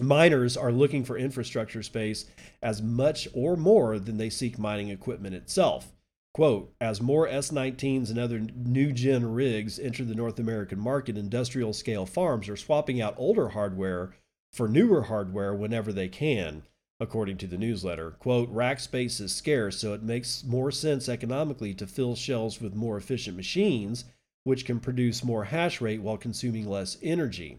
miners 0.00 0.56
are 0.56 0.72
looking 0.72 1.04
for 1.04 1.18
infrastructure 1.18 1.82
space 1.82 2.24
as 2.62 2.80
much 2.80 3.28
or 3.34 3.54
more 3.54 3.98
than 3.98 4.16
they 4.16 4.30
seek 4.30 4.58
mining 4.58 4.88
equipment 4.88 5.34
itself. 5.34 5.92
Quote, 6.32 6.72
as 6.80 7.00
more 7.00 7.26
S19s 7.26 8.08
and 8.08 8.18
other 8.18 8.38
new 8.38 8.92
gen 8.92 9.32
rigs 9.32 9.80
enter 9.80 10.04
the 10.04 10.14
North 10.14 10.38
American 10.38 10.78
market, 10.78 11.18
industrial 11.18 11.72
scale 11.72 12.06
farms 12.06 12.48
are 12.48 12.56
swapping 12.56 13.00
out 13.00 13.14
older 13.18 13.48
hardware 13.48 14.14
for 14.52 14.68
newer 14.68 15.02
hardware 15.02 15.52
whenever 15.54 15.92
they 15.92 16.08
can, 16.08 16.62
according 17.00 17.36
to 17.38 17.48
the 17.48 17.58
newsletter. 17.58 18.12
Quote, 18.12 18.48
rack 18.50 18.78
space 18.78 19.18
is 19.18 19.34
scarce, 19.34 19.78
so 19.78 19.92
it 19.92 20.04
makes 20.04 20.44
more 20.44 20.70
sense 20.70 21.08
economically 21.08 21.74
to 21.74 21.86
fill 21.86 22.14
shelves 22.14 22.60
with 22.60 22.74
more 22.74 22.96
efficient 22.96 23.36
machines, 23.36 24.04
which 24.44 24.64
can 24.64 24.78
produce 24.78 25.24
more 25.24 25.44
hash 25.44 25.80
rate 25.80 26.00
while 26.00 26.16
consuming 26.16 26.68
less 26.68 26.96
energy. 27.02 27.58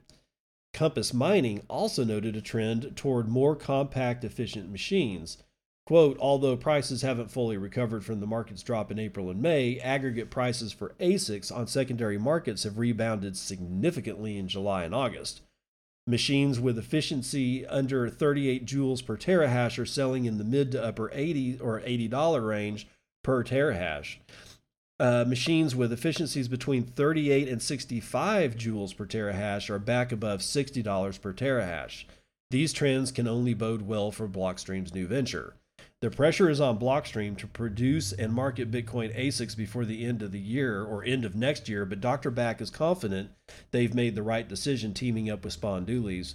Compass 0.74 1.14
Mining 1.14 1.62
also 1.68 2.06
noted 2.06 2.38
a 2.38 2.42
trend 2.42 2.96
toward 2.96 3.28
more 3.28 3.56
compact, 3.56 4.24
efficient 4.24 4.72
machines. 4.72 5.38
Quote, 5.86 6.18
although 6.20 6.56
prices 6.56 7.02
haven't 7.02 7.32
fully 7.32 7.58
recovered 7.58 8.06
from 8.06 8.20
the 8.20 8.28
market's 8.28 8.64
drop 8.64 8.92
in 8.92 9.00
April 9.00 9.30
and 9.30 9.42
May, 9.42 9.80
aggregate 9.80 10.30
prices 10.30 10.72
for 10.72 10.94
ASICs 11.00 11.52
on 11.52 11.68
secondary 11.68 12.18
markets 12.18 12.64
have 12.64 12.78
rebounded 12.78 13.36
significantly 13.36 14.38
in 14.38 14.48
July 14.48 14.84
and 14.84 14.94
August. 14.94 15.42
Machines 16.08 16.60
with 16.60 16.78
efficiency 16.78 17.66
under 17.68 18.10
38 18.10 18.66
joules 18.66 19.06
per 19.06 19.18
terahash 19.18 19.78
are 19.78 19.86
selling 19.86 20.26
in 20.26 20.38
the 20.38 20.44
mid 20.44 20.72
to 20.72 20.84
upper 20.84 21.12
80 21.14 21.60
or 21.60 21.82
$80 21.82 22.48
range 22.48 22.88
per 23.24 23.44
terahash. 23.44 24.18
Uh, 25.00 25.26
machines 25.28 25.76
with 25.76 25.92
efficiencies 25.92 26.48
between 26.48 26.84
38 26.84 27.50
and 27.50 27.62
65 27.62 28.56
joules 28.56 28.96
per 28.96 29.08
terahash 29.08 29.70
are 29.70 29.80
back 29.80 30.12
above 30.12 30.42
$60 30.42 31.22
per 31.22 31.34
terahash. 31.34 32.06
These 32.52 32.74
trends 32.74 33.12
can 33.12 33.28
only 33.28 33.56
bode 33.56 33.82
well 33.82 34.12
for 34.12 34.28
Blockstream's 34.28 34.94
new 34.94 35.08
venture. 35.08 35.56
The 36.02 36.10
pressure 36.10 36.50
is 36.50 36.60
on 36.60 36.80
Blockstream 36.80 37.38
to 37.38 37.48
produce 37.48 38.12
and 38.12 38.34
market 38.34 38.72
Bitcoin 38.72 39.16
ASICs 39.16 39.56
before 39.56 39.86
the 39.86 40.04
end 40.04 40.24
of 40.24 40.32
the 40.32 40.40
year 40.40 40.84
or 40.84 41.04
end 41.04 41.26
of 41.26 41.36
next 41.36 41.70
year, 41.70 41.86
but 41.86 42.02
Dr. 42.02 42.32
Back 42.32 42.60
is 42.60 42.72
confident 42.72 43.30
they've 43.70 43.94
made 43.94 44.16
the 44.16 44.24
right 44.24 44.48
decision 44.48 44.96
teaming 44.96 45.30
up 45.30 45.46
with 45.46 45.60
Spondoolies. 45.60 46.34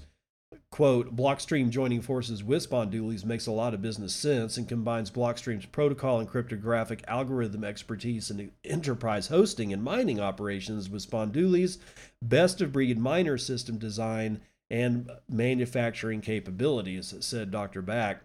Quote, 0.70 1.16
Blockstream 1.16 1.70
joining 1.70 2.00
forces 2.00 2.44
with 2.44 2.70
Spondoolies 2.70 3.24
makes 3.24 3.48
a 3.48 3.52
lot 3.52 3.74
of 3.74 3.82
business 3.82 4.14
sense 4.14 4.56
and 4.56 4.68
combines 4.68 5.10
Blockstream's 5.10 5.66
protocol 5.66 6.20
and 6.20 6.28
cryptographic 6.28 7.02
algorithm 7.08 7.64
expertise 7.64 8.30
and 8.30 8.52
enterprise 8.64 9.26
hosting 9.26 9.72
and 9.72 9.82
mining 9.82 10.20
operations 10.20 10.88
with 10.88 11.10
Spondoolies' 11.10 11.78
best 12.22 12.60
of 12.60 12.72
breed 12.72 12.98
miner 13.00 13.36
system 13.36 13.78
design 13.78 14.42
and 14.70 15.10
manufacturing 15.28 16.20
capabilities, 16.20 17.12
said 17.18 17.50
Dr. 17.50 17.82
Back. 17.82 18.22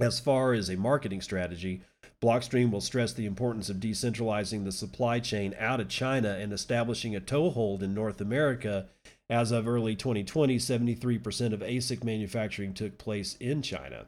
As 0.00 0.20
far 0.20 0.52
as 0.52 0.68
a 0.68 0.76
marketing 0.76 1.20
strategy, 1.20 1.82
Blockstream 2.20 2.70
will 2.70 2.80
stress 2.80 3.12
the 3.12 3.26
importance 3.26 3.68
of 3.68 3.78
decentralizing 3.78 4.64
the 4.64 4.72
supply 4.72 5.18
chain 5.18 5.54
out 5.58 5.80
of 5.80 5.88
China 5.88 6.30
and 6.30 6.52
establishing 6.52 7.16
a 7.16 7.20
toehold 7.20 7.82
in 7.82 7.94
North 7.94 8.20
America. 8.20 8.86
As 9.28 9.50
of 9.50 9.68
early 9.68 9.94
2020, 9.94 10.56
73% 10.56 11.52
of 11.52 11.60
ASIC 11.60 12.04
manufacturing 12.04 12.74
took 12.74 12.96
place 12.98 13.36
in 13.40 13.60
China. 13.62 14.06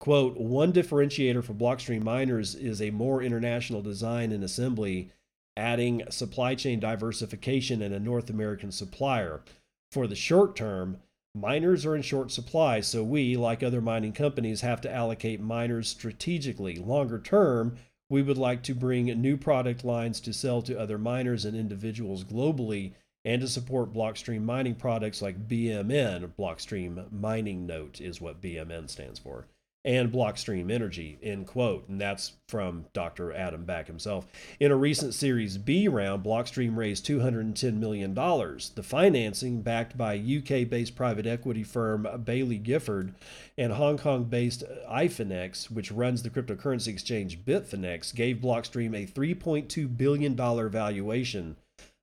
Quote, 0.00 0.36
one 0.36 0.72
differentiator 0.72 1.42
for 1.42 1.54
Blockstream 1.54 2.02
miners 2.02 2.54
is 2.54 2.80
a 2.80 2.90
more 2.90 3.22
international 3.22 3.82
design 3.82 4.30
and 4.30 4.44
assembly, 4.44 5.10
adding 5.56 6.02
supply 6.10 6.54
chain 6.54 6.78
diversification 6.78 7.82
and 7.82 7.94
a 7.94 8.00
North 8.00 8.30
American 8.30 8.70
supplier. 8.70 9.42
For 9.90 10.06
the 10.06 10.14
short 10.14 10.54
term, 10.54 10.98
Miners 11.34 11.84
are 11.86 11.94
in 11.94 12.02
short 12.02 12.30
supply, 12.32 12.80
so 12.80 13.04
we, 13.04 13.36
like 13.36 13.62
other 13.62 13.80
mining 13.80 14.12
companies, 14.12 14.62
have 14.62 14.80
to 14.80 14.92
allocate 14.92 15.40
miners 15.40 15.88
strategically. 15.88 16.76
Longer 16.76 17.18
term, 17.18 17.76
we 18.10 18.22
would 18.22 18.38
like 18.38 18.62
to 18.64 18.74
bring 18.74 19.06
new 19.06 19.36
product 19.36 19.84
lines 19.84 20.20
to 20.20 20.32
sell 20.32 20.62
to 20.62 20.78
other 20.78 20.98
miners 20.98 21.44
and 21.44 21.56
individuals 21.56 22.24
globally 22.24 22.92
and 23.24 23.42
to 23.42 23.48
support 23.48 23.92
Blockstream 23.92 24.42
mining 24.42 24.74
products 24.74 25.20
like 25.20 25.48
BMN. 25.48 26.32
Blockstream 26.38 27.12
Mining 27.12 27.66
Note 27.66 28.00
is 28.00 28.20
what 28.20 28.40
BMN 28.40 28.88
stands 28.88 29.18
for 29.18 29.46
and 29.84 30.12
Blockstream 30.12 30.70
Energy, 30.72 31.18
end 31.22 31.46
quote. 31.46 31.88
And 31.88 32.00
that's 32.00 32.32
from 32.48 32.86
Dr. 32.92 33.32
Adam 33.32 33.64
Back 33.64 33.86
himself. 33.86 34.26
In 34.58 34.72
a 34.72 34.76
recent 34.76 35.14
Series 35.14 35.56
B 35.56 35.88
round, 35.88 36.24
Blockstream 36.24 36.76
raised 36.76 37.06
$210 37.06 37.74
million. 37.74 38.12
The 38.14 38.82
financing, 38.82 39.62
backed 39.62 39.96
by 39.96 40.16
UK 40.16 40.68
based 40.68 40.96
private 40.96 41.26
equity 41.26 41.62
firm 41.62 42.08
Baillie 42.24 42.62
Gifford 42.62 43.14
and 43.56 43.72
Hong 43.72 43.98
Kong 43.98 44.24
based 44.24 44.64
iFinex, 44.90 45.70
which 45.70 45.92
runs 45.92 46.22
the 46.22 46.30
cryptocurrency 46.30 46.88
exchange 46.88 47.44
Bitfinex, 47.44 48.14
gave 48.14 48.38
Blockstream 48.38 48.94
a 48.94 49.06
$3.2 49.06 49.96
billion 49.96 50.36
valuation. 50.36 51.56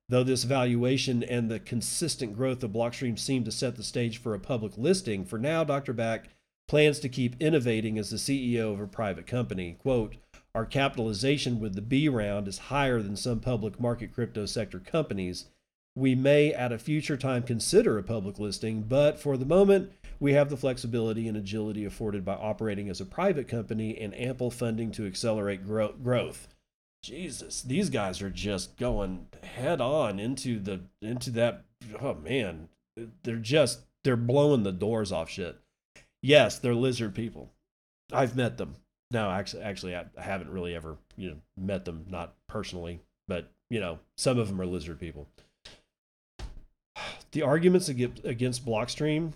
Though 0.08 0.22
this 0.24 0.44
valuation 0.44 1.24
and 1.24 1.50
the 1.50 1.58
consistent 1.58 2.36
growth 2.36 2.62
of 2.62 2.70
Blockstream 2.70 3.18
seem 3.18 3.42
to 3.44 3.50
set 3.50 3.74
the 3.74 3.82
stage 3.82 4.18
for 4.18 4.34
a 4.34 4.38
public 4.38 4.78
listing, 4.78 5.24
for 5.24 5.36
now, 5.36 5.64
Dr. 5.64 5.92
Back 5.92 6.28
plans 6.68 6.98
to 7.00 7.08
keep 7.08 7.40
innovating 7.40 7.98
as 7.98 8.10
the 8.10 8.16
CEO 8.16 8.72
of 8.72 8.80
a 8.80 8.86
private 8.86 9.26
company. 9.26 9.76
Quote, 9.80 10.16
our 10.54 10.64
capitalization 10.64 11.60
with 11.60 11.74
the 11.74 11.82
B 11.82 12.08
round 12.08 12.48
is 12.48 12.58
higher 12.58 13.02
than 13.02 13.16
some 13.16 13.40
public 13.40 13.78
market 13.78 14.12
crypto 14.12 14.46
sector 14.46 14.78
companies. 14.78 15.46
We 15.94 16.14
may 16.14 16.52
at 16.52 16.72
a 16.72 16.78
future 16.78 17.16
time 17.16 17.42
consider 17.42 17.98
a 17.98 18.02
public 18.02 18.38
listing, 18.38 18.82
but 18.82 19.18
for 19.18 19.36
the 19.36 19.44
moment, 19.44 19.92
we 20.18 20.32
have 20.32 20.50
the 20.50 20.56
flexibility 20.56 21.28
and 21.28 21.36
agility 21.36 21.84
afforded 21.84 22.24
by 22.24 22.34
operating 22.34 22.88
as 22.88 23.00
a 23.00 23.06
private 23.06 23.48
company 23.48 23.98
and 23.98 24.18
ample 24.18 24.50
funding 24.50 24.90
to 24.92 25.06
accelerate 25.06 25.64
gro- 25.64 25.92
growth. 25.92 26.48
Jesus, 27.02 27.62
these 27.62 27.90
guys 27.90 28.20
are 28.20 28.30
just 28.30 28.76
going 28.76 29.26
head 29.42 29.80
on 29.80 30.18
into 30.18 30.58
the 30.58 30.80
into 31.00 31.30
that 31.30 31.64
oh 32.00 32.14
man, 32.14 32.68
they're 33.22 33.36
just 33.36 33.80
they're 34.02 34.16
blowing 34.16 34.62
the 34.62 34.72
doors 34.72 35.12
off 35.12 35.30
shit. 35.30 35.58
Yes, 36.22 36.58
they're 36.58 36.74
lizard 36.74 37.14
people. 37.14 37.50
I've 38.12 38.36
met 38.36 38.56
them. 38.56 38.76
No, 39.10 39.30
actually, 39.30 39.62
actually, 39.62 39.94
I 39.94 40.04
haven't 40.16 40.50
really 40.50 40.74
ever, 40.74 40.96
you 41.16 41.30
know, 41.30 41.36
met 41.56 41.84
them, 41.84 42.06
not 42.08 42.34
personally, 42.48 43.00
but 43.28 43.50
you 43.70 43.80
know, 43.80 43.98
some 44.16 44.38
of 44.38 44.48
them 44.48 44.60
are 44.60 44.66
lizard 44.66 45.00
people. 45.00 45.28
The 47.32 47.42
arguments 47.42 47.90
against 47.90 48.64
Blockstream, 48.64 49.32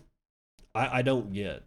I, 0.74 0.98
I 0.98 1.02
don't 1.02 1.34
get. 1.34 1.64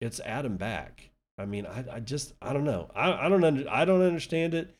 It's 0.00 0.18
Adam 0.20 0.56
Back. 0.56 1.10
I 1.38 1.44
mean, 1.44 1.64
I, 1.64 1.84
I 1.92 2.00
just, 2.00 2.32
I 2.42 2.52
don't 2.52 2.64
know. 2.64 2.90
I, 2.94 3.26
I 3.26 3.28
don't 3.28 3.44
under, 3.44 3.70
I 3.70 3.84
don't 3.84 4.02
understand 4.02 4.54
it. 4.54 4.74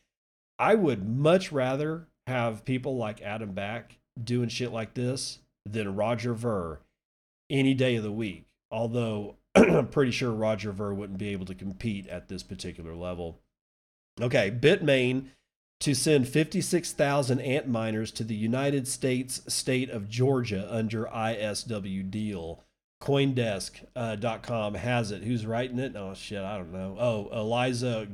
I 0.58 0.74
would 0.74 1.08
much 1.08 1.52
rather 1.52 2.08
have 2.26 2.64
people 2.64 2.96
like 2.96 3.22
Adam 3.22 3.52
Back 3.52 3.98
doing 4.22 4.48
shit 4.48 4.72
like 4.72 4.94
this 4.94 5.38
than 5.64 5.94
Roger 5.94 6.34
Ver 6.34 6.80
any 7.48 7.74
day 7.74 7.96
of 7.96 8.02
the 8.02 8.10
week. 8.10 8.46
Although 8.70 9.36
I'm 9.54 9.88
pretty 9.90 10.12
sure 10.12 10.30
Roger 10.30 10.72
Ver 10.72 10.94
wouldn't 10.94 11.18
be 11.18 11.30
able 11.30 11.46
to 11.46 11.54
compete 11.54 12.06
at 12.08 12.28
this 12.28 12.42
particular 12.42 12.94
level. 12.94 13.40
Okay, 14.20 14.50
Bitmain 14.50 15.26
to 15.80 15.94
send 15.94 16.28
56,000 16.28 17.38
Antminers 17.38 18.14
to 18.14 18.24
the 18.24 18.34
United 18.34 18.86
States 18.86 19.40
state 19.48 19.88
of 19.88 20.08
Georgia 20.08 20.68
under 20.70 21.06
ISW 21.06 22.10
deal. 22.10 22.62
Coindesk.com 23.02 24.74
uh, 24.74 24.78
has 24.78 25.10
it. 25.10 25.22
Who's 25.22 25.46
writing 25.46 25.78
it? 25.78 25.96
Oh, 25.96 26.12
shit, 26.12 26.42
I 26.42 26.58
don't 26.58 26.72
know. 26.72 26.96
Oh, 27.00 27.30
Eliza 27.32 28.08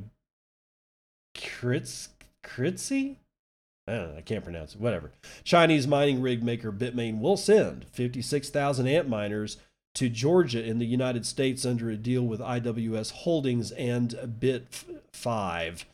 Kritz, 1.35 2.07
Kritzy? 2.41 3.17
I 3.85 3.95
don't 3.95 4.11
know, 4.13 4.17
I 4.17 4.21
can't 4.21 4.43
pronounce 4.45 4.75
it. 4.75 4.81
Whatever. 4.81 5.11
Chinese 5.43 5.87
mining 5.87 6.21
rig 6.21 6.43
maker 6.43 6.71
Bitmain 6.71 7.19
will 7.19 7.37
send 7.37 7.85
56,000 7.91 8.85
Antminers 8.85 9.57
to 9.97 10.09
Georgia 10.09 10.63
in 10.63 10.77
the 10.77 10.85
United 10.85 11.25
States 11.25 11.65
under 11.65 11.89
a 11.89 11.97
deal 11.97 12.21
with 12.21 12.39
IWS 12.39 13.11
Holdings 13.11 13.71
and 13.71 14.11
Bit5ive. 14.11 15.85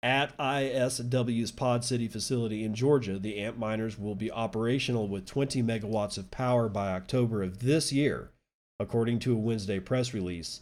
At 0.00 0.36
ISW's 0.38 1.50
Pod 1.50 1.84
City 1.84 2.06
facility 2.06 2.62
in 2.62 2.72
Georgia, 2.72 3.18
the 3.18 3.38
Antminers 3.38 3.98
will 3.98 4.14
be 4.14 4.30
operational 4.30 5.08
with 5.08 5.26
20 5.26 5.60
megawatts 5.60 6.18
of 6.18 6.30
power 6.30 6.68
by 6.68 6.92
October 6.92 7.42
of 7.42 7.58
this 7.58 7.92
year, 7.92 8.30
according 8.78 9.18
to 9.20 9.32
a 9.32 9.38
Wednesday 9.38 9.80
press 9.80 10.14
release. 10.14 10.60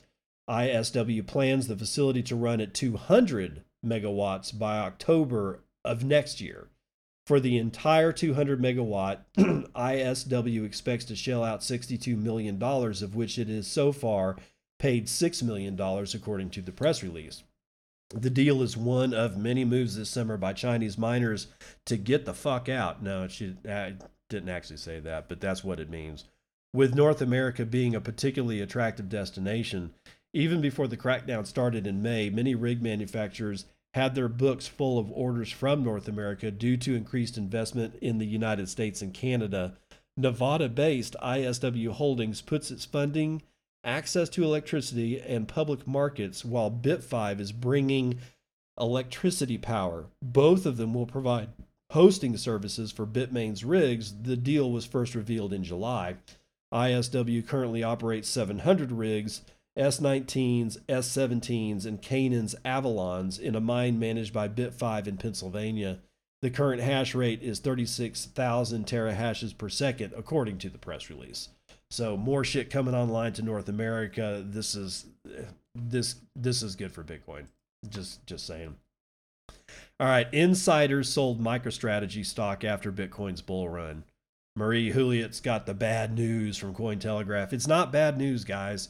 ISW 0.49 1.27
plans 1.27 1.67
the 1.67 1.77
facility 1.77 2.23
to 2.23 2.35
run 2.35 2.63
at 2.63 2.73
200 2.73 3.63
megawatts 3.85 4.59
by 4.59 4.79
October 4.79 5.61
of 5.85 6.03
next 6.03 6.41
year. 6.41 6.69
For 7.31 7.39
the 7.39 7.59
entire 7.59 8.11
200 8.11 8.61
megawatt, 8.61 9.19
ISW 9.39 10.65
expects 10.65 11.05
to 11.05 11.15
shell 11.15 11.45
out 11.45 11.61
$62 11.61 12.21
million, 12.21 12.61
of 12.61 13.15
which 13.15 13.39
it 13.39 13.47
has 13.47 13.69
so 13.69 13.93
far 13.93 14.35
paid 14.81 15.07
$6 15.07 15.43
million, 15.45 15.81
according 15.81 16.51
to 16.51 16.61
the 16.61 16.73
press 16.73 17.05
release. 17.05 17.45
The 18.13 18.31
deal 18.31 18.63
is 18.63 18.77
one 18.77 19.15
of 19.15 19.37
many 19.37 19.65
moves 19.65 19.95
this 19.95 20.11
summer 20.11 20.37
by 20.37 20.55
Chinese 20.55 20.99
miners 20.99 21.47
to 21.87 21.97
get 21.97 22.25
the 22.25 22.35
fuck 22.35 22.69
out. 22.69 23.01
No, 23.01 23.29
she 23.29 23.55
I 23.65 23.95
didn't 24.29 24.49
actually 24.49 24.79
say 24.79 24.99
that, 24.99 25.29
but 25.29 25.41
that's 25.41 25.63
what 25.63 25.79
it 25.79 25.89
means. 25.89 26.25
With 26.75 26.97
North 26.97 27.23
America 27.23 27.65
being 27.65 27.95
a 27.95 28.01
particularly 28.01 28.61
attractive 28.61 29.09
destination, 29.09 29.95
even 30.33 30.61
before 30.61 30.89
the 30.89 30.97
crackdown 30.97 31.47
started 31.47 31.87
in 31.87 32.03
May, 32.03 32.29
many 32.29 32.57
rig 32.57 32.83
manufacturers 32.83 33.67
had 33.95 34.15
their 34.15 34.29
books 34.29 34.67
full 34.67 34.99
of 34.99 35.11
orders 35.11 35.51
from 35.51 35.83
North 35.83 36.09
America 36.09 36.51
due 36.51 36.77
to 36.77 36.95
increased 36.95 37.37
investment 37.37 37.97
in 38.01 38.19
the 38.19 38.27
United 38.27 38.69
States 38.69 39.03
and 39.03 39.13
Canada. 39.13 39.75
Nevada 40.17 40.69
based 40.69 41.17
ISW 41.23 41.91
Holdings 41.91 42.41
puts 42.41 42.71
its 42.71 42.85
funding 42.85 43.43
access 43.83 44.29
to 44.29 44.45
electricity 44.45 45.21
and 45.21 45.49
public 45.49 45.87
markets, 45.87 46.45
while 46.45 46.71
Bit5ive 46.71 47.41
is 47.41 47.53
bringing 47.53 48.19
electricity 48.79 49.59
power. 49.59 50.07
Both 50.23 50.67
of 50.67 50.77
them 50.77 50.95
will 50.95 51.07
provide 51.07 51.49
hosting 51.93 52.37
services 52.37 52.93
for 52.93 53.07
Bitmain's 53.07 53.65
rigs. 53.65 54.15
The 54.23 54.37
deal 54.37 54.71
was 54.71 54.85
first 54.85 55.15
revealed 55.15 55.53
in 55.53 55.65
July. 55.65 56.17
ISW 56.73 57.47
currently 57.47 57.83
operates 57.83 58.29
700 58.29 58.93
rigs, 58.93 59.43
S19s, 59.79 60.79
S17s, 60.89 61.87
and 61.87 62.03
Canaan's 62.03 62.55
Avalons 62.65 63.39
in 63.39 63.55
a 63.55 63.61
mine 63.61 63.99
managed 63.99 64.33
by 64.33 64.49
Bit5ive 64.49 65.07
in 65.07 65.17
Pennsylvania. 65.17 66.01
The 66.43 66.51
current 66.51 66.83
hash 66.83 67.15
rate 67.15 67.43
is 67.43 67.61
36,000 67.61 68.87
terahashes 68.87 69.57
per 69.57 69.69
second, 69.69 70.15
according 70.17 70.59
to 70.59 70.71
the 70.71 70.79
press 70.79 71.11
release. 71.11 71.51
So 71.91 72.17
more 72.17 72.45
shit 72.45 72.71
coming 72.71 72.95
online 72.95 73.33
to 73.35 73.43
North 73.43 73.69
America. 73.69 74.45
This 74.47 74.75
is 74.75 75.07
this 75.75 76.17
this 76.37 76.63
is 76.63 76.77
good 76.77 76.93
for 76.93 77.05
Bitcoin. 77.05 77.47
Just 77.89 78.27
just 78.27 78.47
saying. 78.47 78.77
All 79.99 80.07
right, 80.07 80.33
insiders 80.33 81.09
sold 81.09 81.43
MicroStrategy 81.43 82.25
stock 82.25 82.65
after 82.65 82.91
Bitcoin's 82.91 83.43
bull 83.43 83.69
run. 83.69 84.05
Marie 84.57 84.93
Huillet's 84.93 85.41
got 85.41 85.67
the 85.67 85.75
bad 85.75 86.15
news 86.15 86.57
from 86.57 86.75
Cointelegraph. 86.75 87.53
It's 87.53 87.67
not 87.67 87.93
bad 87.93 88.17
news, 88.17 88.45
guys. 88.45 88.89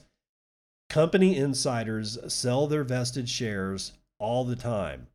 Company 0.91 1.37
insiders 1.37 2.19
sell 2.27 2.67
their 2.67 2.83
vested 2.83 3.29
shares 3.29 3.93
all 4.19 4.45
the 4.45 4.57
time, 4.57 5.07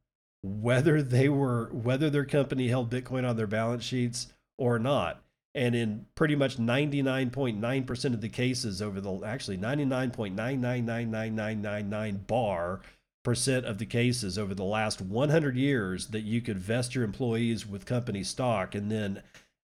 whether 0.42 1.02
they 1.02 1.28
were 1.28 1.70
whether 1.74 2.10
their 2.10 2.24
company 2.24 2.70
held 2.70 2.90
Bitcoin 2.90 3.30
on 3.30 3.36
their 3.36 3.46
balance 3.46 3.84
sheets 3.84 4.28
or 4.58 4.80
not. 4.80 5.22
And 5.54 5.76
in 5.76 6.06
pretty 6.16 6.36
much 6.36 6.56
99.9% 6.58 8.14
of 8.14 8.22
the 8.22 8.30
cases 8.30 8.82
over 8.82 9.02
the 9.02 9.20
actually 9.26 9.58
99.9999999 9.58 12.26
bar 12.26 12.80
percent 13.26 13.66
of 13.66 13.78
the 13.78 13.86
cases 13.86 14.38
over 14.38 14.56
the 14.56 14.64
last 14.64 15.02
100 15.02 15.58
years 15.58 16.08
that 16.08 16.22
you 16.22 16.40
could 16.40 16.58
vest 16.58 16.96
your 16.96 17.04
employees 17.04 17.68
with 17.68 17.86
company 17.86 18.24
stock 18.24 18.76
and 18.76 18.90
then 18.90 19.22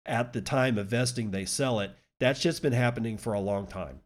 at 0.06 0.32
the 0.32 0.40
time 0.40 0.78
of 0.78 0.88
vesting 0.88 1.32
they 1.32 1.44
sell 1.44 1.82
it. 1.82 1.92
That's 2.22 2.40
shit's 2.40 2.62
been 2.62 2.72
happening 2.72 3.18
for 3.18 3.34
a 3.34 3.42
long 3.42 3.68
time 3.68 4.00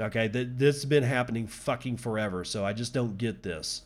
okay 0.00 0.28
that 0.28 0.58
this 0.58 0.76
has 0.76 0.84
been 0.84 1.02
happening 1.02 1.46
fucking 1.46 1.96
forever 1.96 2.44
so 2.44 2.64
i 2.64 2.72
just 2.72 2.94
don't 2.94 3.18
get 3.18 3.42
this. 3.42 3.82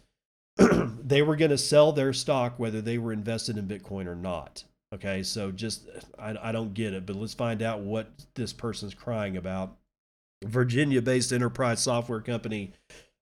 They 1.07 1.21
were 1.21 1.37
going 1.37 1.51
to 1.51 1.59
sell 1.59 1.93
their 1.93 2.15
stock 2.15 2.59
whether 2.59 2.81
they 2.81 2.97
were 2.97 3.13
invested 3.13 3.59
in 3.59 3.69
bitcoin 3.69 4.07
or 4.07 4.15
not 4.15 4.65
Okay, 4.95 5.25
so 5.25 5.51
just 5.51 5.89
I, 6.19 6.37
I 6.41 6.53
don't 6.53 6.73
get 6.73 6.95
it, 6.95 7.05
but 7.05 7.17
let's 7.17 7.35
find 7.35 7.63
out 7.63 7.81
what 7.81 8.07
this 8.37 8.53
person's 8.53 8.95
crying 8.95 9.37
about. 9.37 9.77
Virginia 10.45 11.03
based 11.03 11.33
enterprise 11.33 11.81
software 11.81 12.21
company 12.21 12.73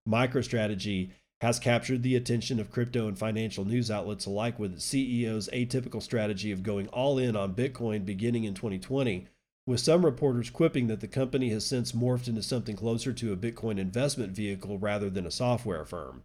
MicroStrategy 0.07 1.12
has 1.40 1.59
captured 1.59 2.03
the 2.03 2.14
attention 2.14 2.61
of 2.61 2.70
crypto 2.70 3.09
and 3.09 3.18
financial 3.18 3.64
news 3.64 3.90
outlets 3.90 4.26
alike 4.26 4.59
with 4.59 4.74
its 4.74 4.86
CEO's 4.86 5.49
atypical 5.53 6.03
strategy 6.03 6.53
of 6.53 6.62
going 6.62 6.88
all 6.88 7.18
in 7.18 7.36
on 7.36 7.55
Bitcoin 7.55 8.05
beginning 8.05 8.45
in 8.45 8.55
2020, 8.55 9.26
with 9.67 9.81
some 9.81 10.05
reporters 10.05 10.51
quipping 10.51 10.89
that 10.89 11.01
the 11.01 11.09
company 11.09 11.51
has 11.51 11.65
since 11.65 11.93
morphed 11.93 12.29
into 12.29 12.43
something 12.43 12.77
closer 12.77 13.13
to 13.13 13.33
a 13.33 13.37
Bitcoin 13.37 13.79
investment 13.79 14.33
vehicle 14.33 14.79
rather 14.79 15.09
than 15.09 15.27
a 15.27 15.31
software 15.31 15.85
firm. 15.85 16.25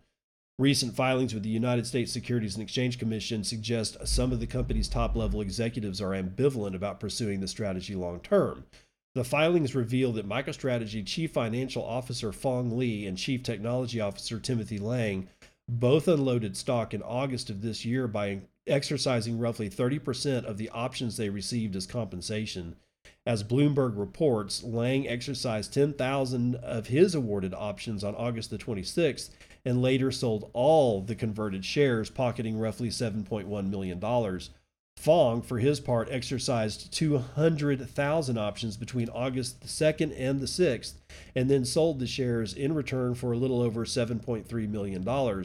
Recent 0.60 0.96
filings 0.96 1.36
with 1.36 1.44
the 1.44 1.50
United 1.50 1.86
States 1.86 2.12
Securities 2.12 2.56
and 2.56 2.64
Exchange 2.64 2.98
Commission 2.98 3.44
suggest 3.44 3.96
some 4.08 4.32
of 4.32 4.40
the 4.40 4.48
company's 4.48 4.88
top 4.88 5.16
level 5.16 5.40
executives 5.40 6.02
are 6.02 6.20
ambivalent 6.20 6.74
about 6.74 7.00
pursuing 7.00 7.42
the 7.42 7.48
strategy 7.48 7.94
long 7.94 8.20
term. 8.20 8.66
The 9.14 9.24
filings 9.24 9.76
reveal 9.76 10.12
that 10.14 10.28
MicroStrategy 10.28 11.06
Chief 11.06 11.32
Financial 11.32 11.84
Officer 11.84 12.32
Phong 12.32 12.76
Le 12.76 13.08
and 13.08 13.18
Chief 13.18 13.44
Technology 13.44 14.02
Officer 14.02 14.40
Timothy 14.40 14.80
Lang 14.80 15.28
both 15.70 16.08
unloaded 16.08 16.56
stock 16.58 16.94
in 16.94 17.04
August 17.04 17.50
of 17.50 17.62
this 17.62 17.86
year 17.86 18.08
by 18.08 18.42
exercising 18.66 19.38
roughly 19.38 19.70
30% 19.70 20.46
of 20.46 20.58
the 20.58 20.70
options 20.70 21.18
they 21.18 21.30
received 21.30 21.76
as 21.76 21.86
compensation. 21.86 22.76
As 23.28 23.44
Bloomberg 23.44 23.98
reports, 23.98 24.64
Lang 24.64 25.06
exercised 25.06 25.74
10,000 25.74 26.56
of 26.56 26.88
his 26.88 27.14
awarded 27.14 27.54
options 27.54 28.02
on 28.02 28.16
August 28.16 28.52
the 28.52 28.58
26th 28.58 29.32
and 29.66 29.82
later 29.82 30.14
sold 30.14 30.50
all 30.54 31.02
the 31.02 31.14
converted 31.14 31.66
shares, 31.66 32.10
pocketing 32.10 32.58
roughly 32.58 32.88
$7.1 32.88 33.70
million. 33.70 34.00
Phong, 34.96 35.42
for 35.42 35.60
his 35.60 35.82
part, 35.82 36.08
exercised 36.10 36.94
200,000 36.94 38.38
options 38.38 38.78
between 38.78 39.10
August 39.10 39.60
the 39.60 39.68
2nd 39.68 40.16
and 40.18 40.40
the 40.40 40.46
6th, 40.46 40.94
and 41.36 41.52
then 41.52 41.66
sold 41.66 42.00
the 42.00 42.08
shares 42.08 42.54
in 42.54 42.74
return 42.74 43.14
for 43.14 43.34
a 43.34 43.38
little 43.38 43.62
over 43.62 43.84
$7.3 43.84 44.70
million. 44.70 45.44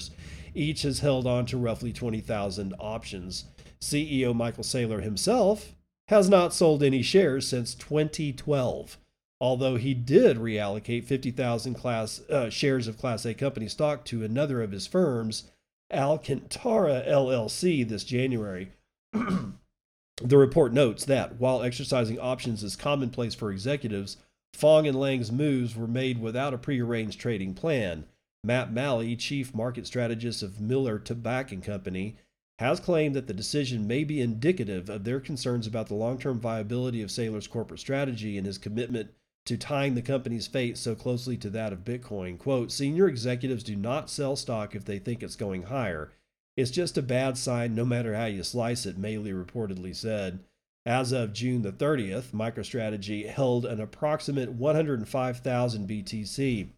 Each 0.55 0.83
has 0.83 1.01
held 1.01 1.27
on 1.27 1.47
to 1.47 1.59
roughly 1.59 1.93
20,000 1.93 2.75
options. 2.79 3.47
CEO 3.81 4.33
Michael 4.33 4.63
Saylor 4.63 5.03
himself 5.03 5.75
has 6.13 6.29
not 6.29 6.55
sold 6.55 6.83
any 6.83 7.03
shares 7.03 7.49
since 7.49 7.75
2012 7.75 8.99
although 9.43 9.75
he 9.75 9.93
did 9.93 10.37
reallocate 10.37 11.05
50,000 11.05 11.75
class 11.75 12.21
uh, 12.31 12.49
shares 12.49 12.87
of 12.87 12.97
Class 12.97 13.27
A 13.27 13.35
company 13.35 13.67
stock 13.67 14.05
to 14.05 14.23
another 14.23 14.63
of 14.63 14.71
his 14.71 14.87
firms, 14.87 15.51
Alcantara 15.93 17.03
LLC, 17.05 17.87
this 17.87 18.05
January. 18.05 18.71
the 19.13 20.39
report 20.39 20.73
notes 20.73 21.05
that 21.07 21.41
while 21.41 21.65
exercising 21.65 22.21
options 22.21 22.63
is 22.63 22.77
commonplace 22.77 23.35
for 23.35 23.51
executives, 23.51 24.17
Phong 24.55 24.87
and 24.87 24.99
Lang's 24.99 25.33
moves 25.33 25.75
were 25.75 25.89
made 25.89 26.21
without 26.21 26.55
a 26.55 26.59
prearranged 26.59 27.19
trading 27.19 27.53
plan. 27.53 28.05
Matt 28.45 28.73
Maley, 28.73 29.19
chief 29.19 29.53
market 29.53 29.89
strategist 29.89 30.45
of 30.45 30.61
Miller 30.61 31.01
Tabak 31.01 31.65
Company, 31.65 32.15
has 32.63 32.81
claimed 32.81 33.15
that 33.17 33.27
the 33.27 33.35
decision 33.35 33.87
may 33.87 34.05
be 34.05 34.21
indicative 34.21 34.89
of 34.89 35.05
their 35.05 35.21
concerns 35.21 35.67
about 35.67 35.89
the 35.89 35.95
long-term 35.95 36.41
viability 36.41 37.03
of 37.03 37.11
Saylor's 37.11 37.47
corporate 37.47 37.81
strategy 37.81 38.39
and 38.39 38.47
his 38.47 38.59
commitment 38.59 39.11
to 39.45 39.57
tying 39.57 39.95
the 39.95 40.03
company's 40.03 40.47
fate 40.47 40.79
so 40.79 40.95
closely 40.95 41.37
to 41.37 41.51
that 41.51 41.73
of 41.73 41.85
Bitcoin. 41.85 42.39
Quote, 42.39 42.71
senior 42.71 43.09
executives 43.09 43.65
do 43.65 43.75
not 43.75 44.09
sell 44.09 44.37
stock 44.37 44.75
if 44.75 44.85
they 44.85 44.99
think 44.99 45.23
it's 45.23 45.37
going 45.37 45.65
higher. 45.65 46.13
It's 46.57 46.71
just 46.71 46.99
a 46.99 47.03
bad 47.03 47.37
sign 47.37 47.75
no 47.75 47.85
matter 47.85 48.15
how 48.15 48.27
you 48.27 48.43
slice 48.43 48.87
it, 48.87 49.01
Maley 49.01 49.33
reportedly 49.33 49.95
said. 49.97 50.41
As 50.85 51.13
of 51.13 51.33
June 51.33 51.63
the 51.63 51.73
30th, 51.73 52.33
MicroStrategy 52.33 53.29
held 53.29 53.65
an 53.65 53.81
approximate 53.81 54.53
105,000 54.53 55.89
BTC, 55.89 56.69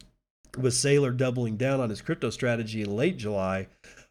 with 0.59 0.75
Saylor 0.75 1.17
doubling 1.17 1.57
down 1.57 1.81
on 1.81 1.91
his 1.91 2.03
crypto 2.03 2.31
strategy 2.31 2.83
in 2.83 2.95
late 2.95 3.17
July 3.17 3.67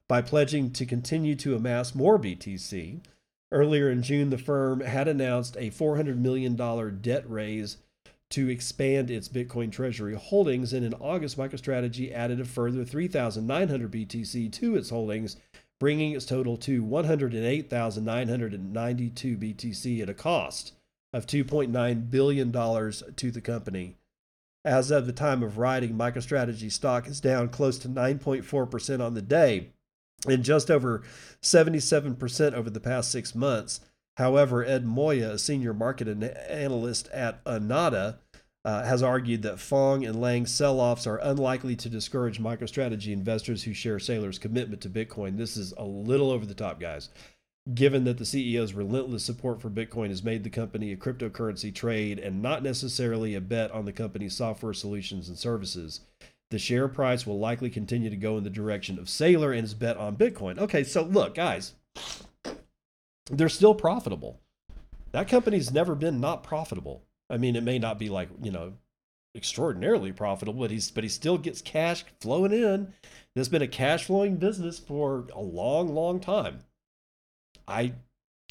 by 0.07 0.21
pledging 0.21 0.71
to 0.71 0.85
continue 0.85 1.35
to 1.35 1.55
amass 1.55 1.93
more 1.95 2.19
BTC. 2.19 2.99
Earlier 3.51 3.89
in 3.89 4.03
June, 4.03 4.29
the 4.29 4.37
firm 4.37 4.81
had 4.81 5.07
announced 5.07 5.55
a 5.57 5.71
$400 5.71 6.17
million 6.17 6.55
debt 7.01 7.23
raise 7.29 7.77
to 8.31 8.49
expand 8.49 9.09
its 9.11 9.29
Bitcoin 9.29 9.71
treasury 9.71 10.15
holdings. 10.15 10.73
And 10.73 10.83
in 10.83 10.95
August, 10.95 11.37
MicroStrategy 11.37 12.11
added 12.11 12.41
a 12.41 12.45
further 12.45 12.83
3,900 12.83 13.91
BTC 13.91 14.51
to 14.53 14.75
its 14.75 14.89
holdings, 14.89 15.37
bringing 15.79 16.13
its 16.13 16.25
total 16.25 16.57
to 16.57 16.83
108,992 16.83 19.37
BTC 19.37 20.01
at 20.01 20.09
a 20.09 20.15
cost 20.15 20.73
of 21.13 21.27
$2.9 21.27 22.09
billion 22.09 22.51
to 22.51 23.31
the 23.31 23.41
company. 23.41 23.97
As 24.65 24.89
of 24.89 25.05
the 25.05 25.13
time 25.13 25.43
of 25.43 25.59
writing, 25.59 25.93
MicroStrategy 25.93 26.71
stock 26.71 27.07
is 27.07 27.21
down 27.21 27.49
close 27.49 27.77
to 27.79 27.87
9.4% 27.87 28.99
on 28.99 29.13
the 29.13 29.21
day 29.21 29.69
and 30.27 30.43
just 30.43 30.71
over 30.71 31.03
77% 31.41 32.53
over 32.53 32.69
the 32.69 32.79
past 32.79 33.11
six 33.11 33.35
months. 33.35 33.81
However, 34.17 34.63
Ed 34.63 34.85
Moya, 34.85 35.31
a 35.31 35.39
senior 35.39 35.73
market 35.73 36.07
analyst 36.07 37.07
at 37.09 37.43
OANDA, 37.45 38.17
uh, 38.65 38.83
has 38.83 39.03
argued 39.03 39.41
that 39.41 39.59
Phong 39.59 40.05
and 40.05 40.21
Lang's 40.21 40.51
sell 40.51 40.79
offs 40.79 41.05
are 41.05 41.17
unlikely 41.17 41.75
to 41.77 41.89
discourage 41.89 42.39
MicroStrategy 42.39 43.11
investors 43.11 43.63
who 43.63 43.73
share 43.73 43.97
Saylor's 43.97 44.39
commitment 44.39 44.81
to 44.81 44.89
Bitcoin. 44.89 45.37
This 45.37 45.57
is 45.57 45.73
a 45.77 45.83
little 45.83 46.31
over 46.31 46.45
the 46.45 46.53
top, 46.53 46.79
guys. 46.79 47.09
Given 47.73 48.03
that 48.05 48.17
the 48.17 48.23
CEO's 48.25 48.73
relentless 48.73 49.23
support 49.23 49.61
for 49.61 49.69
Bitcoin 49.69 50.09
has 50.09 50.23
made 50.23 50.43
the 50.43 50.49
company 50.49 50.91
a 50.91 50.97
cryptocurrency 50.97 51.73
trade 51.73 52.19
and 52.19 52.41
not 52.41 52.61
necessarily 52.61 53.35
a 53.35 53.41
bet 53.41 53.71
on 53.71 53.85
the 53.85 53.93
company's 53.93 54.35
software 54.35 54.73
solutions 54.73 55.27
and 55.27 55.37
services, 55.37 56.01
the 56.53 56.59
share 56.59 56.87
price 56.87 57.25
will 57.25 57.39
likely 57.39 57.71
continue 57.71 58.11
to 58.11 58.15
go 58.15 58.37
in 58.37 58.43
the 58.43 58.49
direction 58.51 58.99
of 58.99 59.05
Saylor 59.05 59.53
and 59.53 59.61
his 59.61 59.73
bet 59.73 59.97
on 59.97 60.15
Bitcoin. 60.15 60.59
Okay, 60.59 60.83
so 60.83 61.01
look, 61.01 61.33
guys, 61.33 61.73
they're 63.25 63.49
still 63.49 63.73
profitable. 63.73 64.39
That 65.13 65.27
company's 65.27 65.73
never 65.73 65.95
been 65.95 66.21
not 66.21 66.43
profitable. 66.43 67.01
I 67.27 67.37
mean, 67.37 67.55
it 67.55 67.63
may 67.63 67.79
not 67.79 67.97
be 67.97 68.07
like, 68.07 68.29
you 68.43 68.51
know, 68.51 68.73
extraordinarily 69.35 70.11
profitable, 70.11 70.59
but 70.59 70.69
he's 70.69 70.91
but 70.91 71.03
he 71.03 71.09
still 71.09 71.39
gets 71.39 71.59
cash 71.59 72.05
flowing 72.21 72.53
in. 72.53 72.93
There's 73.33 73.49
been 73.49 73.63
a 73.63 73.67
cash 73.67 74.05
flowing 74.05 74.35
business 74.35 74.77
for 74.77 75.25
a 75.33 75.41
long, 75.41 75.95
long 75.95 76.19
time. 76.19 76.59
I 77.67 77.93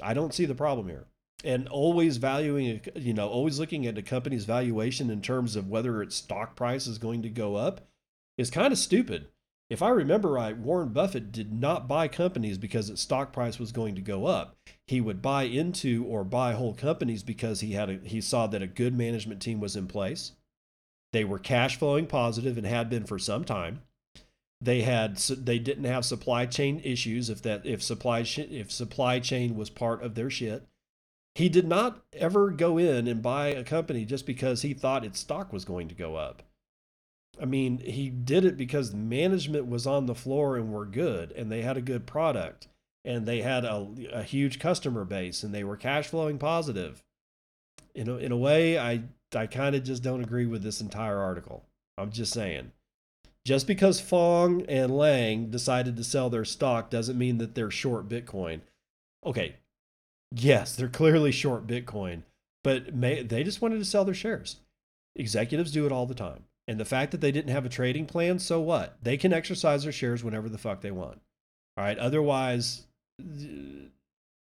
I 0.03 0.13
don't 0.13 0.35
see 0.35 0.45
the 0.45 0.57
problem 0.57 0.89
here. 0.89 1.07
And 1.45 1.69
always 1.69 2.17
valuing, 2.17 2.81
you 2.97 3.15
know, 3.15 3.29
always 3.29 3.61
looking 3.61 3.87
at 3.87 3.97
a 3.97 4.03
company's 4.03 4.45
valuation 4.45 5.09
in 5.09 5.23
terms 5.23 5.55
of 5.55 5.69
whether 5.69 6.03
its 6.03 6.17
stock 6.17 6.57
price 6.57 6.89
is 6.89 6.99
going 6.99 7.23
to 7.23 7.29
go 7.29 7.55
up 7.55 7.81
is 8.43 8.51
kind 8.51 8.73
of 8.73 8.79
stupid. 8.79 9.29
If 9.71 9.81
I 9.81 9.89
remember 9.89 10.33
right, 10.33 10.57
Warren 10.57 10.91
Buffett 10.91 11.33
did 11.33 11.51
not 11.51 11.89
buy 11.89 12.07
companies 12.07 12.59
because 12.59 12.91
its 12.91 13.01
stock 13.01 13.33
price 13.33 13.59
was 13.59 13.73
going 13.73 13.95
to 13.95 14.03
go 14.03 14.27
up. 14.27 14.55
He 14.87 15.01
would 15.01 15.23
buy 15.23 15.45
into 15.45 16.05
or 16.05 16.25
buy 16.25 16.53
whole 16.53 16.75
companies 16.75 17.23
because 17.23 17.61
he 17.61 17.73
had 17.73 17.89
a, 17.89 17.99
he 18.05 18.21
saw 18.21 18.47
that 18.49 18.61
a 18.61 18.67
good 18.67 18.95
management 18.97 19.41
team 19.41 19.61
was 19.61 19.75
in 19.75 19.87
place. 19.87 20.33
They 21.15 21.25
were 21.25 21.39
cash 21.39 21.79
flowing 21.79 22.07
positive 22.07 22.59
and 22.59 22.67
had 22.67 22.91
been 22.91 23.05
for 23.05 23.19
some 23.19 23.45
time 23.45 23.81
they 24.63 24.83
had 24.83 25.17
they 25.17 25.59
didn't 25.59 25.85
have 25.85 26.05
supply 26.05 26.47
chain 26.47 26.81
issues 26.85 27.29
if 27.29 27.43
that 27.43 27.67
if 27.67 27.83
supply 27.83 28.21
if 28.21 28.71
supply 28.71 29.19
chain 29.19 29.57
was 29.57 29.69
part 29.69 30.03
of 30.03 30.15
their 30.15 30.31
shit 30.31 30.69
he 31.35 31.49
did 31.49 31.67
not 31.67 32.05
ever 32.13 32.51
go 32.51 32.79
in 32.79 33.09
and 33.09 33.23
buy 33.23 33.49
a 33.49 33.65
company 33.65 34.05
just 34.05 34.25
because 34.25 34.63
he 34.63 34.73
thought 34.73 35.05
its 35.05 35.19
stock 35.19 35.53
was 35.53 35.65
going 35.65 35.89
to 35.89 35.95
go 35.95 36.15
up 36.15 36.45
i 37.43 37.45
mean 37.45 37.79
he 37.79 38.09
did 38.09 38.45
it 38.45 38.57
because 38.57 38.95
management 38.95 39.67
was 39.67 39.87
on 39.87 40.07
the 40.07 40.15
floor 40.15 40.57
and 40.57 40.73
were 40.73 40.87
good 40.87 41.33
and 41.33 41.51
they 41.51 41.63
had 41.63 41.77
a 41.77 41.83
good 41.83 42.07
product 42.07 42.69
and 43.05 43.27
they 43.27 43.43
had 43.43 43.65
a, 43.65 43.89
a 44.13 44.23
huge 44.23 44.59
customer 44.59 45.05
base 45.05 45.43
and 45.43 45.53
they 45.53 45.65
were 45.65 45.77
cash 45.77 46.07
flowing 46.07 46.39
positive 46.39 47.03
in 47.95 48.09
a, 48.09 48.17
in 48.17 48.33
a 48.33 48.37
way 48.37 48.79
i 48.79 49.03
i 49.35 49.47
kind 49.47 49.75
of 49.75 49.83
just 49.83 50.03
don't 50.03 50.23
agree 50.23 50.47
with 50.47 50.63
this 50.63 50.81
entire 50.81 51.19
article 51.19 51.65
i'm 51.99 52.11
just 52.11 52.33
saying 52.33 52.71
just 53.45 53.67
because 53.67 54.01
Phong 54.01 54.65
and 54.69 54.97
Lang 54.97 55.51
decided 55.51 55.97
to 55.97 56.05
sell 56.05 56.31
their 56.31 56.45
stock 56.45 56.91
doesn't 56.91 57.19
mean 57.19 57.39
that 57.39 57.55
they're 57.55 57.71
short 57.71 58.09
Bitcoin. 58.09 58.61
Okay, 59.27 59.57
yes, 60.31 60.77
they're 60.77 60.89
clearly 60.89 61.33
short 61.33 61.67
Bitcoin, 61.67 62.23
but 62.63 62.95
may, 62.95 63.23
they 63.23 63.43
just 63.43 63.61
wanted 63.61 63.79
to 63.79 63.85
sell 63.85 64.05
their 64.05 64.15
shares. 64.15 64.57
Executives 65.17 65.73
do 65.73 65.87
it 65.87 65.93
all 65.93 66.07
the 66.07 66.15
time. 66.15 66.45
And 66.69 66.79
the 66.79 66.85
fact 66.85 67.11
that 67.11 67.21
they 67.21 67.33
didn't 67.33 67.53
have 67.53 67.67
a 67.67 67.71
trading 67.71 68.07
plan, 68.07 68.39
so 68.39 68.61
what? 68.61 68.97
They 69.03 69.17
can 69.17 69.33
exercise 69.33 69.83
their 69.83 69.93
shares 69.93 70.23
whenever 70.23 70.49
the 70.49 70.59
fuck 70.59 70.81
they 70.81 70.93
want. 70.93 71.21
All 71.77 71.85
right. 71.85 71.99
Otherwise, 71.99 72.87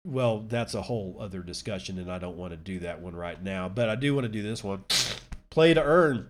well, 0.05 0.45
that's 0.47 0.74
a 0.74 0.84
whole 0.84 1.18
other 1.20 1.41
discussion, 1.41 1.97
and 1.97 2.11
I 2.11 2.20
don't 2.20 2.38
want 2.38 2.51
to 2.51 2.57
do 2.57 2.80
that 2.80 3.01
one 3.01 3.16
right 3.16 3.41
now. 3.41 3.68
But 3.68 3.89
I 3.89 3.95
do 3.95 4.13
want 4.13 4.26
to 4.26 4.32
do 4.32 4.43
this 4.43 4.63
one. 4.63 4.84
Play 5.49 5.74
to 5.74 5.84
earn. 5.84 6.30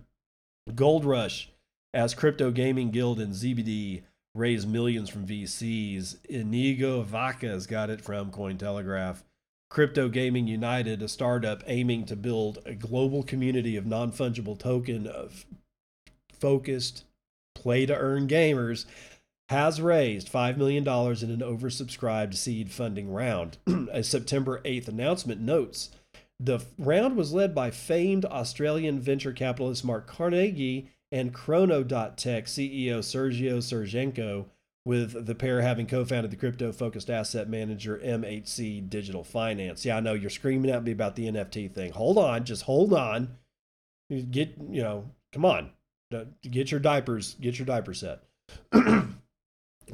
Gold 0.74 1.04
Rush 1.04 1.50
as 1.94 2.14
Crypto 2.14 2.50
Gaming 2.50 2.90
Guild 2.90 3.20
and 3.20 3.32
ZBD 3.32 4.02
raise 4.34 4.66
millions 4.66 5.08
from 5.08 5.26
VCs. 5.26 6.24
Inigo 6.26 7.02
Vacas 7.02 7.66
got 7.68 7.90
it 7.90 8.02
from 8.02 8.30
Cointelegraph. 8.30 9.22
Crypto 9.70 10.08
Gaming 10.08 10.46
United, 10.46 11.02
a 11.02 11.08
startup 11.08 11.62
aiming 11.66 12.06
to 12.06 12.16
build 12.16 12.58
a 12.66 12.74
global 12.74 13.22
community 13.22 13.76
of 13.76 13.86
non 13.86 14.12
fungible 14.12 14.58
token 14.58 15.06
of 15.06 15.46
focused 16.40 17.04
play 17.54 17.86
to 17.86 17.96
earn 17.96 18.28
gamers, 18.28 18.84
has 19.48 19.80
raised 19.80 20.30
$5 20.30 20.56
million 20.56 20.82
in 20.82 21.30
an 21.30 21.40
oversubscribed 21.40 22.34
seed 22.34 22.70
funding 22.70 23.12
round. 23.12 23.58
a 23.92 24.02
September 24.02 24.60
8th 24.64 24.88
announcement 24.88 25.40
notes 25.40 25.90
the 26.38 26.60
round 26.78 27.16
was 27.16 27.32
led 27.32 27.54
by 27.54 27.70
famed 27.70 28.24
Australian 28.26 29.00
venture 29.00 29.32
capitalist 29.32 29.84
Mark 29.84 30.06
Carnegie 30.06 30.90
and 31.10 31.32
Chrono.tech 31.32 32.44
CEO 32.44 32.98
Sergio 32.98 33.58
Sergienko, 33.58 34.46
with 34.84 35.26
the 35.26 35.34
pair 35.34 35.62
having 35.62 35.86
co 35.86 36.04
founded 36.04 36.30
the 36.30 36.36
crypto 36.36 36.72
focused 36.72 37.10
asset 37.10 37.48
manager 37.48 38.00
MHC 38.04 38.88
Digital 38.88 39.24
Finance. 39.24 39.84
Yeah, 39.84 39.96
I 39.96 40.00
know 40.00 40.12
you're 40.12 40.30
screaming 40.30 40.70
at 40.70 40.84
me 40.84 40.92
about 40.92 41.16
the 41.16 41.26
NFT 41.26 41.72
thing. 41.72 41.92
Hold 41.92 42.18
on, 42.18 42.44
just 42.44 42.64
hold 42.64 42.92
on. 42.92 43.36
Get, 44.30 44.54
you 44.70 44.82
know, 44.82 45.10
come 45.32 45.44
on. 45.44 45.70
Get 46.10 46.70
your 46.70 46.80
diapers, 46.80 47.34
get 47.40 47.58
your 47.58 47.66
diaper 47.66 47.94
set. 47.94 48.22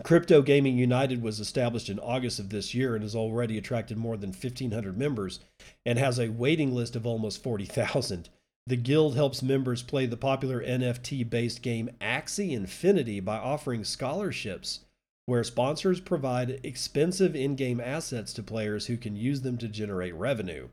Crypto 0.03 0.41
Gaming 0.41 0.79
United 0.79 1.23
was 1.23 1.39
established 1.39 1.89
in 1.89 1.99
August 1.99 2.39
of 2.39 2.49
this 2.49 2.75
year 2.75 2.95
and 2.95 3.03
has 3.03 3.15
already 3.15 3.59
attracted 3.59 3.99
more 3.99 4.17
than 4.17 4.31
1,500 4.31 4.97
members 4.97 5.41
and 5.85 5.99
has 5.99 6.19
a 6.19 6.31
waiting 6.31 6.75
list 6.75 6.97
of 6.97 7.07
almost 7.07 7.43
40,000. 7.43 8.29
The 8.67 8.77
Guild 8.77 9.17
helps 9.17 9.43
members 9.43 9.83
play 9.83 10.07
the 10.07 10.17
popular 10.17 10.63
NFT 10.63 11.29
based 11.29 11.63
game 11.63 11.91
Axie 12.01 12.53
Infinity 12.53 13.21
by 13.21 13.39
offering 13.39 13.85
scholarships, 13.85 14.81
where 15.27 15.45
sponsors 15.45 16.01
provide 16.01 16.61
expensive 16.63 17.35
in 17.35 17.57
game 17.57 17.81
assets 17.81 18.33
to 18.35 18.43
players 18.43 18.87
who 18.87 18.97
can 18.97 19.17
use 19.17 19.43
them 19.43 19.59
to 19.59 19.69
generate 19.69 20.15
revenue. 20.15 20.69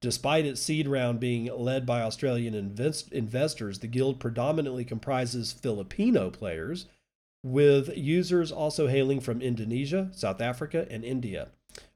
Despite 0.00 0.46
its 0.46 0.60
seed 0.60 0.86
round 0.86 1.18
being 1.18 1.46
led 1.46 1.84
by 1.84 2.02
Australian 2.02 2.54
invest- 2.54 3.12
investors, 3.12 3.80
the 3.80 3.88
Guild 3.88 4.20
predominantly 4.20 4.84
comprises 4.84 5.52
Filipino 5.52 6.30
players, 6.30 6.86
with 7.44 7.96
users 7.96 8.52
also 8.52 8.86
hailing 8.86 9.20
from 9.20 9.40
Indonesia, 9.40 10.10
South 10.12 10.40
Africa, 10.40 10.86
and 10.90 11.04
India. 11.04 11.48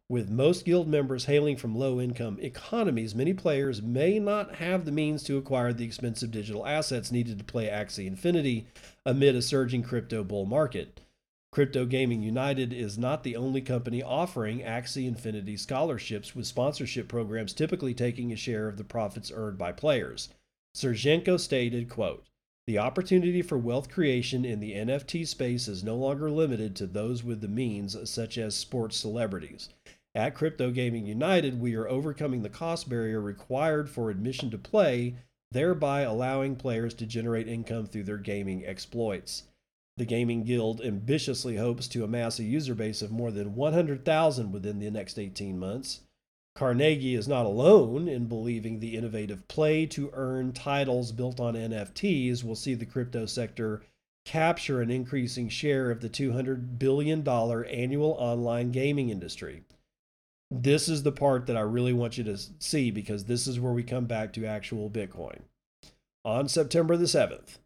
With 0.08 0.28
most 0.28 0.64
guild 0.64 0.88
members 0.88 1.24
hailing 1.24 1.56
from 1.56 1.74
low 1.74 2.00
income 2.00 2.38
economies, 2.40 3.14
many 3.14 3.32
players 3.32 3.80
may 3.80 4.18
not 4.18 4.56
have 4.56 4.84
the 4.84 4.92
means 4.92 5.22
to 5.22 5.38
acquire 5.38 5.72
the 5.72 5.84
expensive 5.84 6.30
digital 6.30 6.66
assets 6.66 7.10
needed 7.10 7.38
to 7.38 7.44
play 7.44 7.68
Axie 7.68 8.06
Infinity 8.06 8.66
amid 9.06 9.34
a 9.34 9.42
surging 9.42 9.82
crypto 9.82 10.22
bull 10.22 10.44
market. 10.44 11.00
Crypto 11.52 11.84
Gaming 11.84 12.22
United 12.22 12.72
is 12.72 12.96
not 12.96 13.24
the 13.24 13.36
only 13.36 13.60
company 13.60 14.02
offering 14.02 14.60
Axie 14.60 15.06
Infinity 15.06 15.58
scholarships, 15.58 16.34
with 16.34 16.46
sponsorship 16.46 17.08
programs 17.08 17.52
typically 17.52 17.92
taking 17.92 18.32
a 18.32 18.36
share 18.36 18.68
of 18.68 18.78
the 18.78 18.84
profits 18.84 19.30
earned 19.34 19.58
by 19.58 19.70
players. 19.70 20.30
Sergienko 20.74 21.38
stated, 21.38 21.90
quote, 21.90 22.24
the 22.66 22.78
opportunity 22.78 23.42
for 23.42 23.58
wealth 23.58 23.90
creation 23.90 24.46
in 24.46 24.60
the 24.60 24.72
NFT 24.72 25.26
space 25.28 25.68
is 25.68 25.84
no 25.84 25.94
longer 25.94 26.30
limited 26.30 26.74
to 26.76 26.86
those 26.86 27.22
with 27.22 27.42
the 27.42 27.48
means, 27.48 27.98
such 28.08 28.38
as 28.38 28.54
sports 28.54 28.96
celebrities. 28.96 29.68
At 30.14 30.34
Crypto 30.34 30.70
Gaming 30.70 31.04
United, 31.04 31.60
we 31.60 31.74
are 31.74 31.88
overcoming 31.88 32.42
the 32.42 32.48
cost 32.48 32.88
barrier 32.88 33.20
required 33.20 33.90
for 33.90 34.08
admission 34.08 34.50
to 34.52 34.58
play, 34.58 35.16
thereby 35.50 36.00
allowing 36.00 36.56
players 36.56 36.94
to 36.94 37.04
generate 37.04 37.46
income 37.46 37.84
through 37.86 38.04
their 38.04 38.16
gaming 38.16 38.64
exploits. 38.64 39.42
The 39.96 40.04
Gaming 40.06 40.44
Guild 40.44 40.80
ambitiously 40.80 41.56
hopes 41.56 41.86
to 41.88 42.04
amass 42.04 42.38
a 42.38 42.44
user 42.44 42.74
base 42.74 43.02
of 43.02 43.10
more 43.10 43.30
than 43.30 43.54
100,000 43.54 44.52
within 44.52 44.78
the 44.78 44.90
next 44.90 45.18
18 45.18 45.58
months. 45.58 46.00
Carnegie 46.54 47.14
is 47.14 47.28
not 47.28 47.46
alone 47.46 48.08
in 48.08 48.26
believing 48.26 48.80
the 48.80 48.96
innovative 48.96 49.46
play 49.48 49.86
to 49.86 50.10
earn 50.12 50.52
titles 50.52 51.12
built 51.12 51.40
on 51.40 51.54
NFTs 51.54 52.44
will 52.44 52.54
see 52.54 52.74
the 52.74 52.86
crypto 52.86 53.26
sector 53.26 53.82
capture 54.24 54.80
an 54.80 54.90
increasing 54.90 55.48
share 55.48 55.90
of 55.90 56.00
the 56.00 56.08
$200 56.08 56.78
billion 56.78 57.26
annual 57.26 58.12
online 58.18 58.70
gaming 58.70 59.08
industry. 59.08 59.62
This 60.50 60.88
is 60.88 61.02
the 61.02 61.12
part 61.12 61.46
that 61.46 61.56
I 61.56 61.60
really 61.60 61.94
want 61.94 62.18
you 62.18 62.24
to 62.24 62.38
see 62.58 62.90
because 62.90 63.24
this 63.24 63.46
is 63.46 63.58
where 63.58 63.72
we 63.72 63.82
come 63.82 64.04
back 64.04 64.32
to 64.34 64.46
actual 64.46 64.90
Bitcoin. 64.90 65.40
On 66.24 66.46
September 66.48 66.96
the 66.96 67.06
7th, 67.06 67.56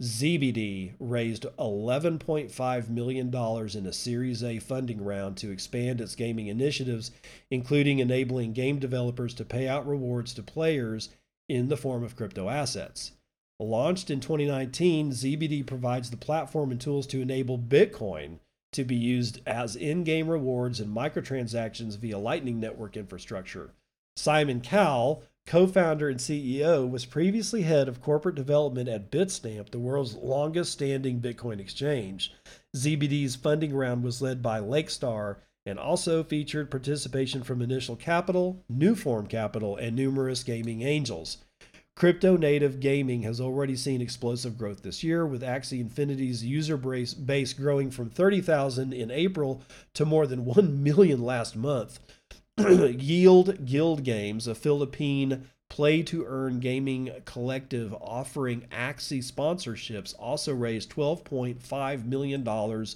ZBD 0.00 0.94
raised 0.98 1.44
$11.5 1.58 2.88
million 2.88 3.28
in 3.28 3.86
a 3.86 3.92
Series 3.92 4.42
A 4.42 4.58
funding 4.58 5.04
round 5.04 5.36
to 5.36 5.50
expand 5.50 6.00
its 6.00 6.14
gaming 6.14 6.46
initiatives, 6.46 7.10
including 7.50 7.98
enabling 7.98 8.54
game 8.54 8.78
developers 8.78 9.34
to 9.34 9.44
pay 9.44 9.68
out 9.68 9.86
rewards 9.86 10.32
to 10.34 10.42
players 10.42 11.10
in 11.50 11.68
the 11.68 11.76
form 11.76 12.02
of 12.02 12.16
crypto 12.16 12.48
assets. 12.48 13.12
Launched 13.58 14.10
in 14.10 14.20
2019, 14.20 15.10
ZBD 15.10 15.66
provides 15.66 16.10
the 16.10 16.16
platform 16.16 16.70
and 16.70 16.80
tools 16.80 17.06
to 17.08 17.20
enable 17.20 17.58
Bitcoin 17.58 18.38
to 18.72 18.84
be 18.84 18.96
used 18.96 19.42
as 19.46 19.76
in 19.76 20.02
game 20.04 20.28
rewards 20.28 20.80
and 20.80 20.96
microtransactions 20.96 21.98
via 21.98 22.16
Lightning 22.16 22.58
Network 22.58 22.96
infrastructure. 22.96 23.74
Simon 24.16 24.62
Cowell, 24.62 25.24
co 25.46 25.66
founder 25.66 26.08
and 26.08 26.20
CEO, 26.20 26.88
was 26.88 27.04
previously 27.06 27.62
head 27.62 27.88
of 27.88 28.00
corporate 28.00 28.34
development 28.34 28.88
at 28.88 29.10
Bitstamp, 29.10 29.70
the 29.70 29.78
world's 29.78 30.14
longest 30.14 30.72
standing 30.72 31.20
Bitcoin 31.20 31.60
exchange. 31.60 32.32
ZBD's 32.76 33.36
funding 33.36 33.74
round 33.74 34.02
was 34.02 34.22
led 34.22 34.42
by 34.42 34.60
Lakestar 34.60 35.36
and 35.66 35.78
also 35.78 36.22
featured 36.22 36.70
participation 36.70 37.42
from 37.42 37.60
Initial 37.60 37.96
Capital, 37.96 38.64
Newform 38.72 39.28
Capital, 39.28 39.76
and 39.76 39.94
numerous 39.94 40.42
gaming 40.42 40.82
angels. 40.82 41.38
Crypto 41.96 42.36
native 42.36 42.80
gaming 42.80 43.22
has 43.22 43.42
already 43.42 43.76
seen 43.76 44.00
explosive 44.00 44.56
growth 44.56 44.82
this 44.82 45.04
year, 45.04 45.26
with 45.26 45.42
Axie 45.42 45.80
Infinity's 45.80 46.42
user 46.42 46.78
base 46.78 47.52
growing 47.52 47.90
from 47.90 48.08
30,000 48.08 48.94
in 48.94 49.10
April 49.10 49.62
to 49.92 50.06
more 50.06 50.26
than 50.26 50.46
1 50.46 50.82
million 50.82 51.22
last 51.22 51.56
month. 51.56 52.00
Yield 53.00 53.64
Guild 53.64 54.04
Games, 54.04 54.46
a 54.46 54.54
Philippine 54.54 55.48
play 55.68 56.02
to 56.02 56.24
earn 56.26 56.60
gaming 56.60 57.10
collective 57.24 57.94
offering 58.00 58.66
Axie 58.72 59.24
sponsorships, 59.24 60.14
also 60.18 60.52
raised 60.52 60.90
$12.5 60.90 62.04
million 62.04 62.86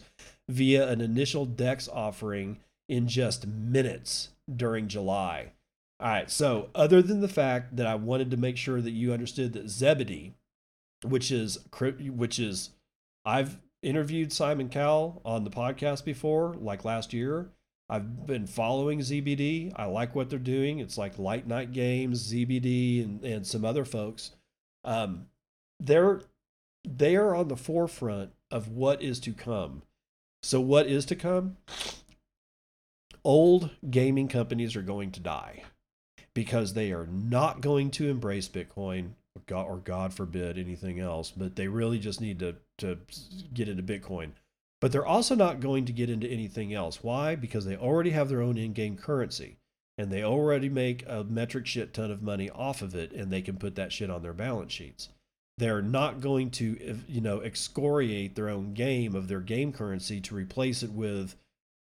via 0.48 0.88
an 0.88 1.00
initial 1.00 1.46
DEX 1.46 1.88
offering 1.88 2.58
in 2.88 3.06
just 3.08 3.46
minutes 3.46 4.30
during 4.54 4.88
July. 4.88 5.52
All 6.00 6.08
right. 6.08 6.30
So, 6.30 6.68
other 6.74 7.00
than 7.00 7.20
the 7.20 7.28
fact 7.28 7.76
that 7.76 7.86
I 7.86 7.94
wanted 7.94 8.30
to 8.32 8.36
make 8.36 8.56
sure 8.56 8.80
that 8.80 8.90
you 8.90 9.12
understood 9.12 9.52
that 9.54 9.70
Zebedee, 9.70 10.34
which 11.02 11.30
is 11.30 11.58
which 11.78 12.38
is, 12.38 12.70
I've 13.24 13.58
interviewed 13.82 14.32
Simon 14.32 14.68
Cowell 14.68 15.22
on 15.24 15.44
the 15.44 15.50
podcast 15.50 16.04
before, 16.04 16.54
like 16.58 16.84
last 16.84 17.12
year. 17.12 17.50
I've 17.88 18.26
been 18.26 18.46
following 18.46 19.00
ZBD. 19.00 19.72
I 19.76 19.84
like 19.84 20.14
what 20.14 20.30
they're 20.30 20.38
doing. 20.38 20.78
It's 20.78 20.96
like 20.96 21.18
Light 21.18 21.46
Night 21.46 21.72
Games, 21.72 22.32
ZBD, 22.32 23.04
and, 23.04 23.24
and 23.24 23.46
some 23.46 23.64
other 23.64 23.84
folks. 23.84 24.30
Um, 24.84 25.26
they're 25.80 26.22
they 26.86 27.16
are 27.16 27.34
on 27.34 27.48
the 27.48 27.56
forefront 27.56 28.32
of 28.50 28.68
what 28.68 29.02
is 29.02 29.18
to 29.20 29.32
come. 29.32 29.82
So 30.42 30.60
what 30.60 30.86
is 30.86 31.06
to 31.06 31.16
come? 31.16 31.56
Old 33.24 33.70
gaming 33.90 34.28
companies 34.28 34.76
are 34.76 34.82
going 34.82 35.10
to 35.12 35.20
die 35.20 35.62
because 36.34 36.74
they 36.74 36.92
are 36.92 37.06
not 37.06 37.62
going 37.62 37.90
to 37.92 38.10
embrace 38.10 38.48
Bitcoin 38.48 39.12
or 39.34 39.42
God, 39.46 39.66
or 39.66 39.76
God 39.78 40.12
forbid 40.12 40.58
anything 40.58 41.00
else, 41.00 41.30
but 41.30 41.56
they 41.56 41.68
really 41.68 41.98
just 41.98 42.20
need 42.20 42.38
to, 42.40 42.56
to 42.78 42.98
get 43.52 43.68
into 43.68 43.82
Bitcoin. 43.82 44.32
But 44.84 44.92
they're 44.92 45.06
also 45.06 45.34
not 45.34 45.60
going 45.60 45.86
to 45.86 45.94
get 45.94 46.10
into 46.10 46.28
anything 46.28 46.74
else. 46.74 47.02
Why? 47.02 47.36
Because 47.36 47.64
they 47.64 47.74
already 47.74 48.10
have 48.10 48.28
their 48.28 48.42
own 48.42 48.58
in 48.58 48.74
game 48.74 48.98
currency 48.98 49.56
and 49.96 50.12
they 50.12 50.22
already 50.22 50.68
make 50.68 51.06
a 51.08 51.24
metric 51.24 51.64
shit 51.66 51.94
ton 51.94 52.10
of 52.10 52.22
money 52.22 52.50
off 52.50 52.82
of 52.82 52.94
it 52.94 53.10
and 53.12 53.32
they 53.32 53.40
can 53.40 53.56
put 53.56 53.76
that 53.76 53.92
shit 53.92 54.10
on 54.10 54.20
their 54.20 54.34
balance 54.34 54.74
sheets. 54.74 55.08
They're 55.56 55.80
not 55.80 56.20
going 56.20 56.50
to, 56.50 57.00
you 57.08 57.22
know, 57.22 57.40
excoriate 57.40 58.34
their 58.34 58.50
own 58.50 58.74
game 58.74 59.14
of 59.14 59.26
their 59.26 59.40
game 59.40 59.72
currency 59.72 60.20
to 60.20 60.34
replace 60.34 60.82
it 60.82 60.92
with 60.92 61.34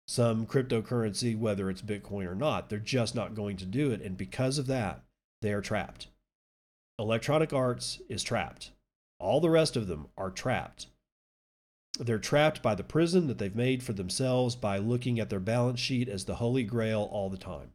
some 0.08 0.46
cryptocurrency, 0.46 1.38
whether 1.38 1.68
it's 1.68 1.82
Bitcoin 1.82 2.26
or 2.26 2.34
not. 2.34 2.70
They're 2.70 2.78
just 2.78 3.14
not 3.14 3.34
going 3.34 3.58
to 3.58 3.66
do 3.66 3.90
it. 3.90 4.00
And 4.00 4.16
because 4.16 4.56
of 4.56 4.66
that, 4.68 5.02
they 5.42 5.52
are 5.52 5.60
trapped. 5.60 6.06
Electronic 6.98 7.52
Arts 7.52 8.00
is 8.08 8.22
trapped. 8.22 8.70
All 9.20 9.42
the 9.42 9.50
rest 9.50 9.76
of 9.76 9.88
them 9.88 10.06
are 10.16 10.30
trapped. 10.30 10.86
They're 11.98 12.18
trapped 12.18 12.62
by 12.62 12.74
the 12.74 12.82
prison 12.82 13.28
that 13.28 13.38
they've 13.38 13.54
made 13.54 13.82
for 13.82 13.92
themselves 13.92 14.56
by 14.56 14.78
looking 14.78 15.20
at 15.20 15.30
their 15.30 15.40
balance 15.40 15.78
sheet 15.78 16.08
as 16.08 16.24
the 16.24 16.36
holy 16.36 16.64
grail 16.64 17.08
all 17.12 17.30
the 17.30 17.36
time. 17.36 17.72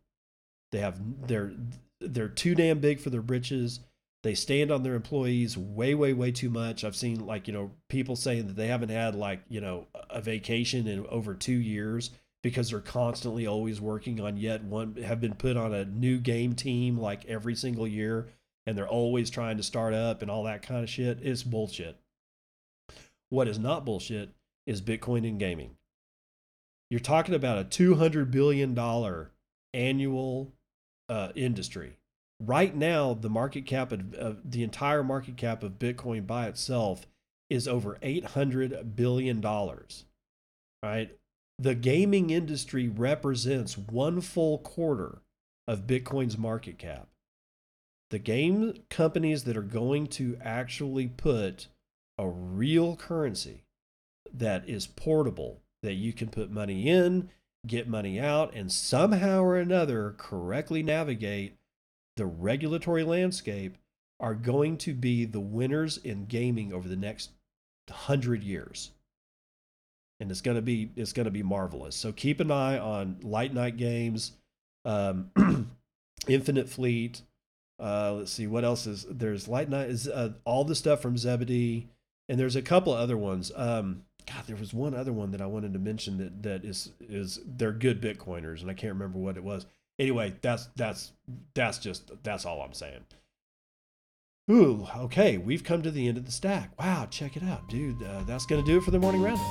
They 0.71 0.79
have 0.79 0.99
they're 1.27 1.53
they're 2.01 2.29
too 2.29 2.55
damn 2.55 2.79
big 2.79 2.99
for 2.99 3.09
their 3.09 3.21
britches. 3.21 3.79
They 4.21 4.35
stand 4.35 4.71
on 4.71 4.83
their 4.83 4.95
employees 4.95 5.57
way, 5.57 5.95
way, 5.95 6.11
way 6.11 6.31
too 6.31 6.49
much. 6.49 6.83
I've 6.83 6.95
seen 6.95 7.25
like, 7.25 7.47
you 7.47 7.53
know, 7.53 7.71
people 7.87 8.17
saying 8.17 8.47
that 8.47 8.57
they 8.57 8.67
haven't 8.67 8.89
had 8.89 9.15
like, 9.15 9.41
you 9.47 9.61
know, 9.61 9.87
a 10.09 10.19
vacation 10.19 10.87
in 10.87 11.05
over 11.07 11.33
two 11.33 11.53
years 11.53 12.11
because 12.43 12.69
they're 12.69 12.81
constantly 12.81 13.47
always 13.47 13.79
working 13.79 14.19
on 14.19 14.35
yet 14.35 14.63
one, 14.63 14.95
have 14.95 15.21
been 15.21 15.35
put 15.35 15.55
on 15.55 15.73
a 15.73 15.85
new 15.85 16.17
game 16.17 16.53
team 16.53 16.97
like 16.97 17.25
every 17.25 17.55
single 17.55 17.87
year 17.87 18.27
and 18.65 18.77
they're 18.77 18.87
always 18.87 19.29
trying 19.29 19.57
to 19.57 19.63
start 19.63 19.93
up 19.93 20.21
and 20.21 20.29
all 20.29 20.43
that 20.43 20.61
kind 20.61 20.83
of 20.83 20.89
shit. 20.89 21.19
It's 21.21 21.43
bullshit. 21.43 21.97
What 23.29 23.47
is 23.47 23.59
not 23.59 23.85
bullshit 23.85 24.29
is 24.65 24.81
Bitcoin 24.81 25.27
and 25.27 25.39
gaming. 25.39 25.75
You're 26.89 26.99
talking 26.99 27.35
about 27.35 27.59
a 27.59 27.65
$200 27.65 28.31
billion 28.31 28.77
annual 29.73 30.53
uh, 31.07 31.29
industry. 31.35 31.97
Right 32.41 32.75
now 32.75 33.13
the 33.13 33.29
market 33.29 33.65
cap 33.65 33.91
of, 33.91 34.13
of, 34.13 34.51
the 34.51 34.63
entire 34.63 35.03
market 35.03 35.37
cap 35.37 35.61
of 35.61 35.73
bitcoin 35.73 36.25
by 36.25 36.47
itself 36.47 37.05
is 37.49 37.67
over 37.67 37.97
800 38.01 38.95
billion 38.95 39.41
dollars 39.41 40.05
right? 40.83 41.11
The 41.57 41.75
gaming 41.75 42.29
industry 42.29 42.87
represents 42.87 43.77
one 43.77 44.21
full 44.21 44.59
quarter 44.59 45.21
of 45.67 45.87
bitcoin's 45.87 46.37
market 46.37 46.77
cap. 46.77 47.07
The 48.11 48.19
game 48.19 48.73
companies 48.89 49.43
that 49.43 49.57
are 49.57 49.61
going 49.61 50.07
to 50.07 50.37
actually 50.41 51.07
put 51.07 51.67
a 52.19 52.27
real 52.27 52.95
currency 52.95 53.63
that 54.31 54.69
is 54.69 54.85
portable 54.85 55.61
that 55.81 55.93
you 55.93 56.13
can 56.13 56.27
put 56.27 56.51
money 56.51 56.87
in 56.87 57.29
get 57.67 57.87
money 57.87 58.19
out 58.19 58.53
and 58.53 58.71
somehow 58.71 59.41
or 59.41 59.57
another 59.57 60.15
correctly 60.17 60.81
navigate 60.81 61.57
the 62.15 62.25
regulatory 62.25 63.03
landscape 63.03 63.77
are 64.19 64.33
going 64.33 64.77
to 64.77 64.93
be 64.93 65.25
the 65.25 65.39
winners 65.39 65.97
in 65.97 66.25
gaming 66.25 66.73
over 66.73 66.87
the 66.87 66.95
next 66.95 67.31
hundred 67.89 68.43
years. 68.43 68.91
And 70.19 70.29
it's 70.29 70.41
gonna 70.41 70.61
be 70.61 70.91
it's 70.95 71.13
gonna 71.13 71.31
be 71.31 71.43
marvelous. 71.43 71.95
So 71.95 72.11
keep 72.11 72.41
an 72.41 72.51
eye 72.51 72.77
on 72.77 73.19
Light 73.23 73.53
Night 73.53 73.77
Games, 73.77 74.33
um, 74.83 75.31
Infinite 76.27 76.67
Fleet. 76.69 77.21
Uh, 77.81 78.15
let's 78.17 78.33
see 78.33 78.45
what 78.45 78.65
else 78.65 78.85
is 78.85 79.05
there's 79.09 79.47
Light 79.47 79.69
Night 79.69 79.89
is 79.89 80.09
uh, 80.09 80.33
all 80.43 80.65
the 80.65 80.75
stuff 80.75 81.01
from 81.01 81.17
Zebedee, 81.17 81.87
and 82.29 82.39
there's 82.39 82.55
a 82.55 82.61
couple 82.61 82.93
of 82.93 82.99
other 83.01 83.17
ones. 83.17 83.51
Um, 83.53 84.03
God, 84.25 84.43
there 84.47 84.55
was 84.55 84.73
one 84.73 84.93
other 84.93 85.11
one 85.11 85.31
that 85.31 85.41
I 85.41 85.47
wanted 85.47 85.73
to 85.73 85.79
mention 85.79 86.17
that 86.19 86.43
that 86.43 86.63
is 86.63 86.91
is 87.01 87.41
they're 87.45 87.73
good 87.73 88.01
Bitcoiners, 88.01 88.61
and 88.61 88.71
I 88.71 88.73
can't 88.73 88.93
remember 88.93 89.19
what 89.19 89.35
it 89.35 89.43
was 89.43 89.65
anyway, 89.99 90.33
that's 90.41 90.69
that's 90.75 91.11
that's 91.53 91.77
just 91.77 92.11
that's 92.23 92.45
all 92.45 92.61
I'm 92.61 92.73
saying. 92.73 93.05
Ooh, 94.49 94.87
okay, 94.97 95.37
we've 95.37 95.63
come 95.63 95.83
to 95.83 95.91
the 95.91 96.07
end 96.07 96.17
of 96.17 96.25
the 96.25 96.31
stack. 96.31 96.71
Wow, 96.79 97.05
check 97.11 97.37
it 97.37 97.43
out, 97.43 97.69
dude. 97.69 98.01
Uh, 98.01 98.23
that's 98.25 98.45
gonna 98.45 98.63
do 98.63 98.77
it 98.77 98.83
for 98.83 98.91
the 98.91 98.99
morning 98.99 99.21
roundup. 99.21 99.45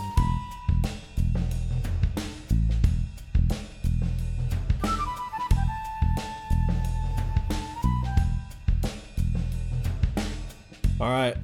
All 11.00 11.08
right, 11.12 11.36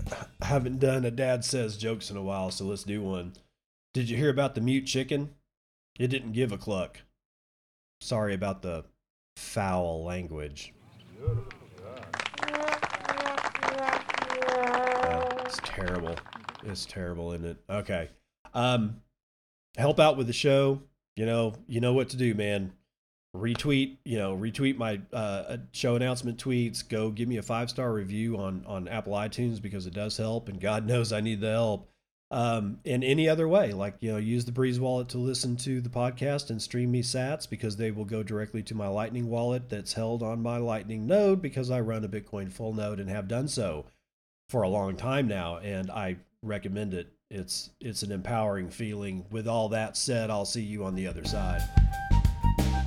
haven't 0.44 0.78
done 0.78 1.04
a 1.04 1.10
dad 1.10 1.44
says 1.44 1.76
jokes 1.76 2.10
in 2.10 2.16
a 2.16 2.22
while, 2.22 2.50
so 2.50 2.66
let's 2.66 2.84
do 2.84 3.02
one. 3.02 3.32
Did 3.94 4.10
you 4.10 4.16
hear 4.16 4.30
about 4.30 4.54
the 4.54 4.60
mute 4.60 4.86
chicken? 4.86 5.30
It 5.98 6.08
didn't 6.08 6.32
give 6.32 6.52
a 6.52 6.58
cluck. 6.58 7.00
Sorry 8.00 8.34
about 8.34 8.62
the 8.62 8.84
foul 9.36 10.04
language. 10.04 10.74
it's 15.44 15.60
terrible. 15.64 16.16
It's 16.64 16.84
terrible, 16.84 17.32
isn't 17.32 17.46
it? 17.46 17.56
Okay. 17.70 18.10
Um, 18.52 19.00
help 19.76 19.98
out 19.98 20.16
with 20.16 20.26
the 20.26 20.32
show. 20.32 20.82
You 21.16 21.26
know, 21.26 21.54
you 21.66 21.80
know 21.80 21.92
what 21.92 22.10
to 22.10 22.16
do, 22.16 22.34
man. 22.34 22.72
Retweet, 23.34 23.96
you 24.04 24.18
know, 24.18 24.36
retweet 24.36 24.76
my 24.76 25.00
uh, 25.12 25.56
show 25.72 25.96
announcement 25.96 26.42
tweets. 26.42 26.88
Go 26.88 27.10
give 27.10 27.28
me 27.28 27.38
a 27.38 27.42
five 27.42 27.68
star 27.68 27.92
review 27.92 28.36
on 28.36 28.64
on 28.66 28.86
Apple 28.86 29.14
iTunes 29.14 29.60
because 29.60 29.86
it 29.86 29.94
does 29.94 30.16
help, 30.16 30.48
and 30.48 30.60
God 30.60 30.86
knows 30.88 31.12
I 31.12 31.20
need 31.20 31.40
the 31.40 31.50
help 31.50 31.88
um, 32.34 32.80
in 32.84 33.02
any 33.02 33.28
other 33.28 33.46
way. 33.46 33.72
Like, 33.72 33.94
you 34.00 34.10
know, 34.10 34.18
use 34.18 34.44
the 34.44 34.52
Breeze 34.52 34.80
wallet 34.80 35.08
to 35.10 35.18
listen 35.18 35.56
to 35.58 35.80
the 35.80 35.88
podcast 35.88 36.50
and 36.50 36.60
stream 36.60 36.90
me 36.90 37.02
sats 37.02 37.48
because 37.48 37.76
they 37.76 37.92
will 37.92 38.04
go 38.04 38.22
directly 38.22 38.62
to 38.64 38.74
my 38.74 38.88
Lightning 38.88 39.28
wallet 39.28 39.68
that's 39.68 39.92
held 39.92 40.22
on 40.22 40.42
my 40.42 40.58
Lightning 40.58 41.06
node 41.06 41.40
because 41.40 41.70
I 41.70 41.80
run 41.80 42.04
a 42.04 42.08
Bitcoin 42.08 42.52
full 42.52 42.72
node 42.72 42.98
and 42.98 43.08
have 43.08 43.28
done 43.28 43.46
so 43.46 43.86
for 44.48 44.62
a 44.62 44.68
long 44.68 44.96
time 44.96 45.28
now. 45.28 45.58
And 45.58 45.90
I 45.90 46.16
recommend 46.42 46.92
it. 46.92 47.12
It's 47.30 47.70
it's 47.80 48.02
an 48.02 48.12
empowering 48.12 48.70
feeling. 48.70 49.26
With 49.30 49.46
all 49.46 49.68
that 49.70 49.96
said, 49.96 50.30
I'll 50.30 50.44
see 50.44 50.62
you 50.62 50.84
on 50.84 50.94
the 50.94 51.06
other 51.06 51.24
side. 51.24 51.62